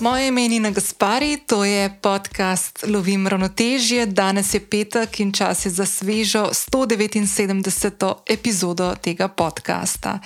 [0.00, 4.06] Moje ime je Nina Gaspari, to je podcast Lovim ravnotežje.
[4.06, 8.14] Danes je petek in čas je za svežo 179.
[8.26, 10.18] epizodo tega podcasta.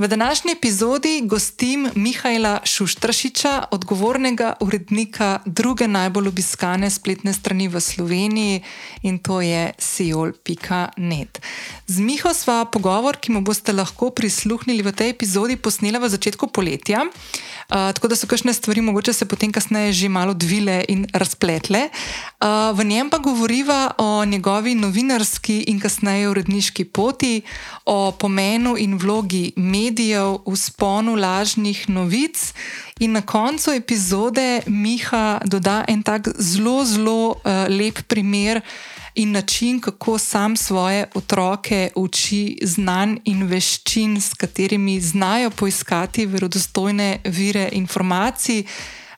[0.00, 8.62] V današnji epizodi gostim Mihajla Šuštrašiča, odgovornega urednika druge najbolj obiskane spletne strani v Sloveniji
[9.02, 11.40] in to je Seol.net.
[11.86, 16.48] Z Miho sva pogovor, ki mu boste lahko prisluhnili v tej epizodi, posnela v začetku
[16.48, 17.04] poletja.
[17.70, 21.88] Uh, tako da so kakšne stvari, mogoče se potem kasneje že malo dvile in razpletle.
[22.42, 27.42] Uh, v njem pa govoriva o njegovi novinarski in kasneje uredniški poti,
[27.86, 32.52] o pomenu in vlogi medijev v sponu lažnih novic.
[32.98, 38.60] In na koncu epizode Miha doda en tak zelo, zelo uh, lep primer
[39.14, 47.20] in način, kako sam svoje otroke uči znanj in veščin, s katerimi znajo poiskati verodostojne
[47.24, 48.64] vire informacij,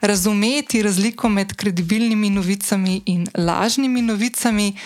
[0.01, 4.77] razumeti razliko med kredibilnimi novicami in lažnimi novicami.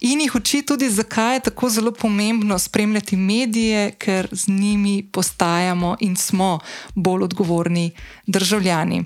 [0.00, 5.96] In jih uči tudi, zakaj je tako zelo pomembno spremljati medije, ker z njimi postajamo
[6.00, 6.58] in smo
[6.94, 7.90] bolj odgovorni
[8.26, 9.04] državljani.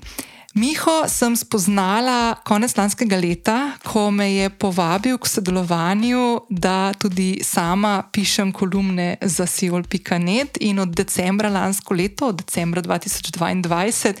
[0.53, 3.57] Miho sem spoznala konec lanskega leta,
[3.87, 10.91] ko me je povabil k sodelovanju, da tudi sama pišem kolumne za Sijol.net in od
[10.91, 14.13] decembra lansko leto, od decembra 2022,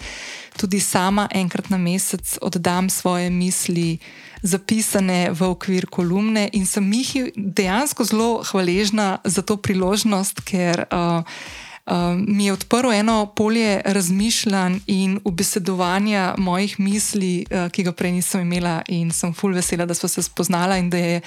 [0.55, 3.97] tudi sama enkrat na mesec oddam svoje misli.
[4.41, 11.21] Zapisane v okvir kolumne, in sem jih dejansko zelo hvaležna za to priložnost, ker uh,
[11.85, 18.11] um, mi je odprl eno polje razmišljanj in ubesedovanja mojih misli, uh, ki ga prej
[18.11, 21.21] nisem imela, in sem full vesela, da smo se spoznala in da je.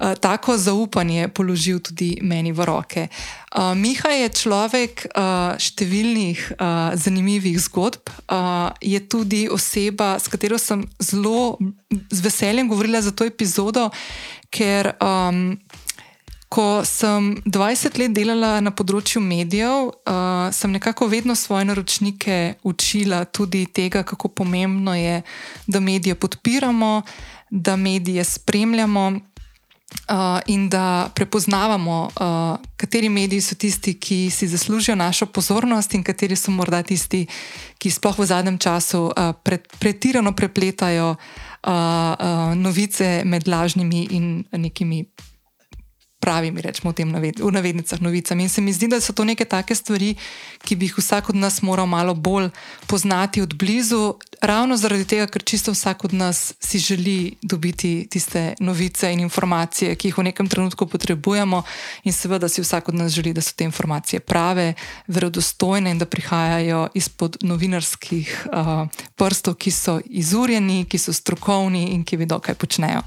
[0.00, 3.08] Uh, tako zaupanje položil tudi meni v roke.
[3.52, 10.56] Uh, Miha je človek uh, številnih uh, zanimivih zgodb, uh, je tudi oseba, s katero
[10.56, 11.58] sem zelo
[11.90, 13.90] z veseljem govorila za to epizodo,
[14.50, 15.60] ker um,
[16.50, 23.22] Ko sem 20 let delala na področju medijev, uh, sem nekako vedno svoje naročnike učila
[23.30, 25.20] tudi tega, kako pomembno je,
[25.70, 27.04] da medije podpiramo,
[27.50, 29.06] da medije spremljamo
[30.10, 36.02] uh, in da prepoznavamo, uh, kateri mediji so tisti, ki si zaslužijo našo pozornost in
[36.02, 37.26] kateri so morda tisti,
[37.78, 44.44] ki sploh v zadnjem času uh, pre, pretirano prepletajo uh, uh, novice med lažnimi in
[44.50, 45.04] nekimi
[46.20, 48.42] pravimi, rečemo, naved, v navednicah novicami.
[48.42, 50.14] In se mi zdi, da so to neke take stvari,
[50.64, 52.50] ki bi jih vsak od nas moral malo bolj
[52.86, 58.54] poznati od blizu, ravno zaradi tega, ker čisto vsak od nas si želi dobiti tiste
[58.60, 61.62] novice in informacije, ki jih v nekem trenutku potrebujemo,
[62.04, 64.74] in seveda si vsak od nas želi, da so te informacije prave,
[65.06, 72.04] verodostojne in da prihajajo izpod novinarskih uh, prstov, ki so izurjeni, ki so strokovni in
[72.04, 73.00] ki vedo, kaj počnejo.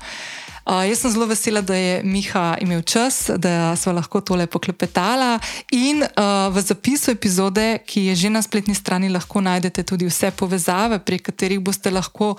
[0.63, 5.39] Uh, jaz sem zelo vesela, da je Miha imel čas, da smo lahko tole poklepetala.
[5.75, 10.31] In uh, v zapisu epizode, ki je že na spletni strani, lahko najdete tudi vse
[10.31, 12.37] povezave, prek katerih boste lahko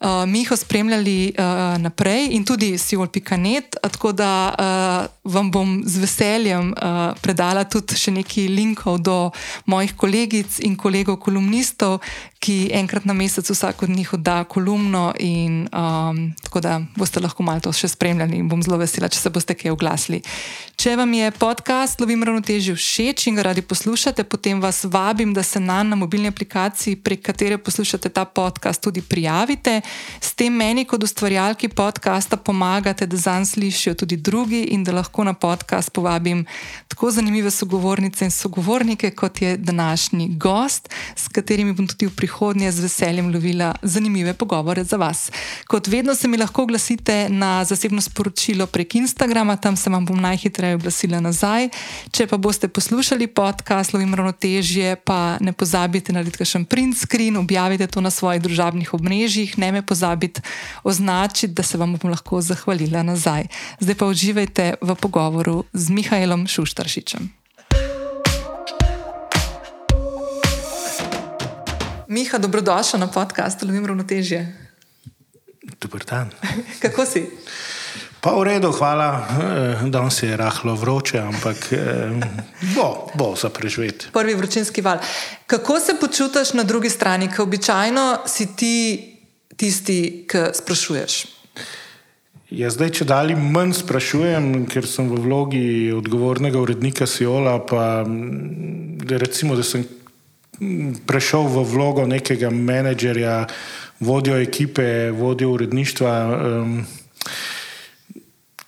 [0.00, 3.76] uh, Miho spremljali uh, naprej in tudi Sijol.net.
[3.82, 9.30] Tako da uh, vam bom z veseljem uh, predala tudi še nekaj linkov do
[9.66, 12.00] mojih kolegic in kolegov kolumnistov,
[12.38, 15.12] ki enkrat na mesec vsak od njih odda kolumno.
[15.18, 19.18] In, um, tako da boste lahko malo to še spremljali in bom zelo vesela, če
[19.18, 20.22] se boste kaj oglasili.
[20.78, 25.42] Če vam je podcast Lovim ravnotežje všeč in ga radi poslušate, potem vas vabim, da
[25.42, 29.80] se nam na mobilni aplikaciji, prek katere poslušate ta podcast, tudi prijavite.
[30.20, 35.26] S tem meni, kot ustvarjalki podcasta, pomagate, da zanj slišijo tudi drugi in da lahko
[35.26, 36.46] na podcast povabim
[36.88, 42.72] tako zanimive sogovornice in sogovornike, kot je današnji gost, s katerimi bom tudi v prihodnje
[42.72, 45.30] z veseljem lovila zanimive pogovore za vas.
[45.66, 50.20] Kot vedno se mi lahko oglasite na zasebno sporočilo prek Instagrama, tam se vam bom
[50.20, 51.68] najhitreje oglasila nazaj.
[52.12, 57.86] Če pa boste poslušali podcast Lovim ravnotežje, pa ne pozabite narediti še print screen, objavite
[57.86, 60.40] to na svojih družabnih omrežjih me pozabiti
[60.84, 63.48] označiti, da se vam bom lahko zahvalila nazaj.
[63.80, 67.37] Zdaj pa uživajte v pogovoru z Mihajlom Šuštaršičem.
[72.08, 74.56] Miha, dobrodošel na podkastu Lovim ravnotežje.
[75.80, 76.30] Dober dan.
[76.82, 77.26] Kako si?
[78.20, 79.28] Pa v redu, hvala.
[79.28, 82.08] Eh, danes je rahlo vroče, ampak eh,
[82.72, 84.08] bo, bo za preživeti.
[84.12, 85.04] Prvi vročinski val.
[85.46, 88.76] Kako se počutiš na drugi strani, ker običajno si ti
[89.56, 91.26] tisti, ki sprašuješ?
[92.48, 98.00] Ja, zdaj, če dalje manj sprašujem, ker sem v vlogi odgovornega urednika Siola, pa
[99.04, 99.84] recimo, da sem
[101.06, 103.46] prešel v vlogo nekega menedžerja,
[104.00, 106.14] vodjo ekipe, vodjo uredništva.
[106.26, 106.86] Um,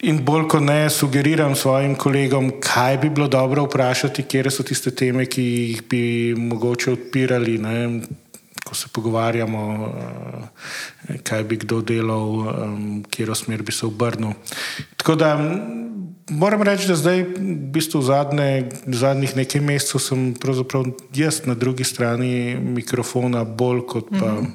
[0.00, 4.94] In bolj kot ne, sugeriram svojim kolegom, kaj bi bilo dobro vprašati, kje so tiste
[4.96, 6.00] teme, ki jih bi
[6.40, 8.00] mogoče odpirali, ne?
[8.70, 9.62] Ko se pogovarjamo,
[11.10, 12.46] eh, kaj bi kdo delal,
[13.10, 14.38] kje smer bi se obrnil.
[14.96, 15.34] Tako da
[16.30, 18.50] moram reči, da zdaj, v bistvu v zadnje,
[18.86, 24.16] zadnjih nekaj mesecev, sem pravzaprav jaz na drugi strani mikrofona, bolj kot pa.
[24.16, 24.50] Mm -hmm.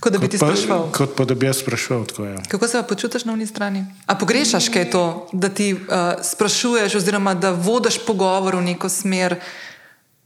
[0.00, 0.90] Kot da bi ti sprašval.
[0.92, 2.04] Kot pa da bi jaz sprašval.
[2.04, 2.42] Tako, ja.
[2.48, 3.84] Kako se počutiš na unji strani?
[4.06, 5.78] A pogrešaš kaj to, da ti uh,
[6.22, 9.36] sprašuješ, oziroma da vodiš pogovor v neko smer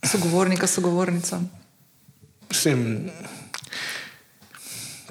[0.03, 1.41] sogovornika, sogovornica?
[2.51, 3.11] Vsem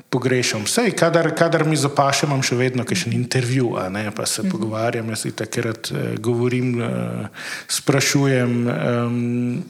[0.09, 0.63] pogrešam.
[0.63, 4.51] Vse, kadar, kadar mi zapaše, imam še vedno kakšen intervju, ne, pa se mm -hmm.
[4.51, 7.27] pogovarjam, jaz takrat eh, govorim, eh,
[7.67, 8.67] sprašujem.
[8.67, 9.63] Um,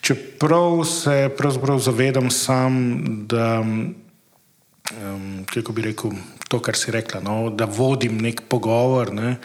[0.00, 6.10] čeprav se pravzaprav zavedam sam, da, um, kako bi rekel,
[6.48, 9.14] to, kar si rekla, no, da vodim nek pogovor.
[9.14, 9.36] Ne,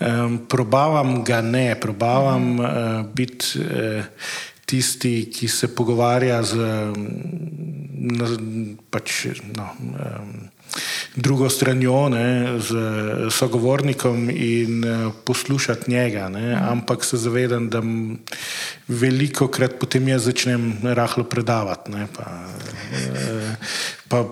[0.00, 2.66] Um, probavam ga ne, probavam uh,
[3.14, 4.04] biti uh,
[4.66, 6.56] tisti, ki se pogovarja z
[8.90, 9.26] pač,
[9.56, 10.32] no, um,
[11.16, 12.74] drugo stranjo, ne, z
[13.30, 16.28] sogovornikom in uh, poslušati njega.
[16.28, 16.64] Ne, mhm.
[16.68, 17.82] ampak se zavedam, da
[18.88, 21.90] veliko krat potem jaz začnem rahlo predavati.
[21.90, 22.46] Ne, pa,
[22.92, 23.54] uh,
[24.08, 24.24] pa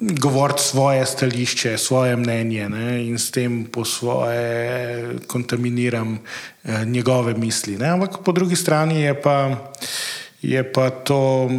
[0.00, 7.78] govoriti svoje stališče, svoje mnenje ne, in s tem po svoje kontaminiram uh, njegove misli.
[7.78, 9.56] Ne, ampak po drugi strani je pa,
[10.42, 11.50] je pa to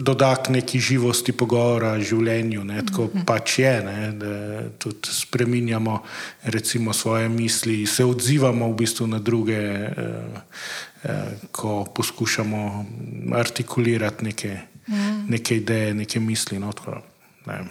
[0.00, 2.64] dodak neki živosti pogovora o življenju.
[2.64, 3.24] Ne, tako mm -hmm.
[3.24, 6.02] pač je, ne, da tudi spreminjamo
[6.42, 9.92] recimo, svoje misli, se odzivamo v bistvu na druge, eh,
[11.04, 11.10] eh,
[11.52, 12.86] ko poskušamo
[13.34, 15.26] artikulirati neke, mm.
[15.28, 16.58] neke ideje, neke misli.
[16.58, 17.02] No, tako,
[17.46, 17.64] ne.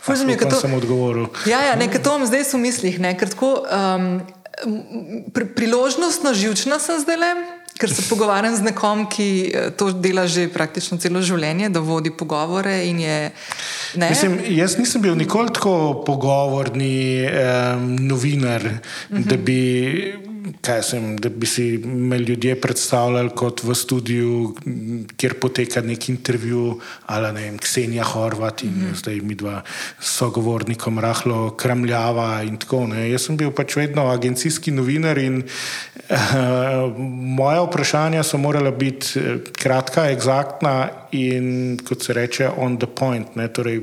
[0.00, 1.26] Fuzim, to, sem odgovoril.
[1.46, 3.00] Ja, ja, nekaj to imam zdaj v mislih.
[3.00, 4.20] Ne, um,
[5.34, 7.34] pri, priložnostno živčna sem zdaj le
[7.82, 12.14] ker se pogovarjam z nekom, ki eh, to dela že praktično celo življenje, da vodi
[12.14, 12.78] pogovore.
[12.86, 13.16] Je,
[13.98, 19.24] Mislim, jaz nisem bil nikoli tako pogovorni um, novinar, uh -huh.
[19.26, 19.58] da bi
[20.82, 24.54] sem, da bi si me ljudje predstavljali kot v studiu,
[25.16, 28.98] kjer poteka nek intervju, ali ne vem, Ksenija Horvat in mm -hmm.
[28.98, 29.62] zdaj mi dva
[30.00, 32.86] sogovornikom rahlo kramljava in tako.
[32.86, 33.10] Ne.
[33.10, 36.16] Jaz sem bil pač vedno agencijski novinar in uh,
[37.38, 43.36] moja vprašanja so morala biti eh, kratka, egzaktna in kot se reče, on the point.
[43.36, 43.80] Ne, torej,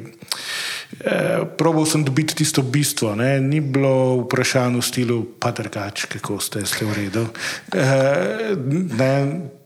[0.89, 3.37] Eh, probal sem dobiti tisto bistvo, ne?
[3.39, 7.23] ni bilo vprašanje v stilu, pa drugače, kako ste, ste v redu.
[7.69, 7.85] E,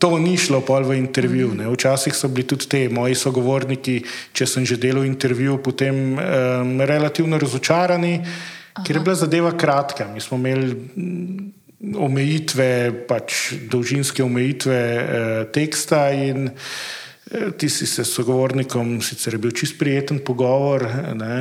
[0.04, 1.56] to ni šlo pol v intervju.
[1.56, 1.72] Ne?
[1.72, 4.02] Včasih so bili tudi te moji sogovorniki,
[4.36, 8.84] če sem že delal intervju, potem um, relativno razočarani, Aha.
[8.84, 10.12] ker je bila zadeva kratka.
[10.12, 12.68] Mi smo imeli mm, omejitve,
[13.08, 17.03] pač dolžinske omejitve eh, teksta in Eh,
[17.58, 20.86] ti si se sogovornikom, sicer je bil čist prijeten pogovor.
[21.16, 21.38] Ne,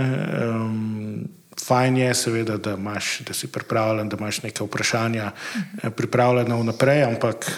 [0.48, 1.28] um,
[1.66, 5.30] fajn je, seveda, da, imaš, da si pripravljen, da imaš nekaj vprašanja
[5.82, 7.50] eh, pripravljeno vnaprej, ampak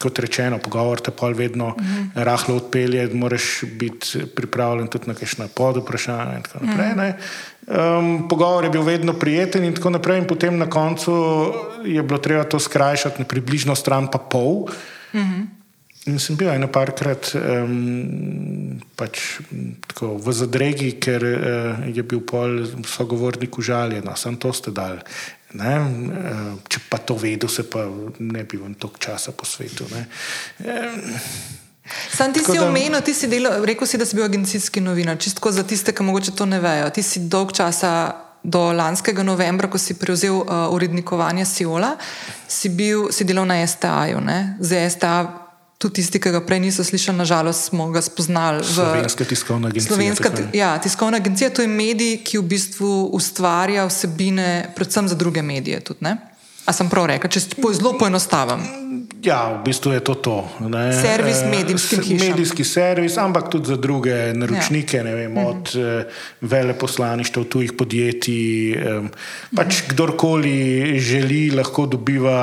[0.00, 2.24] kot rečeno, pogovor te pol vedno uh -huh.
[2.24, 6.88] rahlo odpelje, moraš biti pripravljen tudi na kakšne pod vprašanja in tako naprej.
[6.88, 7.98] Uh -huh.
[7.98, 11.12] um, pogovor je bil vedno prijeten in tako naprej, in potem na koncu
[11.84, 14.54] je bilo treba to skrajšati na približno stran pa pol.
[14.54, 14.68] Uh
[15.12, 15.59] -huh.
[16.08, 19.40] In sem bil eno parkrat um, pač,
[20.00, 24.96] v zadregi, ker uh, je bil pol sogovornik užaljen, sem to ste dal.
[25.60, 25.74] Ne?
[25.76, 27.84] Uh, če pa to vedel, se pa
[28.16, 29.92] ne bi vam toliko časa posvetil.
[32.16, 32.64] Sam ti si da...
[32.64, 35.20] omenil, ti si delal, rekel si, da si bil agencijski novinar.
[35.20, 36.88] Čisto za tiste, ki morda to ne vejo.
[36.96, 38.26] Ti si dolg časa.
[38.40, 41.90] Do lanskega novembra, ko si prevzel uh, urednikovanje Siola,
[42.48, 44.16] si, bil, si delal na STA-ju.
[44.64, 45.39] Zdaj STA
[45.80, 48.64] tudi tisti, ki ga prej niso slišali, nažalost, smo ga spoznali.
[48.64, 49.94] Slovenska tiskovna agencija.
[49.94, 55.42] Slovenska ja, tiskovna agencija, to je medij, ki v bistvu ustvarja vsebine, predvsem za druge
[55.42, 55.80] medije.
[55.80, 56.12] Tudi,
[56.68, 57.40] A sem prav rekel, če
[57.74, 58.62] zelo poenostavim?
[59.20, 60.36] Ja, v bistvu je to to.
[60.64, 60.92] Ne?
[60.96, 62.22] Servis eh, medijskih hiš.
[62.22, 65.04] Medijski servis, ampak tudi za druge naročnike, ja.
[65.04, 66.04] vem, od uh -huh.
[66.40, 68.76] veleposlaništva, tujih podjetij.
[68.80, 69.10] Um,
[69.56, 69.86] pač uh mhm.
[69.86, 69.90] -huh.
[69.92, 72.42] kdorkoli želi, lahko dobiva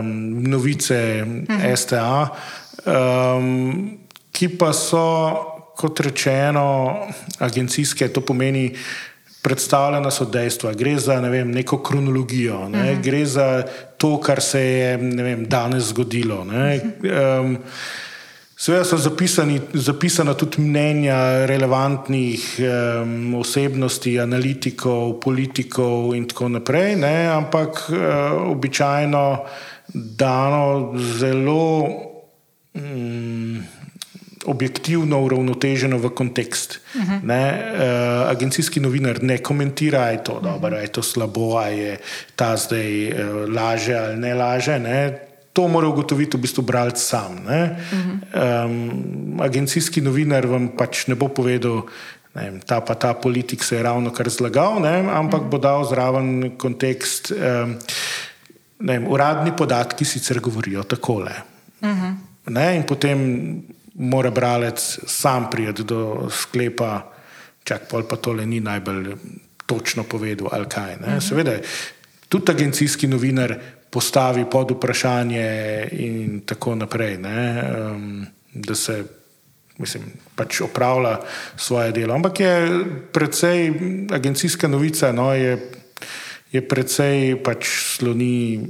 [0.00, 1.44] um, novice uh mhm.
[1.48, 1.76] -huh.
[1.76, 2.28] STA,
[2.86, 3.98] um,
[4.32, 5.32] ki pa so,
[5.76, 6.96] kot rečeno,
[7.38, 8.72] agencijske, to pomeni
[9.46, 12.84] predstavljena so dejstva, gre za ne vem, neko kronologijo, ne?
[12.92, 13.02] mm.
[13.02, 13.46] gre za
[13.98, 16.42] to, kar se je vem, danes zgodilo.
[16.42, 17.58] Um,
[18.56, 27.28] Seveda so zapisani, zapisana tudi mnenja relevantnih um, osebnosti, analitikov, politikov in tako naprej, ne?
[27.34, 27.98] ampak uh,
[28.48, 29.24] običajno
[29.92, 31.66] dano zelo
[32.74, 33.60] um,
[34.46, 36.80] objektivno, uravnoteženo v kontekst.
[36.94, 37.20] Uh -huh.
[37.22, 41.98] uh, agencijski novinar ne komentira, je to dobro, da je to slabo, je
[42.36, 44.78] ta zdaj uh, laže ali ne laže.
[44.78, 45.18] Ne?
[45.52, 47.32] To mora ugotoviti v bistvu bralec sam.
[47.32, 48.64] Uh -huh.
[48.64, 51.82] um, agencijski novinar vam pač ne bo povedal,
[52.34, 55.04] da ta pa ta politik se je ravno kar zlagal, ne?
[55.12, 55.50] ampak uh -huh.
[55.50, 57.30] bo dal zraven kontekst.
[57.30, 57.78] Um,
[58.78, 61.32] Vem, uradni podatki sicer govorijo takole.
[61.80, 62.76] Uh -huh.
[62.76, 63.18] In potem
[63.98, 67.12] mora bralec sam priti do sklepa,
[67.64, 69.14] čak pol pa tole ni najbolj
[69.66, 70.94] točno povedal ali kaj.
[70.94, 71.28] Uh -huh.
[71.28, 71.58] Seveda,
[72.28, 73.54] tudi agencijski novinar
[73.90, 79.04] postavi pod vprašanje in tako naprej, um, da se
[79.78, 80.02] mislim,
[80.34, 81.18] pač opravlja
[81.56, 82.14] svoje delo.
[82.14, 83.72] Ampak je predvsej
[84.12, 85.58] agencijska novica, no, je,
[86.52, 88.60] je predvsej pač sloni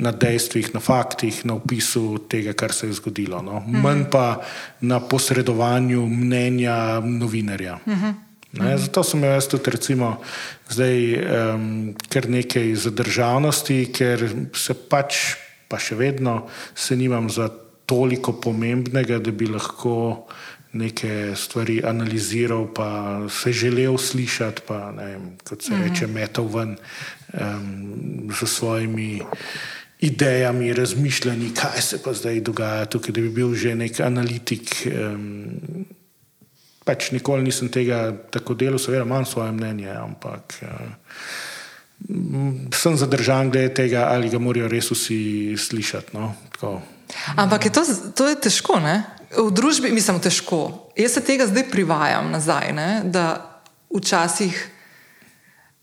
[0.00, 3.42] na dejstvih, na faktih, na opisu tega, kar se je zgodilo.
[3.42, 3.60] No.
[3.60, 3.82] Mhm.
[3.82, 4.40] Manj pa
[4.80, 7.78] na posredovanju mnenja novinarja.
[7.86, 8.10] Mhm.
[8.52, 10.22] Ne, zato sem jaz tudi, recimo,
[10.72, 14.24] zdaj um, kar nekaj za državnosti, ker
[14.56, 15.36] se pač,
[15.68, 17.50] pa še vedno, se nimam za
[17.88, 20.24] toliko pomembnega, da bi lahko
[20.72, 22.88] neke stvari analiziral, pa
[23.28, 29.20] se želel slišati, pa ne vem, kot se reče, metal ven um, z svojimi
[30.00, 34.70] idejami, razmišljanji, kaj se pa zdaj dogaja tukaj, da bi bil že nek analitik.
[34.86, 35.86] Um,
[36.86, 41.48] pač nikoli nisem tega tako delal, seveda imam svoje mnenje, ampak uh,
[42.74, 46.14] sem zadržan glede tega, ali ga morajo res vsi slišati.
[46.16, 46.32] No?
[47.36, 47.82] Ampak je to,
[48.14, 49.02] to je težko, ne?
[49.28, 50.88] v družbi, mislim, težko.
[50.96, 52.88] Jaz se tega zdaj privajam nazaj, ne?
[53.04, 53.26] da
[53.92, 54.56] včasih.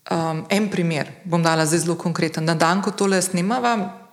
[0.06, 2.46] Um, en primer bom dala zelo konkreten.
[2.46, 4.05] Na dan, ko tole snimava,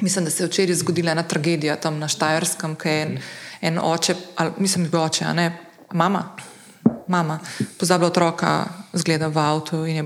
[0.00, 3.18] Mislim, da se je včeraj zgodila ena tragedija tam na Štajerskem, ki je en,
[3.60, 5.50] en oče, ali mislim, da je bil oče, a ne
[5.92, 6.36] mama,
[7.08, 7.40] mama,
[7.78, 10.04] pozabila otroka, zgleda v avtu in je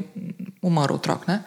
[0.63, 1.29] umrl otrok.
[1.29, 1.43] Ne?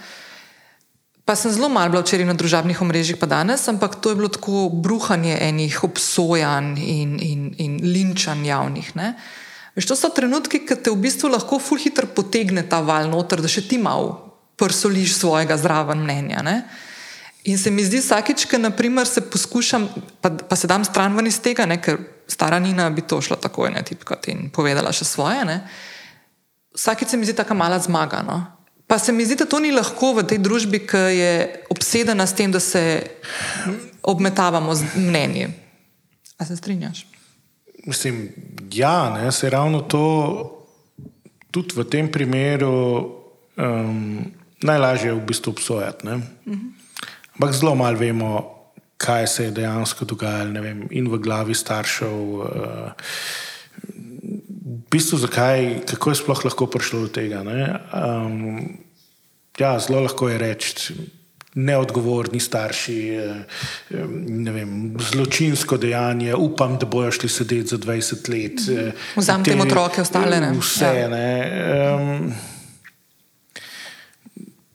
[1.27, 4.29] Pa sem zelo malo bila včeraj na družabnih omrežjih, pa danes, ampak to je bilo
[4.31, 8.93] tako bruhanje enih obsojanj in, in, in linčanj javnih.
[8.95, 9.11] Ne?
[9.75, 13.43] Veš, to so trenutki, ki te v bistvu lahko ful hitro potegne ta val noter,
[13.43, 14.15] da še ti malo
[14.57, 16.41] prsoliš svojega zraven mnenja.
[16.47, 16.61] Ne?
[17.47, 19.87] In se mi zdi vsakič, ko se poskušam,
[20.21, 23.37] pa, pa se dam stran ven iz tega, ne, ker stara Nina bi to šla
[23.39, 25.45] takoj na tipkat in povedala še svoje.
[25.47, 25.61] Ne.
[26.75, 28.19] Vsakič se mi zdi tako mala zmaga.
[28.27, 28.41] No.
[28.87, 31.31] Pa se mi zdi, da to ni lahko v tej družbi, ki je
[31.71, 32.83] obsedena s tem, da se
[34.03, 35.47] obmetavamo z mnenji.
[36.37, 37.05] A se strinjaš?
[37.87, 38.27] Mislim,
[38.75, 40.03] ja, ne, se ravno to
[41.51, 42.75] tudi v tem primeru
[43.55, 44.27] um,
[44.59, 46.07] najlažje v bistvu obsojati.
[46.07, 46.76] Uh -huh.
[47.37, 48.31] Ampak zelo malo vemo,
[48.97, 52.15] kaj se je dejansko dogajalo vem, in v glavi staršev.
[52.17, 52.89] Uh,
[54.67, 57.45] v bistvu, zakaj, kako je sploh lahko prišlo do tega.
[57.45, 58.81] Um,
[59.53, 60.97] ja, zelo lahko je reči.
[61.57, 63.57] Neodgovorni starši, eh,
[64.53, 68.61] vem, zločinsko dejanje, upam, da bojo šli sedeti za 20 let.
[68.69, 70.51] Eh, Vzamem te otroke, ostale ne.
[70.53, 70.85] Vse.
[70.85, 71.07] Ja.
[71.09, 71.29] Ne.
[71.97, 72.33] Um,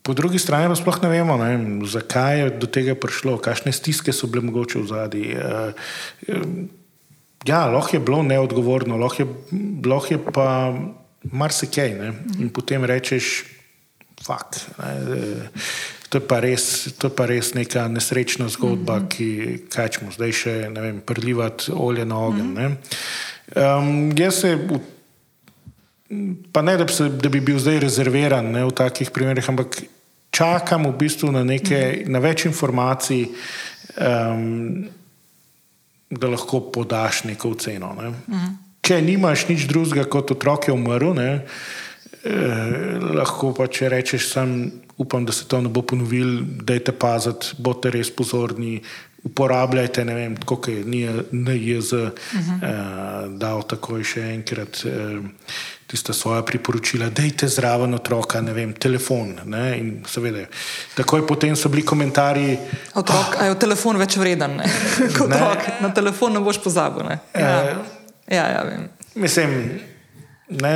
[0.03, 4.11] Po drugi strani pa sploh ne vemo, ne, zakaj je do tega prišlo, kakšne stiske
[4.11, 5.29] so bile mogoče v zadnji.
[5.31, 5.73] Eh,
[6.29, 6.47] eh,
[7.47, 9.29] ja, lahko je bilo neodgovorno, lahko je,
[9.87, 10.49] lahko je pa
[11.23, 11.95] marsikaj.
[12.43, 13.45] In potem rečeš,
[14.27, 14.67] fakt.
[16.11, 16.65] To je, res,
[16.99, 19.09] to je pa res neka nesrečna zgodba, mm -hmm.
[19.09, 19.29] ki
[19.71, 22.47] kačemo zdaj še vem, prelivati olje na ogen.
[22.47, 22.77] Mm -hmm.
[23.79, 24.59] um, jaz se,
[26.53, 29.83] pa ne da bi, se, da bi bil zdaj rezerviran ne, v takih primerih, ampak
[30.33, 33.29] čakam v bistvu na, neke, na več informacij,
[34.01, 34.89] um,
[36.13, 37.93] da lahko podaš neko oceno.
[37.97, 38.13] Ne.
[38.85, 41.31] Če nimaš nič drugega kot otrok, je umrl, ne,
[42.27, 42.75] eh,
[43.17, 44.57] lahko pa če rečeš, sam
[45.01, 48.81] upam, da se to ne bo ponovil, da je te paziti, bote res pozorni.
[49.25, 50.85] Uporabljajte, ne vem, kako je
[51.33, 52.57] NJZ uh -huh.
[52.63, 54.83] uh, dal takoj še enkrat.
[54.85, 55.25] Uh,
[55.93, 59.35] tiste svoje priporočila, da je zraven otroka, ne vem, telefon.
[59.45, 59.67] Ne,
[60.09, 60.47] seveda,
[60.97, 62.57] takoj potem so bili komentarji.
[62.95, 64.71] Otrok, oh, je telefon več vreden, ne?
[65.19, 65.69] kot ne, otrok.
[65.85, 67.05] Na telefon ne boš pozabil.
[67.11, 67.19] Ne?
[67.37, 67.77] Ja, eh,
[68.39, 68.89] ja, ja, vem.
[69.15, 69.59] Mislim.
[70.53, 70.73] Ne,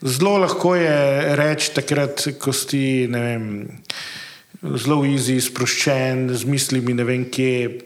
[0.00, 3.44] zelo lahko je reči takrat, ko si vem,
[4.62, 7.84] zelo easy, sproščen, z mislimi ne vem kje.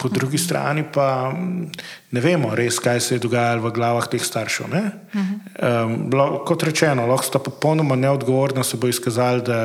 [0.00, 4.72] Po drugi strani pa ne vemo res, kaj se je dogajalo v glavah teh staršev.
[4.72, 6.06] Um,
[6.48, 9.58] kot rečeno, lahko sta popolnoma neodgovorna, se bo izkazalo, da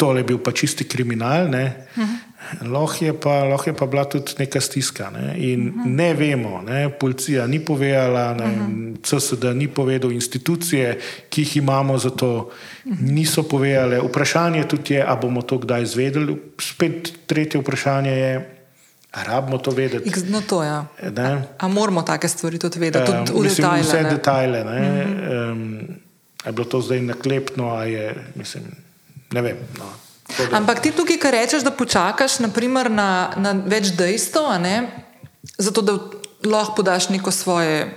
[0.00, 1.52] tole je bil pa čisti kriminal.
[2.62, 3.12] Lahko je,
[3.66, 5.10] je pa bila tudi neka stiska.
[5.10, 5.34] Ne?
[5.36, 6.88] In ne vemo, ne?
[6.90, 8.36] policija ni povedala,
[9.02, 12.50] CSD ni povedal, institucije, ki jih imamo za to,
[12.84, 14.00] niso povedale.
[14.00, 16.36] Vprašanje tudi je, ali bomo to kdaj izvedeli.
[16.60, 18.54] Spet tretje vprašanje je.
[19.12, 20.12] Rabimo to vedeti.
[20.28, 20.86] No, to, ja.
[21.58, 24.10] A moramo take stvari tudi vedeti, tudi um, mislim, detajle, vse ne?
[24.10, 24.64] detajle.
[24.64, 24.80] Ne?
[24.80, 25.52] Mm -hmm.
[25.52, 25.80] um,
[26.46, 28.64] je bilo to zdaj naklepno, ali je, mislim,
[29.32, 29.56] ne vem.
[29.78, 30.07] No.
[30.52, 34.52] Ampak ti tukaj, kar rečeš, da počakaš naprimer, na, na več dejstev,
[35.58, 35.96] zato da
[36.44, 37.88] lahko podaš neko svoje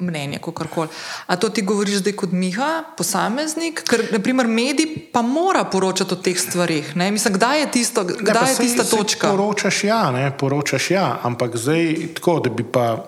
[0.00, 0.88] mnenje, kako koli.
[1.26, 6.16] A to ti govoriš zdaj kot Miha, posameznik, ker naprimer medij pa mora poročati o
[6.16, 6.96] teh stvarih.
[6.96, 7.10] Ne?
[7.10, 9.28] Mislim, kdaj je, tisto, kdaj ne, je tista sej, točka?
[9.28, 10.30] Sej poročaš ja, ne?
[10.38, 13.04] poročaš ja, ampak zdaj tako, da bi pa.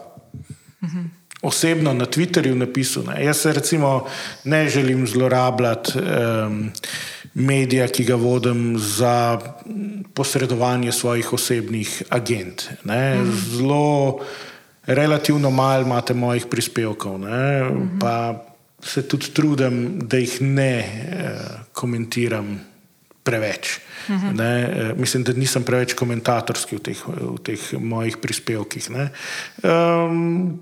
[0.83, 1.22] Uh -huh.
[1.43, 3.25] Osebno na Twitterju napisal, ne.
[3.25, 4.07] jaz se recimo
[4.45, 6.71] ne želim zlorabljati um,
[7.35, 9.41] medija, ki ga vodim za
[10.15, 12.69] posredovanje svojih osebnih agent.
[12.85, 13.33] Mm.
[13.51, 14.21] Zelo
[14.87, 17.99] relativno malo imate mojih prispevkov, mm -hmm.
[18.01, 18.45] pa
[18.83, 21.39] se tudi trudim, da jih ne eh,
[21.73, 22.61] komentiram
[23.23, 23.79] preveč.
[24.09, 24.37] Mm -hmm.
[24.37, 28.89] ne, eh, mislim, da nisem preveč komentatorski v teh, v teh mojih prispevkih.
[29.63, 30.61] Um,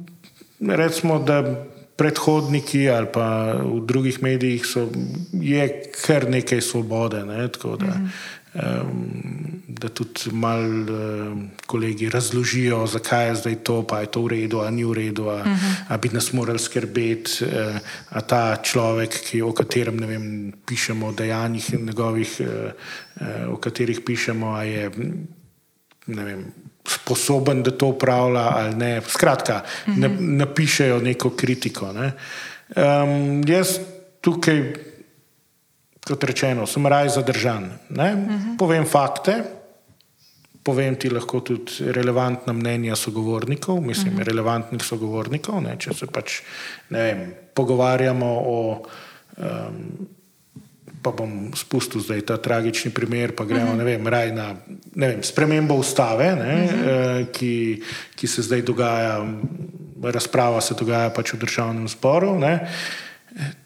[0.60, 4.88] recimo, da predhodniki ali pa v drugih medijih so,
[5.32, 5.66] je
[6.06, 7.24] kar nekaj svobode.
[7.24, 8.08] Ne, da, mm -hmm.
[8.54, 14.28] Um, da tudi malo um, kolegi razložijo, zakaj je zdaj to, pa je to v
[14.28, 16.00] redu, ali ni v redu, ali uh -huh.
[16.00, 17.76] bi nas morali skrbeti, uh,
[18.10, 22.46] a ta človek, ki, o katerem vem, pišemo, o dejanjih njegovih, uh,
[23.20, 24.90] uh, o katerih pišemo, je
[26.06, 26.44] vem,
[26.88, 29.00] sposoben, da to upravlja ali ne.
[29.06, 29.98] Skratka, uh -huh.
[29.98, 31.92] ne, napišejo neko kritiko.
[31.92, 32.12] Ne.
[32.76, 33.78] Um, jaz
[34.20, 34.72] tukaj
[36.06, 37.64] kot rečeno, sem raj zadržan.
[37.64, 37.98] Uh mhm.
[37.98, 38.58] -huh.
[38.58, 39.44] Povem fakte,
[40.62, 44.22] povem ti lahko tudi relevantna mnenja sogovornikov, mislim, uh mhm.
[44.22, 44.26] -huh.
[44.26, 45.62] relevantnih sogovornikov.
[45.62, 45.76] Ne?
[45.78, 46.40] Če se pač
[46.88, 48.82] vem, pogovarjamo o.
[49.36, 50.08] Um,
[51.02, 53.80] Pa bom spustil zdaj ta tragični primer, pa gremo uh mhm.
[53.80, 53.84] -huh.
[53.84, 54.56] ne vem, raj na
[54.94, 57.26] ne vem, spremembo ustave, ne, uh -huh.
[57.32, 57.82] ki,
[58.14, 59.26] ki se zdaj dogaja,
[60.02, 62.38] razprava se dogaja pač v državnem zboru.
[62.38, 62.68] Ne.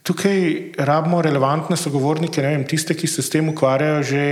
[0.02, 4.22] Tukaj rabimo relevantne sogovornike, vem, tiste, ki se s tem ukvarjajo že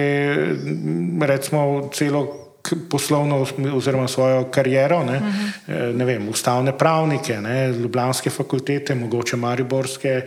[1.20, 2.41] recimo, celo
[2.90, 5.48] poslovno oziroma svojo kariero, ne, uh mhm.
[5.66, 5.96] -huh.
[5.96, 10.22] ne vem, ustavne pravnike, ne, ljubljanske fakultete, mogoče mariborske,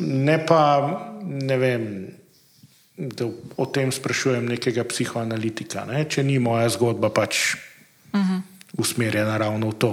[0.00, 0.90] ne pa
[1.22, 2.06] ne vem.
[2.96, 6.04] Da o tem sprašujem nekega psihoanalitika, ne?
[6.04, 7.54] če ni moja zgodba pač
[8.12, 8.32] uh mhm.
[8.32, 8.40] -huh.
[8.78, 9.90] usmerjena ravno v to.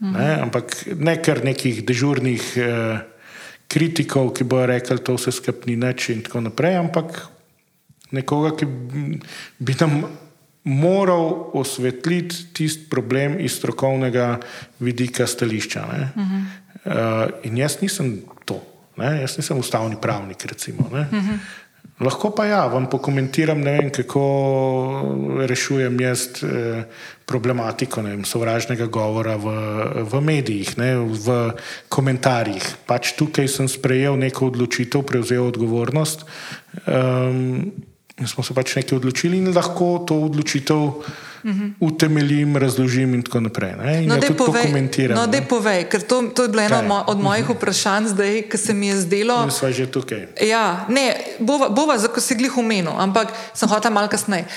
[0.00, 0.18] Uh -huh.
[0.18, 0.40] ne?
[0.40, 2.98] Ampak ne kar nekih dežurnih eh,
[3.68, 7.28] kritikov, ki bojo rekli, da vse skupaj ni nič in tako naprej, ampak
[8.10, 8.66] nekoga, ki
[9.58, 10.04] bi nam
[10.64, 14.38] moral osvetliti tisti problem iz strokovnega
[14.80, 15.84] vidika stališča.
[15.84, 16.44] Uh -huh.
[16.84, 18.62] uh, in jaz nisem to,
[18.96, 19.20] ne?
[19.20, 20.44] jaz nisem ustavni pravnik.
[20.44, 21.38] Recimo, uh -huh.
[22.00, 24.22] Lahko pa ja, vam pokomentiram, ne vem, kako
[25.46, 26.82] rešujem jaz eh,
[27.22, 29.54] problematiko vem, sovražnega govora v,
[30.02, 31.54] v medijih, ne, v
[31.88, 32.66] komentarjih.
[32.90, 36.26] Pač tukaj sem sprejel neko odločitev, prevzel odgovornost
[36.82, 37.70] um,
[38.18, 41.02] in smo se pač nekaj odločili in lahko to odločitev
[41.80, 43.74] utemeljim, razložim in tako naprej.
[44.00, 45.18] In no, da komentiram.
[45.18, 47.04] No, da povej, ker to, to je bilo eno Kaj?
[47.12, 49.44] od mojih vprašanj zdaj, ki se mi je zdelo.
[49.44, 50.26] Mi smo že tukaj.
[50.40, 54.48] Ja, ne, bova, bova za ko si glih umenil, ampak sem hotel malo kasneje.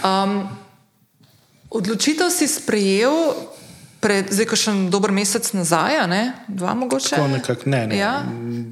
[0.00, 0.48] Um,
[1.70, 3.34] odločitev si sprejel
[4.00, 6.22] pred, zdaj, ko še en dober mesec nazaj, ne?
[6.48, 7.14] dva mogoče.
[7.16, 7.98] Tako nekako, ne, ne.
[7.98, 8.12] Ja?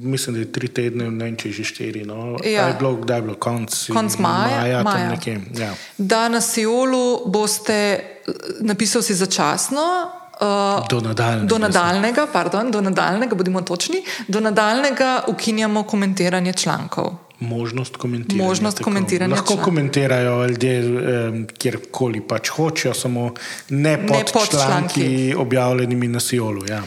[0.01, 2.03] Mislim, da je tri tedne, ne vem, če že štiri.
[2.09, 2.39] No.
[2.43, 2.69] Ja.
[2.71, 4.61] Je bilo, kdaj je bilo, konc, konc maja.
[4.61, 5.09] maja, maja.
[5.13, 5.71] Nekje, ja.
[5.97, 7.77] Da na Sijolu boste
[8.65, 9.85] napisali si začasno.
[10.39, 17.28] Uh, do nadaljnega, do nadaljnega, pardon, do nadaljnega, bodimo točni, do nadaljnega ukinjamo komentiranje člankov
[17.39, 18.47] možnost komentiranja.
[18.47, 19.63] Možnost komentiranja Lahko član.
[19.63, 23.33] komentirajo ljudje um, kjerkoli pač hočejo, samo
[23.69, 26.65] ne pod, ne pod članki, članki objavljenimi na Sijolu.
[26.69, 26.83] Ja.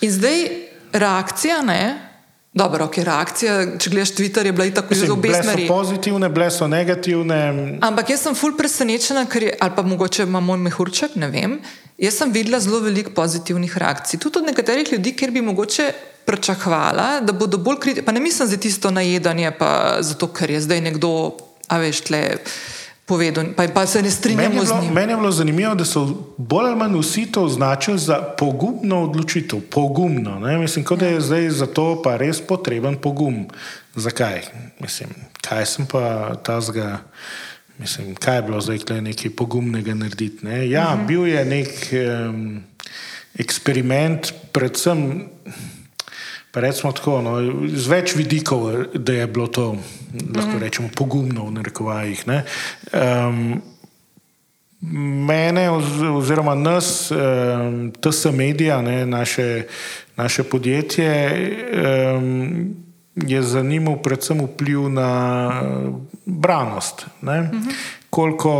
[0.00, 0.48] In zdaj
[0.92, 1.98] reakcija, ne?
[2.56, 5.66] Dobro, ok, reakcija, če gledaš Twitter, je bila tako zelo obe smeri.
[5.66, 7.40] Bile so pozitivne, bile so negativne.
[7.84, 11.58] Ampak jaz sem ful presenečena, ker je, ali pa mogoče ima moj mehurček, ne vem.
[11.98, 14.20] Jaz sem videla zelo veliko pozitivnih reakcij.
[14.20, 15.92] Tudi od nekaterih ljudi, ker bi mogoče
[16.26, 18.04] pričakovala, da bodo bolj kritični.
[18.06, 21.36] Pa ne mislim za tisto najedanje, pa zato, ker je zdaj nekdo,
[21.68, 22.22] a veš, tle.
[23.06, 24.92] povedal, pa, pa se ne strinjamo z njim.
[24.92, 29.60] meni je bilo zanimivo, da so bolj ali manj vsi to označili za pogumno odločitev.
[29.70, 30.38] Pogumno.
[30.38, 30.58] Ne?
[30.58, 33.46] Mislim, kot da je zdaj za to pa res potreben pogum.
[33.94, 34.42] Zakaj?
[34.80, 36.98] Mislim, kaj sem pa tazga.
[37.78, 40.46] Mislim, kaj je bilo zdaj tukaj nekaj pogumnega narediti?
[40.46, 40.70] Ne?
[40.70, 41.06] Ja, uh -huh.
[41.06, 41.68] bil je nek
[42.28, 42.62] um,
[43.38, 45.28] eksperiment, predvsem,
[46.50, 47.36] pa recimo tako, no,
[47.68, 49.76] z več vidikov, da je bilo to,
[50.34, 50.58] lahko uh -huh.
[50.58, 52.24] rečemo, pogumno v narekovajih.
[52.28, 53.62] Um,
[55.26, 59.64] Mene, oz- oziroma nas, um, TS Media, ne, naše,
[60.16, 61.30] naše podjetje,
[62.16, 62.85] um,
[63.16, 65.10] je zanimal predvsem vpliv na
[65.48, 65.92] eh,
[66.26, 67.06] branost.
[67.22, 67.40] Ne.
[67.40, 67.72] Uh -huh.
[68.10, 68.52] Koliko,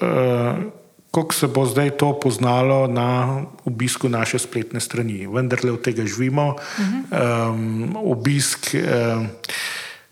[0.00, 0.62] uh,
[1.10, 5.26] koliko se bo zdaj to poznalo na obisku naše spletne strani.
[5.26, 6.48] Vendar le od tega živimo.
[6.48, 7.50] Uh -huh.
[7.50, 9.28] um, obisk um,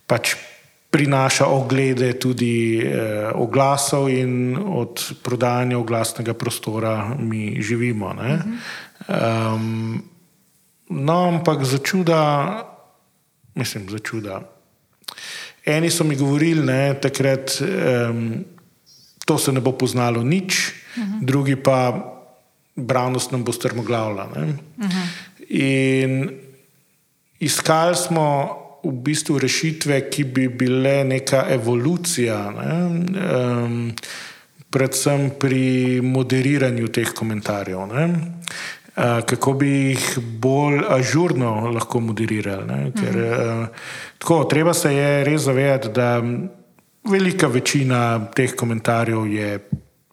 [0.06, 0.36] pač
[0.94, 8.14] prinaša oglede tudi eh, oglasov in od prodajanja oglasnega prostora mi živimo.
[8.14, 8.38] Ne?
[9.10, 10.02] Um,
[10.88, 12.20] no, ampak za čuda,
[13.54, 14.40] mislim, za čuda.
[15.64, 18.44] Eni so mi govorili, da takrat um,
[19.24, 21.24] to se ne bo poznalo nič, uh -huh.
[21.24, 22.10] drugi pa
[22.76, 24.28] branost nam bo strmoglavila.
[24.34, 25.06] Uh -huh.
[25.48, 26.30] In
[27.38, 32.72] iskali smo v bistvu rešitve, ki bi bile neka evolucija, ne?
[32.84, 33.92] um,
[34.70, 37.86] predvsem pri moderiranju teh komentarjev.
[37.86, 38.08] Ne?
[38.94, 42.66] Uh, kako bi jih bolj ažurno lahko moderirali.
[42.66, 42.92] Ne?
[42.94, 43.66] Ker, uh,
[44.18, 46.22] tako, treba se je res zavedati, da
[47.10, 49.58] velika večina teh komentarjev je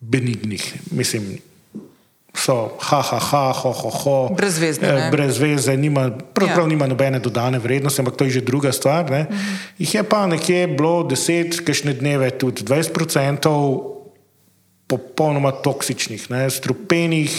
[0.02, 0.65] benignih.
[0.91, 1.38] Mislim,
[2.34, 4.30] so ha, ha, ha, ho, ho, ho.
[4.38, 5.10] Brezvezne, Eh, ne?
[5.12, 6.70] Brez veze, nima, pravzaprav Ja.
[6.70, 9.12] nima nobene dodane vrednosti, ampak to je že druga stvar.
[9.12, 9.26] Ne.
[9.78, 13.91] Jih je pa nekje bilo 10, kajšne dneve tudi 20 odstotkov
[14.88, 17.32] popolnoma toksičnih, ne, strupenih,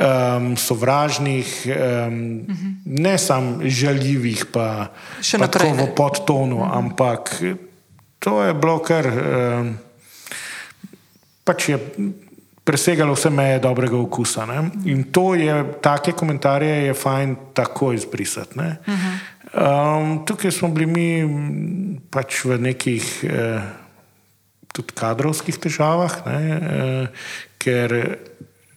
[0.00, 2.20] um, sovražnih, um,
[2.84, 7.34] ne samo žaljivih, pa, Še pa tako v podtonu, ampak
[8.18, 9.08] to je bilo kar.
[9.08, 9.74] Um,
[11.46, 11.78] pač je
[12.66, 14.46] presegalo vse meje dobrega okusa.
[14.50, 14.58] Ne?
[14.90, 18.58] In to je, take komentarje je fajn tako izbrisati.
[18.58, 18.70] ne.
[19.54, 21.08] Um, tukaj smo bili mi
[22.10, 23.62] pač v nekih eh,
[24.74, 27.06] tudi kadrovskih težavah, ne, eh,
[27.62, 27.94] ker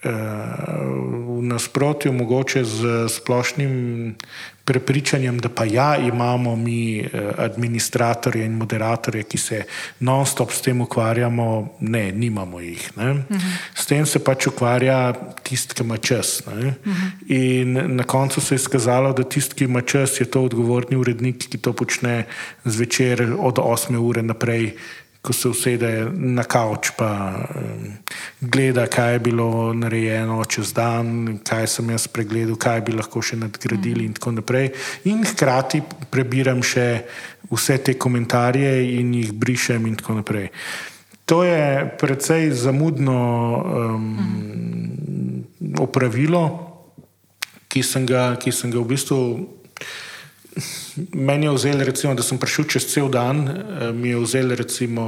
[0.03, 4.15] v nasprotju mogoče z splošnim
[4.69, 7.07] prepričanjem, da pa ja, imamo mi eh,
[7.37, 9.63] administratorje in moderatorje, ki se
[9.99, 11.47] non-stop s tem ukvarjamo,
[11.79, 12.85] ne, nimamo jih.
[12.97, 13.15] Ne.
[13.73, 14.99] S tem se pač ukvarja
[15.43, 16.43] tisti, ki ima čas.
[16.47, 16.75] Ne.
[17.33, 21.49] In na koncu se je izkazalo, da tisti, ki ima čas, je to odgovorni urednik,
[21.49, 22.27] ki to počne
[22.65, 24.75] zvečer od 8 ure naprej
[25.21, 27.09] ko se usede na kavč, pa
[27.55, 27.97] um,
[28.41, 33.35] gleda, kaj je bilo narejeno čez dan, kaj sem jaz pregledal, kaj bi lahko še
[33.41, 34.71] nadgradili, in tako naprej.
[35.11, 37.03] In hkrati prebiram še
[37.51, 40.49] vse te komentarje in jih brišem, in tako naprej.
[41.29, 43.19] To je precej zamudno
[43.59, 45.43] um,
[45.77, 46.43] opravilo,
[47.69, 49.19] ki sem ga, ki sem ga v bistvu.
[51.13, 55.05] Meni je vzel, recimo, da sem prišel čez cel dan, eh, mi je vzel recimo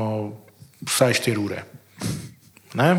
[0.86, 1.64] vsaj 4 ure.
[2.74, 2.96] Ne?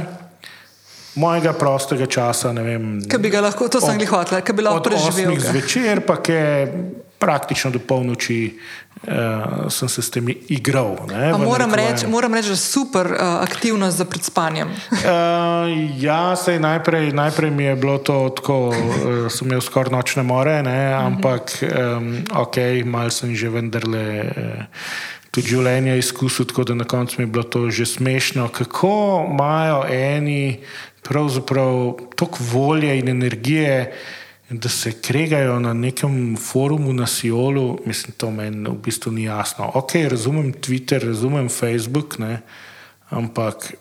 [1.14, 2.84] Mojega prostega časa, ne vem.
[3.08, 5.34] Ki bi ga lahko, to sem jih hotel, ki bi lahko preživel.
[5.36, 5.52] 8 ga.
[5.52, 6.38] zvečer, pa ke
[7.22, 8.58] praktično do polnoči
[9.06, 10.96] uh, sem se s tem igral.
[11.06, 12.34] Ne, moram narekovajem.
[12.34, 14.74] reči, da je super uh, aktivnost za pred spanjem.
[14.90, 15.70] Uh,
[16.06, 20.62] ja, sej najprej, najprej mi je bilo to tako, uh, sem imel skoraj nočne more,
[20.66, 24.06] ne, ampak um, ok, mal sem že vendarle.
[24.26, 29.24] Uh, Tudi življenje izkusil, tako da na koncu mi je bilo to že smešno, kako
[29.32, 30.60] imajo eni
[31.00, 33.92] pravzaprav toliko volje in energije,
[34.52, 37.78] da se kregajo na nekem forumu na Siolu.
[37.86, 39.70] Mislim, to meni v bistvu ni jasno.
[39.74, 42.42] Ok, razumem Twitter, razumem Facebook, ne,
[43.10, 43.72] ampak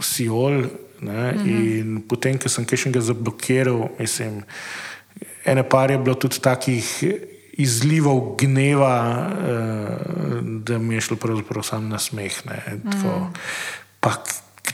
[0.00, 0.64] Siol.
[1.00, 1.78] Ne, mm -hmm.
[1.78, 4.42] In potem, ko sem kaj še ga zablokiral, mislim,
[5.44, 7.04] ene par je bilo tudi takih
[7.52, 12.46] izlivov gneva, uh, da mi je šlo pravzaprav sam na smeh.
[12.46, 13.30] Ne, tako,
[14.00, 14.10] pa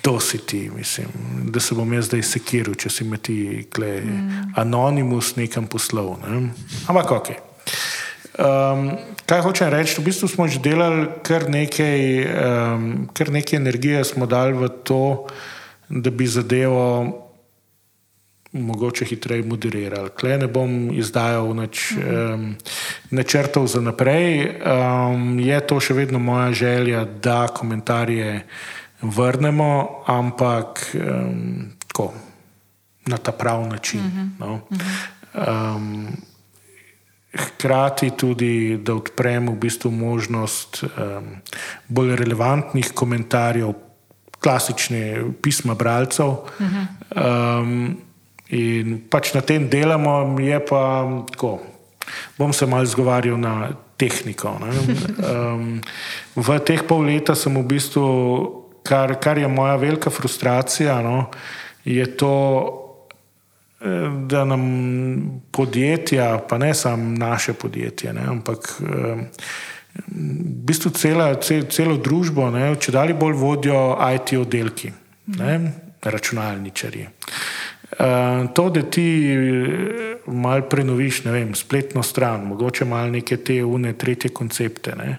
[0.05, 1.07] kdo si ti, mislim,
[1.49, 4.53] da se bom jaz zdaj sekiral, če si me ti kle, mm.
[4.61, 6.19] anonimus nekam poslal.
[6.21, 6.51] Ne.
[6.93, 7.31] Ampak ok.
[8.35, 8.90] Um,
[9.25, 9.97] kaj hočem reči?
[9.97, 12.87] V bistvu smo že delali kar nekaj, um,
[13.17, 15.25] kar nekaj energije, smo dali v to,
[15.88, 16.85] da bi zadevo
[18.53, 20.12] mogoče hitreje moderirali.
[20.21, 22.53] Kle ne bom izdajal nač, um,
[23.09, 24.53] načrtov za naprej.
[24.61, 28.45] Um, je to še vedno moja želja, da komentarje
[29.05, 32.12] vrnemo, ampak um, tako,
[33.07, 34.01] na ta pravi način.
[34.01, 34.29] Uh -huh.
[34.38, 34.61] no.
[35.77, 36.09] um,
[37.37, 41.37] hkrati tudi, da odpremo v bistvu možnost um,
[41.88, 43.73] bolj relevantnih komentarjev,
[44.40, 46.27] klasične pisma bralcev.
[46.27, 47.61] Uh -huh.
[47.61, 47.97] um,
[48.49, 51.61] in pač na tem delamo, je pa tako.
[52.38, 54.59] Bom se mal zgovarjal na tehniko.
[54.59, 55.81] Um,
[56.47, 61.27] v teh pol leta sem v bistvu kar, kar je moja velika frustracija, no,
[61.85, 62.35] je to,
[63.81, 63.87] eh,
[64.27, 64.62] da nam
[65.53, 69.16] podjetja, pa ne samo naše podjetje, ne, ampak eh,
[69.94, 73.83] v bistvu cela, cel, celo družbo, ne, če dalje bolj vodijo
[74.14, 74.92] IT oddelki,
[75.38, 75.59] ne,
[76.03, 77.09] računalničarji.
[77.94, 79.05] Uh, to, da ti
[80.27, 85.18] malo prenoviš, vem, spletno stran, mogoče malo neke te une, tretje koncepte, ne,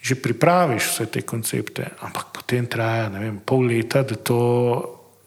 [0.00, 4.40] že pripraviš vse te koncepte, ampak potem traja vem, pol leta, da to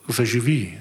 [0.10, 0.74] zaživi.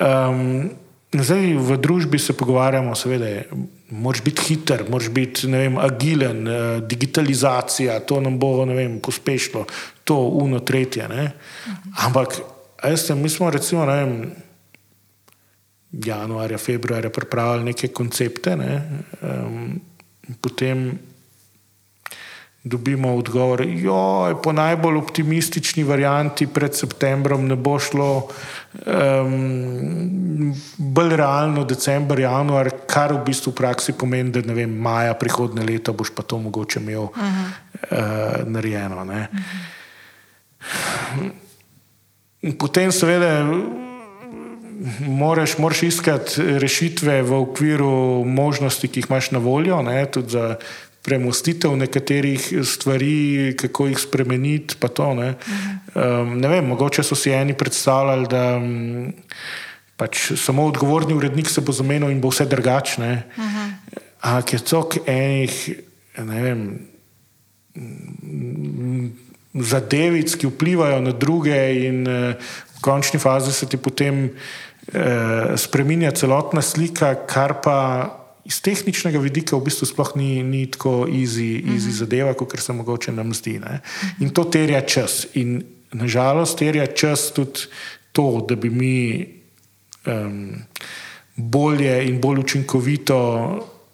[0.00, 0.70] Um,
[1.12, 3.44] zdaj v družbi se pogovarjamo, seveda,
[3.92, 9.66] moraš biti hiter, moraš biti vem, agilen, uh, digitalizacija, to nam bo vem, pospešilo,
[10.04, 11.08] to uno, tretje.
[11.12, 11.30] Ne?
[12.08, 12.40] Ampak,
[12.82, 13.84] veste, mi smo recimo.
[13.86, 14.32] Vem,
[15.92, 18.72] Januarja, februarja pripravili neke koncepte, ne?
[19.22, 19.76] um,
[20.42, 20.90] potem
[22.66, 28.28] dobimo odgovor, da po najbolj optimistični varianti pred septembrom ne bo šlo,
[28.86, 35.14] um, bolj realno decembr, januar, kar v bistvu v praksi pomeni, da ne vem, maja
[35.14, 37.20] prihodne leto boš pa to mogoče imel uh -huh.
[37.90, 37.96] uh,
[38.50, 39.04] narejeno.
[39.04, 39.26] Uh -huh.
[42.58, 43.46] Potem seveda.
[45.00, 50.56] Moraš, moraš iskati rešitve v okviru možnosti, ki jih imaš na voljo, ne, tudi za
[51.06, 54.74] premustitev nekaterih stvari, kako jih spremeniti.
[54.82, 55.34] To, ne.
[55.94, 59.12] Um, ne vem, mogoče so si eni predstavljali, da um,
[59.96, 63.10] pač samo odgovorni urednik se bo zamenil in bo vse drugačne.
[64.26, 65.56] Ampak je to enih,
[66.26, 66.66] ne vem.
[69.56, 76.12] Zadevic, ki vplivajo na druge, in uh, v končni fazi se ti potem uh, spremenja
[76.18, 77.78] celotna slika, kar pa
[78.46, 81.98] iz tehničnega vidika v bistvu sploh ni, ni tako easy, easy mhm.
[81.98, 83.58] zadeva, kot se mogoče nam zdi.
[83.62, 83.80] Ne?
[84.20, 85.26] In to terja čas.
[85.34, 87.66] In nažalost terja čas tudi
[88.12, 88.98] to, da bi mi
[90.06, 90.54] um,
[91.36, 93.18] bolje in bolj učinkovito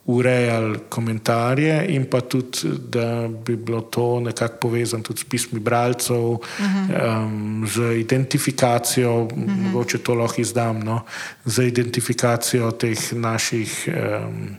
[0.07, 2.59] urejali komentarje, in pa tudi,
[2.91, 7.25] da bi bilo to nekako povezano tudi s pismi bralcev, uh -huh.
[7.25, 9.63] um, z identifikacijo, uh -huh.
[9.63, 11.05] mogoče to lahko izdam, no,
[11.45, 14.57] z identifikacijo teh naših um,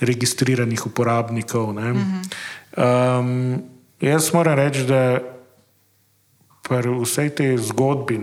[0.00, 1.68] registriranih uporabnikov.
[1.68, 3.20] Uh -huh.
[3.20, 3.62] um,
[4.00, 5.18] jaz moram reči, da
[6.68, 8.20] pri vsej tej zgodbi,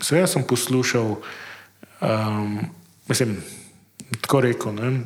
[0.00, 1.16] vse sem poslušal,
[2.00, 2.60] um,
[3.08, 3.36] mislim,
[4.20, 4.74] tako rekel.
[4.74, 5.00] Ne,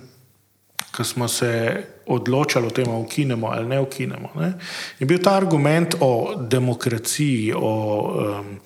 [0.92, 4.31] ko smo se odločali o tem, ali ukinemo ali ne ukinemo.
[4.37, 4.52] Ne,
[4.98, 7.72] je bil ta argument o demokraciji, o
[8.40, 8.61] um,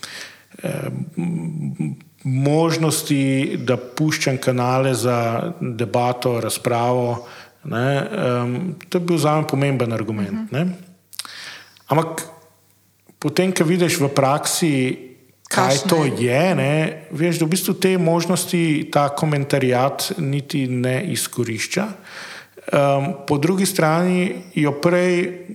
[1.16, 7.26] um, možnosti, da puščam kanale za debato, razpravo.
[7.64, 10.50] Ne, um, to je bil za me pomemben argument.
[10.52, 10.66] Ne.
[11.86, 12.26] Ampak
[13.18, 14.74] potem, ko vidiš v praksi,
[15.48, 15.88] kaj Kašne.
[15.90, 21.86] to je, ne, veš, da v bistvu te možnosti ta komentarjat niti ne izkorišča.
[22.66, 25.46] Um, po drugi strani jo prej,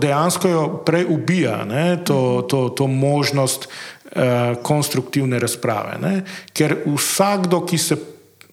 [0.00, 5.96] dejansko jo prej ubija ne, to, to, to možnost uh, konstruktivne razprave.
[6.02, 6.18] Ne,
[6.52, 8.00] ker vsakdo, ki se.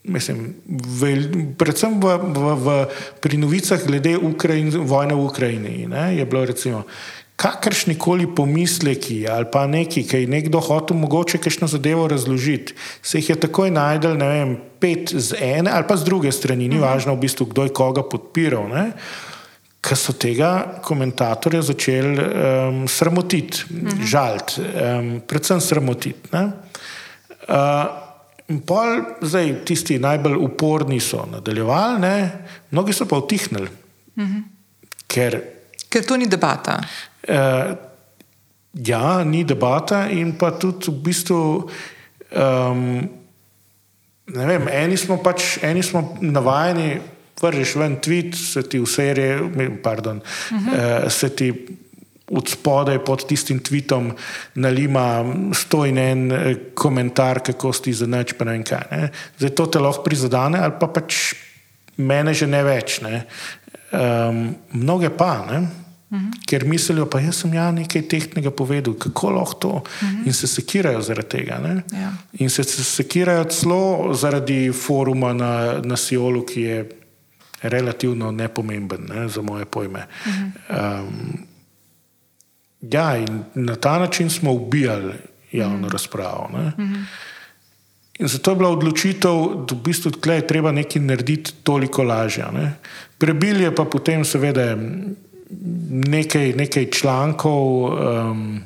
[0.02, 0.56] Mislim,
[0.98, 1.28] vel,
[1.62, 2.78] predvsem v, v, v,
[3.22, 6.80] pri novicah glede Ukrajin, vojne v Ukrajini ne, je bilo recimo,
[7.42, 13.18] kakršni koli pomisleki ali pa neki, ki je nekdo hotel mogoče kakšno zadevo razložiti, se
[13.18, 16.78] jih je takoj najdel, ne vem, pet z ene ali pa z druge strani, ni
[16.78, 16.86] mhm.
[16.86, 18.70] važno v bistvu, kdo je koga podpiral.
[18.70, 18.92] Ne?
[19.82, 24.06] Ker so tega komentatorja začeli um, sramotiti, mhm.
[24.06, 26.30] žaliti, um, predvsem sramotiti.
[26.38, 26.54] Uh,
[28.70, 32.16] pol, zdaj, tisti najbolj uporni so nadaljevali, ne?
[32.70, 33.70] mnogi so pa utihnili.
[34.20, 34.40] Mhm.
[35.12, 35.61] Ker,
[35.92, 36.80] ker to ni debata.
[37.28, 37.76] Uh,
[38.74, 41.40] ja, ni debata, in pa tudi v bistvu.
[42.32, 42.84] Um,
[44.32, 47.02] vem, eni smo pač eni smo navajeni,
[47.42, 51.06] vržeš ven tweet, se ti v seriji, pardon, uh -huh.
[51.06, 51.52] uh, se ti
[52.32, 54.12] od spodaj pod tistim tweetom
[54.56, 58.88] nalima sto in en eh, komentar, kako si za neč, pa ne vem kaj.
[58.92, 59.10] Ne.
[59.40, 61.34] Zdaj to te lahko prizadene, ali pa pač
[61.98, 63.02] mene že ne več.
[63.04, 63.26] Ne.
[63.92, 65.44] Um, mnoge pa.
[65.50, 65.62] Ne.
[66.12, 66.46] -huh.
[66.46, 69.70] ker mislijo, pa jaz sem ja nekaj tehnega povedal, kako lahko to.
[69.70, 70.26] Uh -huh.
[70.26, 71.84] In se sekirajo zaradi tega.
[71.92, 72.14] Ja.
[72.34, 76.90] In se sekirajo celo zaradi foruma na, na Siolu, ki je
[77.62, 80.08] relativno nepomemben ne, za moje pojme.
[80.26, 81.02] Uh -huh.
[81.04, 81.38] um,
[82.82, 85.14] ja, in na ta način smo ubijali
[85.52, 85.92] javno uh -huh.
[85.92, 86.50] razpravo.
[86.54, 87.04] Uh -huh.
[88.20, 92.46] In zato je bila odločitev, da v bistvu je treba nekaj narediti toliko lažje.
[92.54, 92.74] Ne.
[93.18, 94.78] Prebil je pa potem, seveda,
[95.90, 98.62] nekaj, nekaj člankov, um,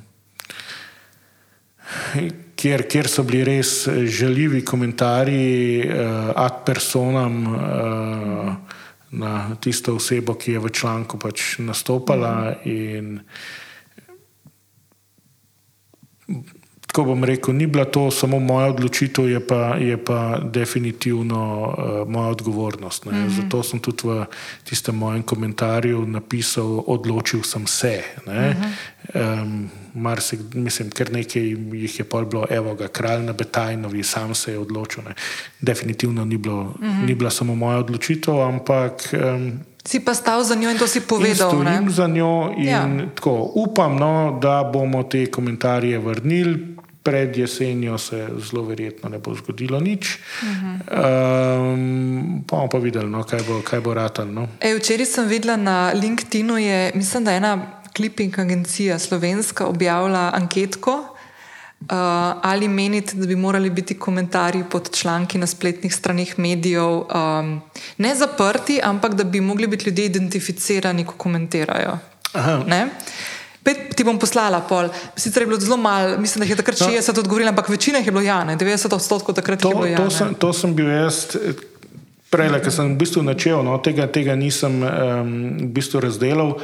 [2.56, 8.56] kjer, kjer so bili res žaljivi komentarji uh, ad personam uh,
[9.16, 12.56] na tisto osebo, ki je v članku pač nastopala.
[12.66, 13.20] In,
[16.96, 22.08] Ko bom rekel, ni bila to samo moja odločitev, je pa, je pa definitivno uh,
[22.08, 23.06] moja odgovornost.
[23.06, 23.30] Mm -hmm.
[23.30, 24.26] Zato sem tudi v
[24.64, 28.04] tistem mojem komentarju napisal: Odločil sem se.
[28.28, 29.42] Mm -hmm.
[29.44, 34.52] um, Marsik, mislim, ker nekaj jih je bilo, evo ga, kralj na Betajnovi, sam se
[34.52, 35.04] je odločil.
[35.04, 35.14] Ne.
[35.62, 37.06] Definitivno ni, bilo, mm -hmm.
[37.06, 39.14] ni bila samo moja odločitev, ampak.
[39.14, 41.50] Um, Si pa stal za njo in to si povedal.
[41.52, 42.90] Stojim za njo in ja.
[43.16, 49.36] tako, upam, no, da bomo te komentarje vrnili pred jesenjo se zelo verjetno ne bo
[49.36, 50.18] zgodilo nič.
[50.42, 51.74] Uh -huh.
[51.74, 54.34] um, pa bomo pa videli, no, kaj bo, bo ratan.
[54.34, 54.48] No.
[54.78, 61.16] Včeraj sem videla na LinkedIn-u, je, mislim, da je ena kliping agencija slovenska objavila anketko.
[61.82, 61.90] Uh,
[62.42, 67.62] ali menite, da bi morali biti komentarji pod članki na spletnih straneh medijev um,
[67.98, 71.98] ne zaprti, ampak da bi mogli biti ljudje identificirani, ko komentirajo?
[73.66, 74.92] Pet ti bom poslala, pol.
[75.18, 77.20] sicer je bilo zelo malo, mislim, da je takrat 60 no.
[77.20, 79.98] odgovorila, ampak večina je bilo ja, ne, 90 odstotkov takrat to, je bilo ja.
[79.98, 81.34] To sem, to sem bil jaz.
[82.30, 85.34] Prej, ker sem v bistvu načel, no, tega, tega nisem um,
[85.66, 86.58] v bistvu razdelil,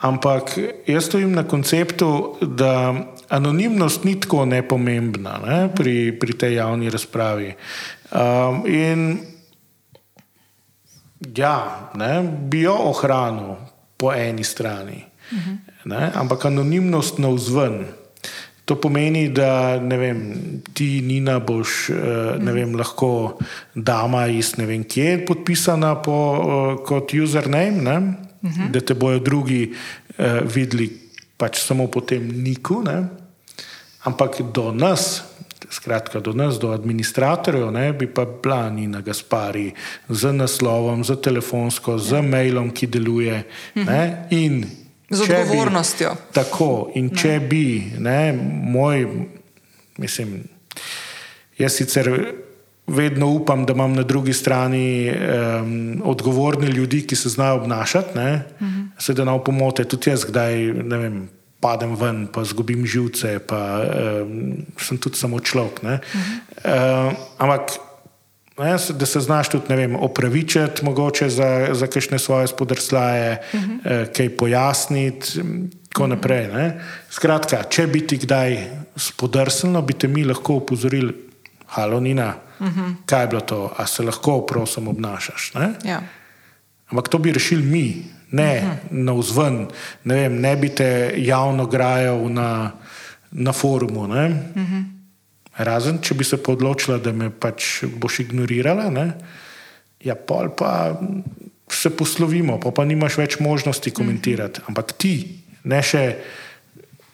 [0.00, 0.54] ampak
[0.88, 2.94] jaz stojim na konceptu, da
[3.28, 7.52] anonimnost ni tako nepomembna ne, pri, pri tej javni razpravi.
[8.16, 9.08] Um, in
[11.36, 13.56] ja, ne, bi jo ohranil
[14.00, 15.04] po eni strani.
[15.32, 16.10] Uh -huh ne?
[16.14, 17.84] ampak anonimnost na vzven.
[18.66, 20.20] To pomeni, da vem,
[20.74, 23.38] ti, Nina, boš eh, vem, lahko
[23.74, 27.96] dama iz ne vem kje podpisana po, eh, kot username, ne?
[28.42, 28.62] uh mhm.
[28.62, 28.70] -huh.
[28.70, 29.72] da te bojo drugi
[30.18, 30.90] uh, videli
[31.36, 32.82] pač samo po tem niku.
[32.82, 33.08] Ne?
[34.04, 35.22] Ampak do nas,
[35.70, 39.72] skratka do nas, do administratorjev, ne, bi pa bila Nina Gaspari
[40.08, 42.22] z naslovom, z telefonsko, z ja.
[42.22, 43.44] mailom, ki deluje.
[43.74, 43.86] Uh -huh.
[43.86, 46.10] ne, in Z odgovornostjo.
[46.14, 46.90] Bi, tako.
[46.94, 47.18] In ne.
[47.18, 49.06] če bi, ne, moj,
[50.02, 50.40] mislim,
[51.58, 52.10] jaz sicer
[52.86, 58.42] vedno upam, da imam na drugi strani um, odgovorne ljudi, ki se znajo obnašati, ne,
[58.60, 58.80] uh mhm.
[58.80, 59.02] -huh.
[59.02, 61.28] se da na opomote, tudi jaz, kdaj ne vem.
[61.60, 63.82] Padem ven, pa izgubim živce, pa
[64.22, 65.80] um, sem tudi samo človek.
[65.82, 67.08] Uh -huh.
[67.08, 67.70] uh, ampak
[68.58, 73.72] Ne, da se znaš tudi vem, opravičiti mogoče za, za kakšne svoje spodrslaje, uh mhm.
[73.72, 74.02] -huh.
[74.02, 76.14] eh, kaj pojasniti in tako uh -huh.
[76.14, 76.48] naprej.
[76.48, 76.80] Ne.
[77.10, 81.14] Skratka, če bi ti kdaj spodrsnilo, bi te mi lahko upozorili,
[81.66, 82.80] halo Nina, uh mhm.
[82.80, 82.94] -huh.
[83.06, 85.52] kaj je bilo to, a se lahko prosim obnašaš.
[85.84, 86.02] Ja.
[86.88, 88.72] Ampak to bi rešili mi, ne uh mhm.
[88.72, 89.04] -huh.
[89.04, 89.66] na vzven,
[90.04, 92.72] ne, vem, ne bi te javno grajal na,
[93.30, 94.06] na forumu.
[94.06, 94.26] Ne.
[94.28, 94.95] Uh -huh.
[95.56, 99.06] Razen, če bi se odločila, da me pač boš ignorirala, ne?
[100.04, 100.94] ja, pol pa
[101.72, 104.62] se poslovimo, pa, pa nimaš več možnosti komentirati.
[104.70, 105.14] Ampak ti,
[105.66, 106.04] ne še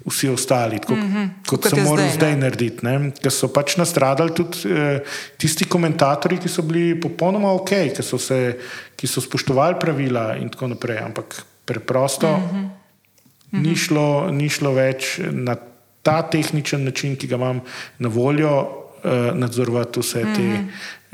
[0.03, 1.29] vsi ostali, tako, mm -hmm.
[1.47, 2.95] kot se morajo zdaj, zdaj narediti.
[3.23, 5.01] Ker so pač nastradali tudi eh,
[5.39, 8.59] tisti komentatorji, ki so bili popolnoma ok, ki so, se,
[8.97, 10.99] ki so spoštovali pravila in tako naprej.
[10.99, 13.63] Ampak preprosto mm -hmm.
[13.63, 15.57] ni, šlo, ni šlo več na
[16.03, 17.61] ta tehničen način, ki ga imam
[17.99, 20.69] na voljo, uh, nadzorovati vse te, mm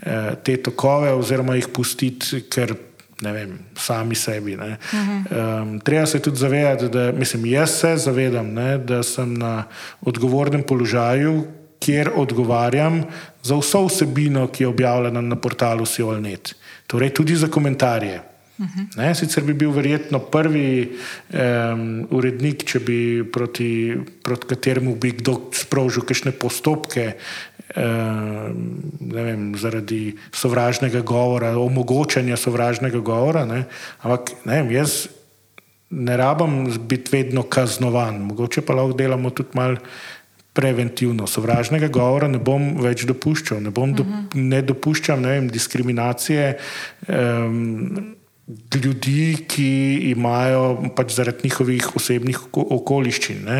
[0.04, 0.30] -hmm.
[0.30, 2.74] uh, te tokove, oziroma jih pustiti, ker
[3.20, 4.56] ne vem, sami sebi.
[4.56, 5.62] Mm -hmm.
[5.62, 9.64] um, treba se tudi zavedati, da mislim, jaz se zavedam, ne, da sem na
[10.00, 11.44] odgovornem položaju,
[11.78, 13.04] kjer odgovarjam
[13.42, 16.54] za vso vsebino, ki je objavljena na portalu Siolnet.
[16.86, 18.20] Torej, tudi za komentarje.
[18.96, 21.84] Ne, sicer bi bil verjetno prvi um,
[22.18, 22.98] urednik, če bi
[23.32, 23.70] proti,
[24.26, 27.12] proti kateremu bi kdo sprožil kakšne postopke
[27.76, 28.82] um,
[29.14, 33.46] vem, zaradi sovražnega govora, omogočanja sovražnega govora.
[33.46, 33.64] Ne.
[34.02, 35.06] Ampak ne vem, jaz
[35.90, 39.78] ne rabim biti vedno kaznovan, mogoče pa lahko delamo tudi malo.
[40.58, 44.40] Preventivno, sovražnega govora ne bom več dopuščal, ne, bom do, uh -huh.
[44.42, 46.56] ne dopuščam ne vem, diskriminacije,
[47.06, 48.16] um,
[48.74, 49.70] ljudi, ki
[50.10, 53.58] imajo pač zaradi njihovih osebnih okoliščin, ne,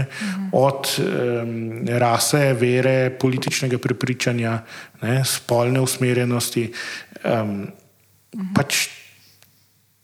[0.56, 1.58] od um,
[2.00, 4.62] rase, vere, političnega prepričanja,
[5.02, 6.70] ne, spolne usmerjenosti.
[7.24, 7.66] Um,
[8.56, 8.86] pač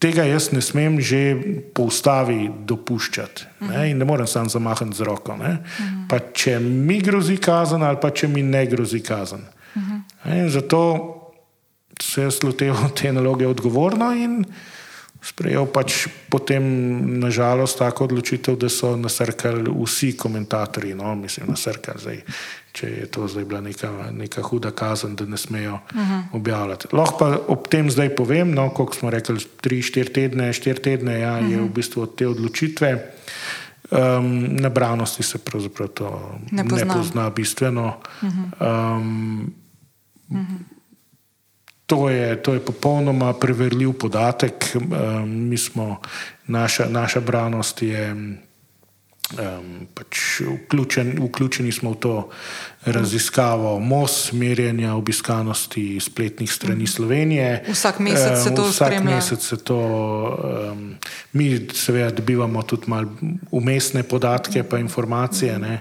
[0.01, 1.19] tega jaz ne smem že
[1.73, 5.37] po ustavi dopuščati ne, in ne morem sam zamahati z roko.
[5.39, 5.57] Ne,
[6.09, 9.45] pa če mi grozi kazen ali pa če mi ne grozi kazen.
[10.25, 10.81] Ne, zato
[12.01, 14.43] se jaz lotevam te naloge odgovorno in
[15.21, 16.63] sprejel pač potem,
[17.19, 20.93] nažalost, tako odločitev, da so nasrkali vsi komentatorji.
[20.95, 22.19] No, mislim, nasrkali zdaj,
[22.75, 26.21] če je to zdaj bila neka, neka huda kazen, da ne smejo uh -huh.
[26.33, 26.87] objavljati.
[26.91, 31.19] Lahko pa ob tem zdaj povem, no, koliko smo rekli, tri, štiri tedne, štiri tedne
[31.19, 31.51] ja, uh -huh.
[31.51, 33.11] je v bistvu od te odločitve.
[33.91, 37.97] Um, na branosti se pravzaprav to ne pozna, ne pozna bistveno.
[38.21, 38.97] Uh -huh.
[38.97, 39.53] um,
[40.29, 40.74] uh -huh.
[41.85, 44.75] To je, to je popolnoma preverljiv podatek.
[44.75, 46.01] Um, smo,
[46.47, 48.09] naša, naša branost je
[49.33, 52.29] um, pač vključen, vključeni smo v to
[52.85, 57.63] raziskavo MOS, merjenja obiskanosti spletnih strani Slovenije.
[57.69, 59.15] Vsak mesec se to vsak spremlja.
[59.15, 59.79] Mesec se to,
[60.71, 60.95] um,
[61.33, 63.09] mi seveda dobivamo tudi malo
[63.51, 65.79] umestne podatke pa informacije, ne,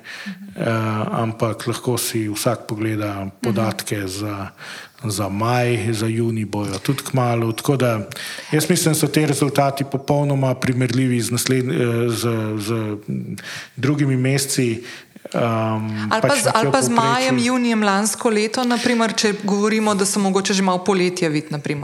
[0.56, 0.64] uh,
[1.10, 4.48] ampak lahko si vsak pogleda podatke za
[5.10, 7.52] za maj, za juni bojo tudi k malu.
[7.52, 8.08] Tako da
[8.52, 11.64] jaz mislim, da so ti rezultati popolnoma primerljivi z, nasled,
[12.08, 12.28] z,
[12.58, 12.96] z
[13.76, 14.82] drugimi meseci.
[15.34, 19.94] Um, ali pa, pač z, ali pa z majem, junijem lansko leto, naprimer, če govorimo,
[19.96, 21.74] da so mogoče že malo poletje videti.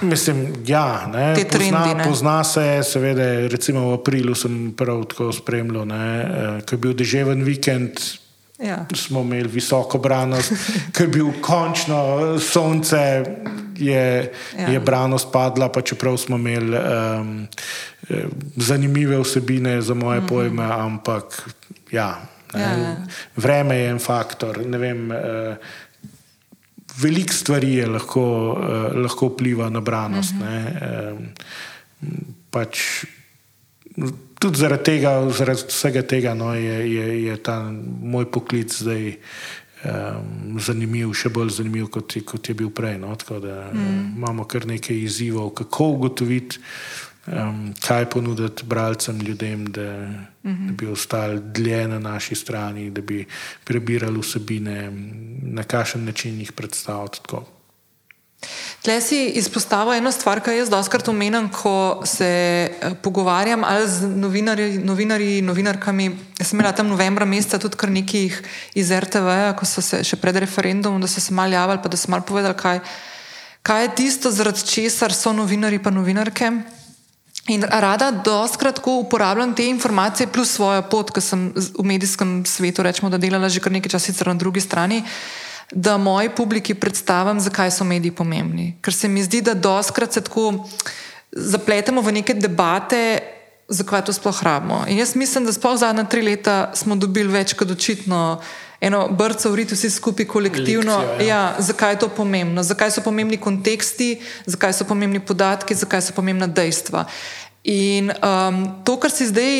[0.00, 1.92] Mislim, ja, ne, te trendi.
[1.92, 6.96] Pozna, pozna se, seveda, recimo v aprilu sem prav tako spremljal, eh, ko je bil
[6.96, 8.02] deževen vikend,
[8.62, 8.86] ja.
[8.94, 10.52] smo imeli visoko branost,
[10.94, 13.24] ker je bil končno sonce,
[13.78, 14.68] je, ja.
[14.68, 17.48] je branost padla, pa čeprav smo imeli um,
[18.56, 20.28] zanimive vsebine za moje mm -hmm.
[20.28, 21.48] pojme, ampak
[21.90, 22.20] ja,
[22.54, 22.96] ja, ja.
[23.36, 24.58] vreme je en faktor.
[24.66, 25.16] Vem, uh,
[27.00, 30.34] Veliko stvari je lahko, uh, lahko vpliva na branost.
[30.34, 31.12] Mm -hmm.
[31.12, 31.28] um,
[32.50, 33.04] pač,
[34.42, 37.58] tudi zaradi tega, zaradi vsega tega, no, je, je, je ta
[38.02, 39.12] moj poklic zdaj
[39.86, 42.98] um, zanimiv, še bolj zanimiv, kot, kot je bil prej.
[43.02, 44.18] No, tako da mm.
[44.18, 46.58] imamo kar nekaj izzivov, kako ugotoviti,
[47.30, 50.66] um, kaj ponuditi bralcem, ljudem, da, mm -hmm.
[50.66, 53.24] da bi ostali dlje na naši strani, da bi
[53.64, 54.90] prebirali vsebine,
[55.42, 57.20] na kakšen način jih predstaviti.
[58.82, 64.08] Tle si izpostavil eno stvar, ki jaz doskrat omenjam, ko se eh, pogovarjam ali z
[64.10, 66.08] novinarji, novinarji novinarkami.
[66.40, 68.40] Jaz sem imela tam novembra meseca tudi kar nekih
[68.74, 72.00] iz RTV, ko so se še pred referendumom, da so se mal javili, pa da
[72.00, 72.82] so mal povedali, kaj,
[73.62, 76.50] kaj je tisto, zaradi česar so novinari pa novinarke.
[77.54, 83.14] In rada doskrat uporabljam te informacije plus svojo pot, ker sem v medijskem svetu, rečemo,
[83.14, 85.04] da delala že kar nekaj časa, sicer na drugi strani
[85.72, 88.76] da moji publiki predstavim, zakaj so mediji pomembni.
[88.80, 90.66] Ker se mi zdi, da doskrat se tako
[91.32, 93.18] zapletemo v neke debate,
[93.68, 94.84] zakaj to sploh rabimo.
[94.88, 98.40] In jaz mislim, da sploh zadnja tri leta smo dobili več kot očitno.
[98.82, 101.54] Eno brco vriti vsi skupaj kolektivno, Lekcijo, ja.
[101.54, 104.16] Ja, zakaj je to pomembno, zakaj so pomembni konteksti,
[104.46, 107.04] zakaj so pomembni podatki, zakaj so pomembna dejstva.
[107.62, 109.52] In um, to, kar si zdaj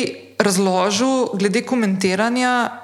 [0.43, 2.82] razložil, glede komentiranja,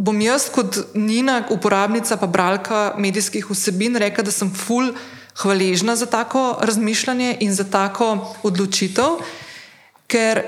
[0.00, 4.94] bom jaz kot Nina, uporabnica pa bralka medijskih vsebin, rekla, da sem ful
[5.42, 9.20] hvaležna za tako razmišljanje in za tako odločitev,
[10.08, 10.42] ker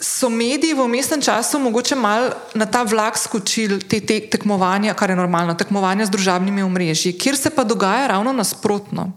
[0.00, 5.10] so mediji v umestnem času mogoče mal na ta vlak skočili te, te tekmovanja, kar
[5.10, 9.12] je normalno, tekmovanja z družabnimi omrežji, kjer se pa dogaja ravno nasprotno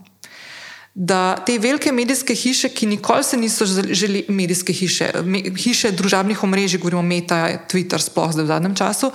[0.94, 6.44] da te velike medijske hiše, ki nikoli se niso želeli, medijske hiše, me, hiše družabnih
[6.44, 9.12] omrežij, govorimo Meta, Twitter, sploh zdaj v zadnjem času,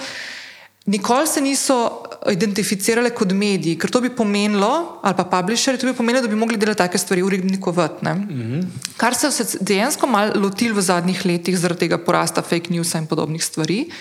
[0.87, 5.95] nikoli se niso identificirale kot mediji, ker to bi pomenilo, ali pa publisherji, to bi
[5.95, 8.05] pomenilo, da bi mogli delati take stvari, urednikovati.
[8.05, 8.64] Mm -hmm.
[8.97, 13.45] Kar se dejansko malo lotili v zadnjih letih zaradi tega porasta fake news in podobnih
[13.45, 13.85] stvari.
[13.89, 13.95] Uh,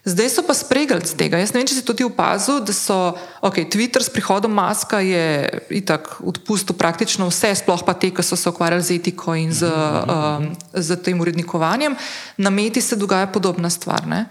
[0.00, 1.36] Zdaj so pa spregali z tega.
[1.36, 3.12] Jaz ne vem, če si tudi opazil, da so
[3.44, 5.44] okay, Twitter s prihodom Maska je
[5.76, 9.68] itak odpustil praktično vse, sploh pa te, ki so se ukvarjali z etiko in z,
[9.68, 11.98] um, z tem urednikovanjem.
[12.40, 14.08] Na meti se dogaja podobna stvar.
[14.08, 14.24] Ne?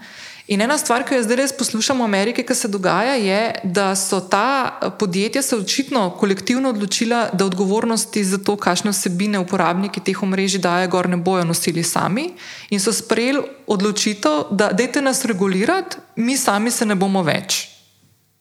[0.50, 3.92] In ena stvar, ki jo zdaj res poslušamo v Ameriki, ki se dogaja, je, da
[3.94, 10.18] so ta podjetja se očitno kolektivno odločila, da odgovornosti za to, kakšne vsebine uporabniki teh
[10.26, 12.32] omrežij dajo, gor ne bojo nosili sami
[12.70, 17.68] in so sprejeli odločitev, da dajte nas regulirati, mi sami se ne bomo več.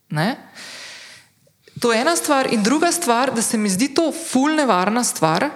[0.10, 0.34] Ne?
[1.78, 5.51] To je ena stvar, in druga stvar, da se mi zdi to fulnevarna stvar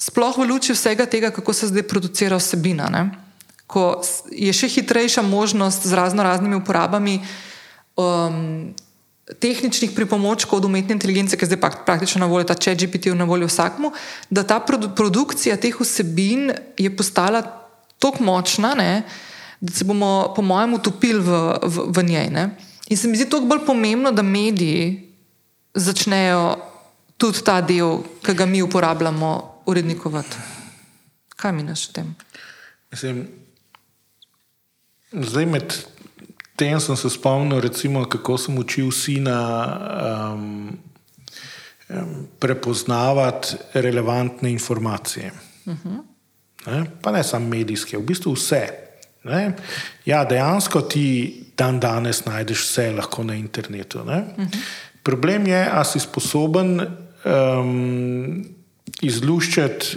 [0.00, 2.88] sploh v luči vsega tega, kako se zdaj producira vsebina.
[2.88, 3.27] Ne?
[3.68, 4.00] Ko
[4.32, 7.18] je še hitrejša možnost z razno raznimi uporabami
[8.00, 8.72] um,
[9.40, 13.28] tehničnih pripomočkov od umetne inteligence, ki je zdaj praktično na voljo, ta če GPT na
[13.28, 13.92] voljo vsakmu,
[14.30, 17.42] da ta produ produkcija teh vsebin je postala
[18.00, 19.02] tako močna, ne,
[19.60, 22.30] da se bomo, po mojem, utopili v, v, v njej.
[22.32, 22.48] Ne.
[22.88, 25.12] In se mi zdi toliko bolj pomembno, da mediji
[25.74, 26.56] začnejo
[27.18, 29.32] tudi ta del, ki ga mi uporabljamo,
[29.68, 30.36] urednikovati.
[31.36, 32.14] Kaj mi naš tem?
[32.90, 33.26] Mislim,
[35.12, 35.74] zdaj med
[36.58, 39.38] tem sem se spomnil, recimo, kako sem učil sina
[40.34, 40.78] um,
[41.88, 45.32] um, prepoznavati relevantne informacije.
[45.66, 46.02] Uh -huh.
[46.66, 46.84] ne?
[47.02, 48.68] Pa ne samo medijske, v bistvu vse.
[49.24, 49.52] Ne?
[50.04, 53.98] Ja, dejansko ti dan danes najdeš vse lahko na internetu.
[53.98, 54.46] Uh -huh.
[55.02, 58.44] Problem je, ali si sposoben um,
[59.02, 59.96] izluščiti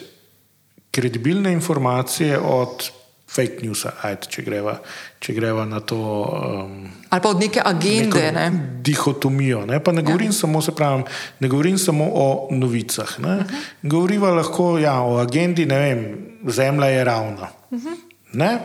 [0.91, 2.91] kredibilne informacije od
[3.32, 4.75] fake news, ajde, če, greva,
[5.23, 5.99] če greva na to.
[5.99, 8.25] Um, Ali pa od neke agende.
[8.36, 8.47] Ne?
[8.84, 9.63] Dihotomijo.
[9.69, 10.38] Ne, ne, govorim, ja.
[10.41, 11.05] samo, pravim,
[11.39, 13.15] ne govorim samo o novicah.
[13.19, 13.63] Uh -huh.
[13.84, 17.47] Govoriva lahko ja, o agendi, ne vem, zemlja je ravna.
[17.71, 18.57] Uh -huh.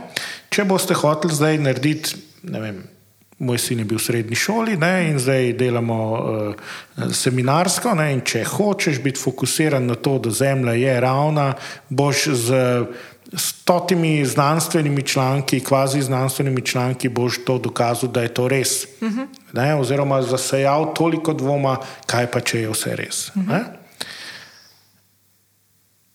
[0.51, 2.85] Če boste hoteli zdaj narediti, ne vem.
[3.39, 6.55] Moj sin je bil v srednji šoli ne, in zdaj delamo uh,
[7.13, 7.95] seminarsko.
[7.95, 11.55] Ne, če hočeš biti fokusiran na to, da Zemlja je ravna,
[11.89, 12.55] boš z
[13.35, 18.85] stotimi znanstvenimi članki, kvazi znanstvenimi članki, boš to dokazal, da je to res.
[18.85, 19.27] Uh -huh.
[19.53, 23.29] ne, oziroma, zasejal toliko dvoma, kaj pa če je vse res.
[23.35, 23.65] Uh -huh.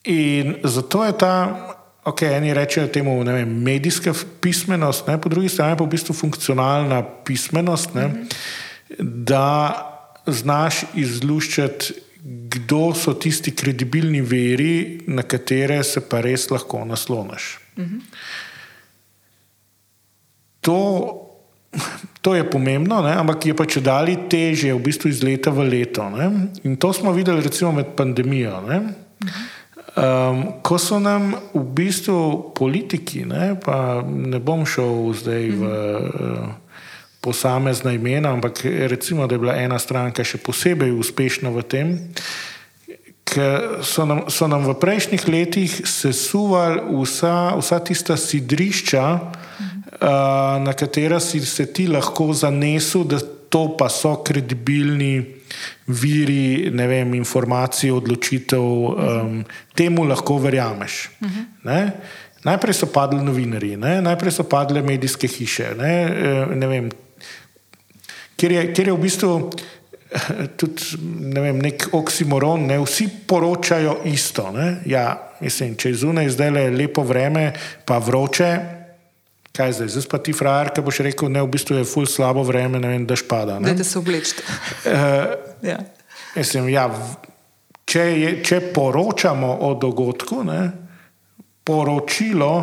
[0.03, 1.57] In zato je ta,
[2.03, 7.03] ok, eni rečejo temu vem, medijska pismenost, ne, po drugi strani pa v bistvu funkcionalna
[7.26, 8.26] pismenost, ne, uh -huh.
[8.99, 9.88] da
[10.28, 11.93] znaš izluščati
[12.24, 17.57] kdo so tisti kredibilni veri, na katere se pa res lahko nasloniš.
[17.78, 17.99] Mhm.
[20.61, 20.78] To,
[22.22, 23.15] to je pomembno, ne?
[23.17, 26.05] ampak je pa če dalje teže, v bistvu iz leta v leto.
[26.13, 26.53] Ne?
[26.69, 28.61] In to smo videli, recimo, med pandemijo.
[28.69, 28.78] Ne?
[29.97, 35.63] Um, ko so nam v bistvu politiki, ne, pa ne bom šel zdaj v.
[35.65, 36.61] Uh,
[37.22, 41.91] posamezna imena, ampak recimo, da je bila ena stranka še posebej uspešna v tem,
[43.32, 50.74] ker so nam, so nam v prejšnjih letih sesuvali vsa, vsa tista sidrišča, uh, na
[50.74, 55.22] katera si se ti lahko zanesel, da to pa so kredibilni
[55.91, 59.41] viri vem, informacij, odločitev, um,
[59.76, 61.09] temu lahko verjameš.
[61.67, 61.80] Ne?
[62.47, 63.99] Najprej so padli novinari, ne?
[64.01, 65.76] najprej so padle medijske hiše.
[65.78, 65.93] Ne?
[66.55, 66.88] Ne vem,
[68.42, 69.36] kjer je, kjer je v bistvu
[70.60, 71.00] tudi
[71.32, 74.50] ne vem, nek oksimoron, ne vsi poročajo isto.
[74.86, 75.06] Ja,
[75.39, 77.52] mislim, če je zunaj zdaj le lepo vreme,
[77.86, 78.52] pa vroče.
[79.52, 82.44] Kaj zdaj, zdaj pa ti frajer, ki boš rekel, ne, v bistvu je ful slabo
[82.48, 83.60] vreme, ne vem, da špada.
[83.60, 84.44] Ne, da se oblečete.
[84.88, 85.34] Uh,
[85.68, 85.80] ja.
[86.38, 86.86] Mislim, ja,
[87.84, 90.62] če, je, če poročamo o dogodku, ne,
[91.68, 92.54] poročilo.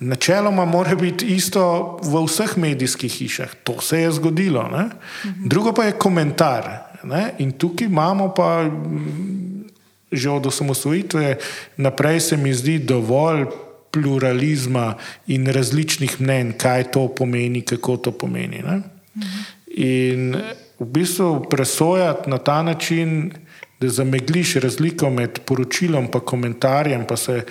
[0.00, 4.68] Načeloma mora biti isto v vseh medijskih hišah, to se je zgodilo.
[4.68, 4.88] Ne?
[5.44, 6.68] Drugo pa je komentar.
[7.04, 7.32] Ne?
[7.38, 9.64] In tukaj imamo pa mm,
[10.12, 11.36] že od osamosvojitve
[11.76, 13.46] naprej, se mi zdi, dovolj
[13.90, 14.94] pluralizma
[15.26, 18.60] in različnih mnen, kaj to pomeni, kako to pomeni.
[18.62, 18.82] Ne?
[19.76, 20.36] In
[20.78, 23.32] v bistvu presojati na ta način,
[23.80, 27.42] da zamegliš razliko med poročilom in komentarjem, pa se